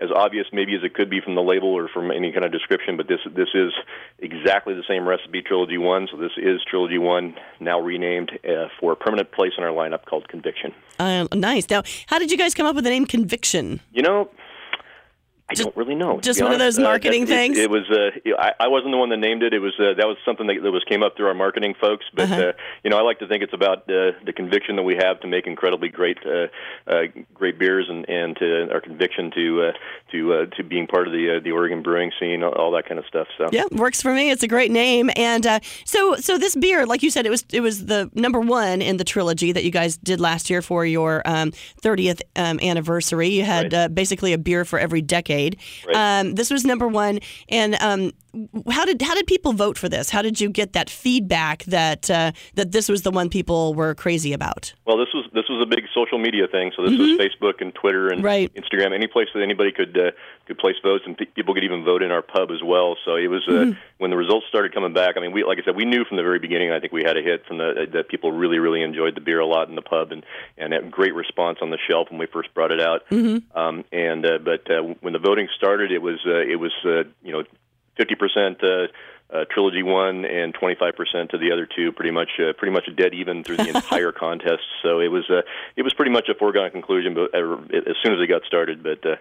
as 0.00 0.10
obvious 0.14 0.46
maybe 0.52 0.74
as 0.74 0.82
it 0.84 0.94
could 0.94 1.10
be 1.10 1.20
from 1.20 1.34
the 1.34 1.42
label 1.42 1.68
or 1.68 1.88
from 1.88 2.10
any 2.10 2.32
kind 2.32 2.44
of 2.44 2.52
description, 2.52 2.96
but 2.96 3.08
this 3.08 3.20
this 3.34 3.48
is 3.54 3.72
exactly 4.18 4.74
the 4.74 4.84
same 4.88 5.08
recipe 5.08 5.42
Trilogy 5.42 5.78
One. 5.78 6.08
So 6.10 6.16
this 6.16 6.32
is 6.36 6.60
Trilogy 6.68 6.98
One, 6.98 7.34
now 7.60 7.80
renamed 7.80 8.32
uh, 8.44 8.68
for 8.78 8.92
a 8.92 8.96
permanent 8.96 9.32
place 9.32 9.52
in 9.58 9.64
our 9.64 9.70
lineup 9.70 10.04
called 10.04 10.28
Conviction. 10.28 10.72
Uh, 10.98 11.26
nice. 11.34 11.68
Now, 11.70 11.82
how 12.06 12.18
did 12.18 12.30
you 12.30 12.38
guys 12.38 12.54
come 12.54 12.66
up 12.66 12.74
with 12.74 12.84
the 12.84 12.90
name 12.90 13.06
Conviction? 13.06 13.80
You 13.92 14.02
know, 14.02 14.30
I 15.50 15.54
don't 15.54 15.74
really 15.76 15.94
know. 15.94 16.20
just 16.20 16.42
one 16.42 16.52
of 16.52 16.58
those 16.58 16.78
marketing 16.78 17.22
it, 17.22 17.28
things? 17.28 17.56
It, 17.56 17.64
it 17.64 17.70
was. 17.70 17.88
Uh, 17.90 18.10
I, 18.38 18.52
I 18.60 18.68
wasn't 18.68 18.92
the 18.92 18.98
one 18.98 19.08
that 19.08 19.16
named 19.16 19.42
it. 19.42 19.54
It 19.54 19.60
was. 19.60 19.72
Uh, 19.78 19.94
that 19.96 20.06
was 20.06 20.18
something 20.24 20.46
that, 20.46 20.62
that 20.62 20.70
was 20.70 20.84
came 20.84 21.02
up 21.02 21.16
through 21.16 21.28
our 21.28 21.34
marketing 21.34 21.74
folks. 21.80 22.04
But 22.14 22.30
Uh-huh. 22.30 22.42
uh, 22.42 22.52
you 22.84 22.90
know, 22.90 22.98
I 22.98 23.02
like 23.02 23.18
to 23.20 23.26
think 23.26 23.42
it's 23.42 23.54
about 23.54 23.78
uh, 23.88 24.12
the 24.26 24.32
conviction 24.34 24.76
that 24.76 24.82
we 24.82 24.96
have 24.96 25.20
to 25.20 25.26
make 25.26 25.46
incredibly 25.46 25.88
great, 25.88 26.18
uh, 26.26 26.48
uh, 26.86 27.04
great 27.32 27.58
beers, 27.58 27.86
and 27.88 28.06
and 28.08 28.36
to 28.36 28.70
our 28.72 28.80
conviction 28.80 29.30
to 29.30 29.62
uh, 29.62 29.72
to 30.12 30.34
uh, 30.34 30.46
to 30.56 30.62
being 30.62 30.86
part 30.86 31.06
of 31.06 31.12
the 31.14 31.36
uh, 31.36 31.40
the 31.42 31.52
Oregon 31.52 31.82
brewing 31.82 32.12
scene, 32.20 32.42
all, 32.42 32.70
that 32.72 32.86
kind 32.86 32.98
of 32.98 33.06
stuff. 33.06 33.28
So 33.38 33.48
Yeah, 33.50 33.64
works 33.72 34.02
for 34.02 34.12
me. 34.12 34.30
It's 34.30 34.42
a 34.42 34.48
great 34.48 34.70
name, 34.70 35.10
and 35.16 35.46
uh, 35.46 35.60
so 35.86 36.16
so 36.16 36.36
this 36.36 36.54
beer, 36.56 36.84
like 36.84 37.02
you 37.02 37.10
said, 37.10 37.24
it 37.24 37.30
was 37.30 37.44
it 37.50 37.60
was 37.60 37.86
the 37.86 38.10
number 38.12 38.40
one 38.40 38.82
in 38.82 38.98
the 38.98 39.04
trilogy 39.04 39.52
that 39.52 39.64
you 39.64 39.70
guys 39.70 39.96
did 39.96 40.20
last 40.20 40.50
year 40.50 40.60
for 40.60 40.84
your 40.84 41.22
um, 41.24 41.52
30th 41.82 42.20
um, 42.36 42.60
anniversary. 42.60 43.28
You 43.28 43.44
had 43.44 43.72
uh, 43.72 43.88
basically 43.88 44.34
a 44.34 44.38
beer 44.38 44.66
for 44.66 44.78
every 44.78 45.00
decade. 45.00 45.37
Right. 45.86 46.20
Um, 46.20 46.34
this 46.34 46.50
was 46.50 46.64
number 46.64 46.86
one. 46.88 47.20
And 47.48 47.74
um, 47.80 48.12
how 48.70 48.84
did 48.84 49.00
how 49.02 49.14
did 49.14 49.26
people 49.26 49.52
vote 49.52 49.78
for 49.78 49.88
this? 49.88 50.10
How 50.10 50.22
did 50.22 50.40
you 50.40 50.50
get 50.50 50.74
that 50.74 50.90
feedback 50.90 51.64
that 51.64 52.10
uh, 52.10 52.32
that 52.54 52.72
this 52.72 52.88
was 52.88 53.02
the 53.02 53.10
one 53.10 53.28
people 53.30 53.74
were 53.74 53.94
crazy 53.94 54.32
about? 54.32 54.74
Well, 54.86 54.98
this 54.98 55.08
was 55.14 55.24
this 55.32 55.48
was 55.48 55.62
a 55.62 55.66
big 55.66 55.84
social 55.94 56.18
media 56.18 56.46
thing. 56.46 56.72
So 56.76 56.82
this 56.84 56.98
was 56.98 57.10
Facebook 57.18 57.60
and 57.60 57.74
Twitter 57.74 58.08
and 58.08 58.18
Mm-hmm. 58.18 58.26
Right. 58.26 58.54
Instagram, 58.54 58.92
any 58.94 59.06
place 59.06 59.28
that 59.32 59.42
anybody 59.42 59.70
could 59.70 59.96
uh, 59.96 60.10
could 60.48 60.58
place 60.58 60.74
votes, 60.82 61.04
and 61.06 61.16
pe- 61.16 61.26
people 61.26 61.54
could 61.54 61.62
even 61.64 61.84
vote 61.84 62.02
in 62.02 62.10
our 62.10 62.22
pub 62.22 62.50
as 62.50 62.62
well. 62.64 62.96
So 63.04 63.14
it 63.16 63.28
was 63.28 63.44
uh, 63.46 63.52
Mm-hmm. 63.52 63.78
when 63.98 64.10
the 64.10 64.16
results 64.16 64.46
started 64.48 64.72
coming 64.74 64.92
back. 64.92 65.16
I 65.16 65.20
mean, 65.20 65.32
we 65.32 65.44
like 65.44 65.58
I 65.58 65.64
said, 65.64 65.76
we 65.76 65.84
knew 65.84 66.04
from 66.04 66.16
the 66.16 66.22
very 66.22 66.38
beginning. 66.38 66.72
I 66.72 66.80
think 66.80 66.92
we 66.92 67.02
had 67.04 67.16
a 67.16 67.22
hit 67.22 67.46
from 67.46 67.58
the 67.58 67.86
that 67.92 68.08
people 68.08 68.32
really 68.32 68.58
really 68.58 68.82
enjoyed 68.82 69.14
the 69.14 69.20
beer 69.20 69.40
a 69.40 69.46
lot 69.46 69.68
in 69.68 69.76
the 69.76 69.82
pub, 69.82 70.10
and 70.12 70.24
and 70.56 70.72
had 70.72 70.90
great 70.90 71.14
response 71.14 71.58
on 71.62 71.70
the 71.70 71.78
shelf 71.88 72.08
when 72.10 72.18
we 72.18 72.26
first 72.26 72.52
brought 72.54 72.72
it 72.72 72.80
out. 72.80 73.02
Mm-hmm. 73.10 73.56
Um, 73.56 73.84
and 73.92 74.24
uh, 74.26 74.38
but 74.38 74.68
uh, 74.70 74.82
when 75.00 75.12
the 75.12 75.18
voting 75.18 75.48
started, 75.56 75.92
it 75.92 76.02
was 76.02 76.18
uh, 76.26 76.40
it 76.40 76.56
was 76.56 76.72
uh, 76.84 77.04
you 77.22 77.32
know 77.32 77.44
fifty 77.96 78.14
percent. 78.16 78.62
Uh, 78.62 78.88
uh, 79.30 79.44
trilogy 79.50 79.82
one 79.82 80.24
and 80.24 80.54
25% 80.54 81.28
to 81.28 81.36
the 81.36 81.52
other 81.52 81.66
two, 81.66 81.92
pretty 81.92 82.10
much 82.10 82.30
uh, 82.40 82.54
pretty 82.54 82.72
much 82.72 82.88
dead 82.96 83.12
even 83.12 83.44
through 83.44 83.58
the 83.58 83.68
entire 83.74 84.10
contest. 84.10 84.62
So 84.82 85.00
it 85.00 85.08
was 85.08 85.28
uh, 85.28 85.42
it 85.76 85.82
was 85.82 85.92
pretty 85.92 86.12
much 86.12 86.30
a 86.30 86.34
foregone 86.34 86.70
conclusion, 86.70 87.12
but 87.12 87.34
uh, 87.34 87.56
as 87.76 87.96
soon 88.02 88.14
as 88.14 88.20
it 88.22 88.28
got 88.28 88.44
started. 88.44 88.82
But 88.82 89.04
uh, 89.04 89.16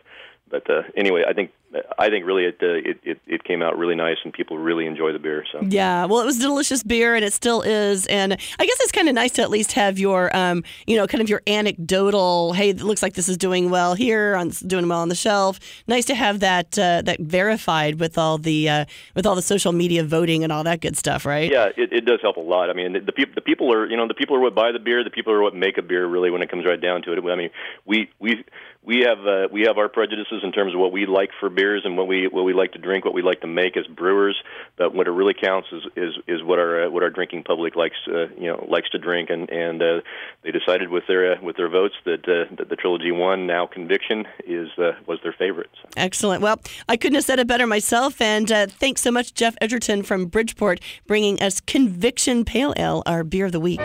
but 0.50 0.70
uh, 0.70 0.84
anyway, 0.95 1.24
I 1.28 1.34
think 1.34 1.52
I 2.00 2.10
think 2.10 2.26
really 2.26 2.45
it, 2.45 2.58
uh, 2.62 2.68
it 2.68 3.00
it 3.04 3.20
it 3.28 3.43
came 3.43 3.62
out 3.62 3.78
really 3.78 3.95
nice, 3.95 4.18
and 4.24 4.32
people 4.32 4.58
really 4.58 4.86
enjoy 4.86 5.12
the 5.12 5.20
beer. 5.20 5.43
So 5.52 5.62
Yeah, 5.62 6.06
well, 6.06 6.22
it 6.22 6.26
was 6.26 6.39
delicious 6.39 6.82
beer, 6.84 7.16
and 7.16 7.26
it 7.26 7.34
still 7.34 7.62
is. 7.62 8.06
And 8.08 8.34
I 8.34 8.66
guess 8.66 8.78
it's 8.80 8.91
kind 8.91 9.10
of 9.10 9.16
nice 9.16 9.32
to 9.34 9.41
at 9.41 9.50
least 9.50 9.74
have 9.74 10.00
your, 10.00 10.34
um, 10.36 10.64
you 10.86 10.95
know, 10.95 11.08
kind 11.08 11.22
of 11.22 11.30
your 11.30 11.41
anecdotal. 11.45 12.54
Hey, 12.54 12.70
it 12.70 12.82
looks 12.82 13.04
like 13.04 13.16
this 13.16 13.28
is 13.28 13.38
doing 13.38 13.70
well 13.70 13.95
here, 13.95 14.36
on 14.36 14.50
doing 14.66 14.88
well 14.88 15.00
on 15.00 15.10
the 15.10 15.16
shelf. 15.16 15.60
Nice 15.88 16.06
to 16.06 16.16
have 16.16 16.39
that 16.39 16.80
uh, 16.80 17.02
that 17.02 17.20
verified 17.20 18.00
with 18.00 18.18
all 18.18 18.38
the 18.38 18.70
uh, 18.70 18.86
with 19.14 19.26
all 19.26 19.36
the 19.36 19.41
social 19.41 19.74
media 19.74 20.04
voting 20.04 20.43
and 20.43 20.54
all 20.54 20.64
that 20.64 20.80
good 20.80 20.95
stuff, 20.95 21.26
right? 21.26 21.52
Yeah, 21.52 21.70
it, 21.76 21.91
it 21.91 22.06
does 22.06 22.20
help 22.22 22.38
a 22.38 22.41
lot. 22.41 22.70
I 22.70 22.74
mean, 22.74 22.93
the, 22.93 23.02
the 23.02 23.12
people 23.12 23.34
the 23.36 23.41
people 23.41 23.74
are 23.74 23.89
you 23.89 23.98
know 23.98 24.08
the 24.08 24.14
people 24.14 24.38
are 24.38 24.39
what 24.39 24.56
buy 24.56 24.72
the 24.72 24.80
beer. 24.80 25.04
The 25.04 25.10
people 25.10 25.34
are 25.34 25.41
what 25.41 25.54
make 25.54 25.78
a 25.78 25.82
beer. 25.82 26.08
Really, 26.08 26.32
when 26.32 26.41
it 26.41 26.50
comes 26.50 26.66
right 26.66 26.80
down 26.80 27.02
to 27.04 27.12
it. 27.12 27.20
I 27.20 27.36
mean, 27.36 27.50
we 27.86 28.10
we 28.20 28.45
we 28.88 29.03
have 29.05 29.19
uh, 29.27 29.49
we 29.51 29.63
have 29.63 29.77
our 29.77 29.89
prejudices 29.89 30.41
in 30.43 30.53
terms 30.53 30.73
of 30.73 30.79
what 30.79 30.93
we 30.93 31.05
like 31.05 31.29
for 31.41 31.49
beers 31.49 31.81
and 31.83 31.97
what 31.97 32.07
we 32.07 32.27
what 32.27 32.43
we 32.43 32.53
like 32.53 32.71
to 32.71 32.79
drink, 32.79 33.03
what 33.03 33.13
we 33.13 33.21
like 33.21 33.41
to 33.41 33.47
make 33.47 33.75
as 33.75 33.85
brewers. 33.85 34.41
But 34.77 34.95
what 34.95 35.07
it 35.07 35.11
really 35.11 35.33
counts 35.33 35.67
is 35.73 35.83
is, 35.97 36.13
is 36.25 36.41
what 36.43 36.57
our 36.57 36.85
uh, 36.85 36.89
what 36.89 37.03
our 37.03 37.09
drinking 37.09 37.43
public 37.43 37.75
likes 37.75 37.97
uh, 38.07 38.29
you 38.38 38.47
know 38.47 38.65
likes 38.69 38.89
to 38.91 38.97
drink, 38.97 39.29
and 39.29 39.49
and 39.49 39.81
uh, 39.81 40.01
they 40.43 40.51
decided 40.51 40.89
with 40.89 41.03
their 41.07 41.33
uh, 41.33 41.41
with 41.41 41.57
their 41.57 41.69
votes 41.69 41.95
that 42.05 42.23
uh, 42.29 42.55
that 42.55 42.69
the 42.69 42.77
trilogy 42.77 43.11
one 43.11 43.45
now 43.45 43.67
conviction 43.67 44.25
is 44.45 44.69
uh, 44.77 44.93
was 45.05 45.19
their 45.21 45.33
favorite. 45.38 45.69
So. 45.83 45.89
Excellent. 45.97 46.41
Well, 46.41 46.61
I 46.88 46.95
couldn't 46.95 47.15
have 47.15 47.25
said 47.25 47.39
it 47.39 47.47
better 47.47 47.67
myself. 47.67 48.21
And 48.21 48.49
uh, 48.49 48.67
thanks 48.67 49.01
so 49.01 49.11
much, 49.11 49.33
Jeff 49.33 49.57
Edgerton 49.59 50.03
from 50.03 50.27
Bridgeport, 50.27 50.79
bringing 51.05 51.41
us 51.41 51.59
Conviction 51.59 52.45
Pale 52.45 52.73
Ale, 52.77 53.03
our 53.05 53.25
beer 53.25 53.47
of 53.47 53.51
the 53.51 53.59
week. 53.59 53.81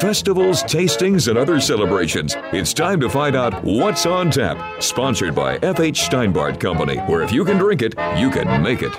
Festivals, 0.00 0.64
tastings, 0.64 1.28
and 1.28 1.38
other 1.38 1.60
celebrations. 1.60 2.34
It's 2.52 2.74
time 2.74 3.00
to 3.00 3.08
find 3.08 3.36
out 3.36 3.62
what's 3.62 4.06
on 4.06 4.30
tap. 4.40 4.82
Sponsored 4.82 5.34
by 5.34 5.56
F.H. 5.62 6.00
Steinbart 6.00 6.60
Company, 6.60 6.96
where 7.00 7.22
if 7.22 7.32
you 7.32 7.44
can 7.44 7.58
drink 7.58 7.82
it, 7.82 7.94
you 8.16 8.30
can 8.30 8.62
make 8.62 8.82
it. 8.82 8.92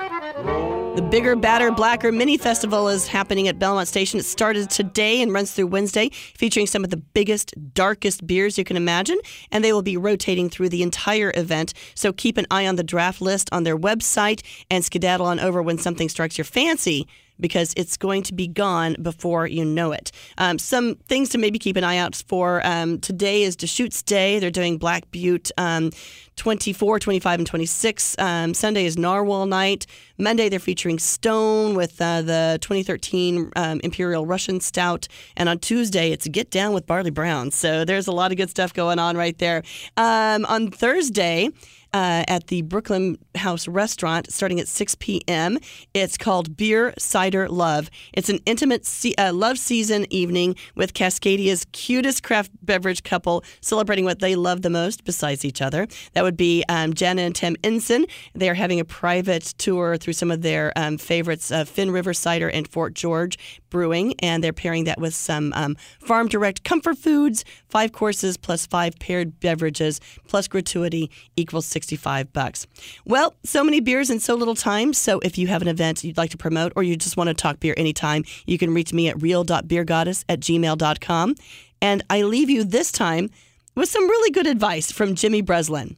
The 0.96 1.02
Bigger, 1.02 1.38
Badder, 1.38 1.72
Blacker 1.72 2.12
Mini 2.12 2.38
Festival 2.38 2.90
is 2.90 3.08
happening 3.08 3.48
at 3.48 3.58
Belmont 3.58 3.88
Station. 3.88 4.20
It 4.20 4.24
started 4.24 4.70
today 4.70 5.22
and 5.22 5.32
runs 5.32 5.54
through 5.54 5.68
Wednesday, 5.68 6.10
featuring 6.10 6.68
some 6.68 6.84
of 6.84 6.90
the 6.90 6.98
biggest, 6.98 7.54
darkest 7.74 8.28
beers 8.28 8.58
you 8.58 8.66
can 8.66 8.76
imagine, 8.76 9.18
and 9.54 9.64
they 9.64 9.72
will 9.72 9.82
be 9.82 9.96
rotating 9.96 10.50
through 10.50 10.68
the 10.68 10.84
entire 10.84 11.32
event. 11.36 11.74
So 11.96 12.12
keep 12.12 12.38
an 12.38 12.46
eye 12.52 12.68
on 12.68 12.76
the 12.76 12.84
draft 12.84 13.22
list 13.22 13.48
on 13.54 13.64
their 13.64 13.78
website 13.78 14.42
and 14.70 14.84
skedaddle 14.84 15.26
on 15.26 15.40
over 15.40 15.62
when 15.62 15.78
something 15.78 16.10
strikes 16.10 16.38
your 16.38 16.46
fancy 16.46 17.08
because 17.42 17.74
it's 17.76 17.98
going 17.98 18.24
to 18.24 18.34
be 18.34 18.48
gone 18.48 18.96
before 19.02 19.48
you 19.48 19.66
know 19.66 19.92
it. 19.92 20.12
Um, 20.38 20.60
some 20.60 20.96
things 21.08 21.30
to 21.30 21.38
maybe 21.38 21.60
keep 21.60 21.76
an 21.76 21.84
eye 21.84 21.98
out 21.98 22.16
for. 22.28 22.66
Um, 22.66 23.00
today 23.00 23.44
is 23.44 23.56
Deschutes 23.56 24.02
Day. 24.02 24.40
They're 24.40 24.52
doing 24.52 24.78
Black 24.78 25.10
Butte 25.12 25.52
um, 25.58 25.92
24, 26.38 27.00
25, 27.00 27.40
and 27.40 27.48
26. 27.48 28.16
Um, 28.18 28.54
Sunday 28.54 28.86
is 28.86 28.98
Narwhal 28.98 29.46
Night. 29.46 29.86
Monday, 30.18 30.50
they're 30.50 30.60
featuring 30.60 30.98
Stone 30.98 31.76
with 31.76 32.02
uh, 32.02 32.22
the 32.22 32.58
2013 32.62 33.52
um, 33.56 33.80
Imperial 33.84 34.26
Russian 34.26 34.60
Stout. 34.60 35.08
And 35.36 35.50
on 35.50 35.60
Tuesday, 35.60 36.12
it's 36.12 36.28
Get 36.28 36.50
Down 36.50 36.74
with 36.74 36.88
Barley 36.88 37.12
Brown. 37.12 37.52
So 37.52 37.86
there's 37.86 38.08
a 38.08 38.12
lot 38.12 38.32
of 38.32 38.38
good 38.38 38.50
stuff 38.50 38.74
going 38.74 39.00
on 39.00 39.18
right 39.18 39.38
there. 39.38 39.64
Um, 39.98 40.46
on 40.46 40.72
Thursday, 40.72 41.50
uh, 41.94 42.24
at 42.28 42.48
the 42.48 42.62
Brooklyn 42.62 43.18
House 43.36 43.68
restaurant 43.68 44.32
starting 44.32 44.60
at 44.60 44.68
6 44.68 44.96
p.m. 44.96 45.58
It's 45.94 46.18
called 46.18 46.56
Beer 46.56 46.94
Cider 46.98 47.48
Love. 47.50 47.90
It's 48.14 48.30
an 48.30 48.40
intimate 48.46 48.86
se- 48.86 49.16
uh, 49.18 49.34
love 49.34 49.58
season 49.58 50.06
evening 50.10 50.56
with 50.76 50.94
Cascadia's 50.94 51.66
cutest 51.72 52.24
craft 52.24 52.52
beverage 52.62 53.04
couple 53.04 53.44
celebrating 53.62 54.06
what 54.06 54.20
they 54.20 54.36
love 54.36 54.62
the 54.62 54.70
most 54.70 55.04
besides 55.04 55.44
each 55.44 55.62
other. 55.62 55.88
That 56.14 56.24
would 56.24 56.38
be 56.38 56.64
um, 56.70 56.94
and 57.02 57.36
Tim 57.36 57.56
Ensign. 57.64 58.06
They 58.34 58.50
are 58.50 58.54
having 58.54 58.80
a 58.80 58.86
private 58.86 59.54
tour 59.58 59.98
through 59.98 60.14
some 60.14 60.32
of 60.32 60.42
their 60.42 60.72
um, 60.76 60.98
favorites, 60.98 61.52
uh, 61.52 61.66
Finnriver 61.66 62.16
Cider 62.16 62.50
and 62.50 62.68
Fort 62.68 62.94
George 62.94 63.38
Brewing, 63.72 64.14
and 64.20 64.44
they're 64.44 64.54
pairing 64.54 64.84
that 64.84 65.02
with 65.02 65.16
some 65.16 65.52
um, 65.56 65.76
farm 66.00 66.28
direct 66.28 66.64
comfort 66.64 67.00
foods, 67.00 67.44
five 67.70 67.92
courses 67.92 68.38
plus 68.38 68.68
five 68.68 69.00
paired 69.00 69.40
beverages 69.40 70.00
plus 70.28 70.48
gratuity 70.48 71.10
equals 71.36 71.66
65 71.66 72.32
bucks. 72.32 72.68
Well, 73.06 73.34
so 73.44 73.64
many 73.64 73.80
beers 73.80 74.12
in 74.12 74.20
so 74.20 74.36
little 74.36 74.54
time. 74.54 74.94
So 74.94 75.20
if 75.22 75.40
you 75.40 75.48
have 75.48 75.64
an 75.64 75.68
event 75.68 76.04
you'd 76.04 76.18
like 76.18 76.30
to 76.30 76.38
promote 76.38 76.74
or 76.76 76.84
you 76.84 76.96
just 76.96 77.18
want 77.18 77.30
to 77.30 77.34
talk 77.34 77.60
beer 77.60 77.74
anytime, 77.78 78.26
you 78.46 78.60
can 78.60 78.74
reach 78.74 78.94
me 78.94 79.08
at 79.08 79.20
real.beergoddess 79.20 80.26
at 80.30 80.42
gmail.com. 80.42 81.36
And 81.82 82.04
I 82.10 82.22
leave 82.22 82.50
you 82.50 82.64
this 82.64 82.92
time 82.92 83.32
with 83.76 83.90
some 83.90 84.08
really 84.08 84.32
good 84.32 84.46
advice 84.46 84.92
from 84.92 85.16
Jimmy 85.16 85.42
Breslin. 85.42 85.98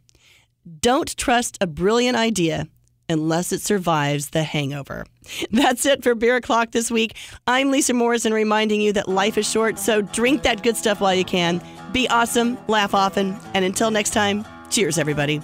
Don't 0.80 1.18
trust 1.18 1.58
a 1.60 1.68
brilliant 1.68 2.16
idea 2.16 2.68
unless 3.10 3.52
it 3.52 3.62
survives 3.62 4.30
the 4.30 4.44
hangover. 4.44 5.06
That's 5.52 5.86
it 5.86 6.04
for 6.04 6.16
Beer 6.16 6.38
O'Clock 6.38 6.72
this 6.72 6.92
week. 6.92 7.16
I'm 7.48 7.72
Lisa 7.72 7.94
Morrison 7.94 8.34
reminding 8.34 8.82
you 8.82 8.94
that 8.94 9.08
life 9.08 9.38
is 9.38 9.50
short, 9.50 9.80
so 9.80 10.02
drink 10.02 10.44
that 10.44 10.64
good 10.64 10.78
stuff 10.78 11.02
while 11.02 11.16
you 11.16 11.26
can. 11.26 11.62
Be 11.92 12.08
awesome, 12.10 12.58
laugh 12.68 12.94
often, 12.94 13.36
and 13.54 13.64
until 13.64 13.92
next 13.92 14.12
time, 14.12 14.46
cheers, 14.70 14.98
everybody. 14.98 15.42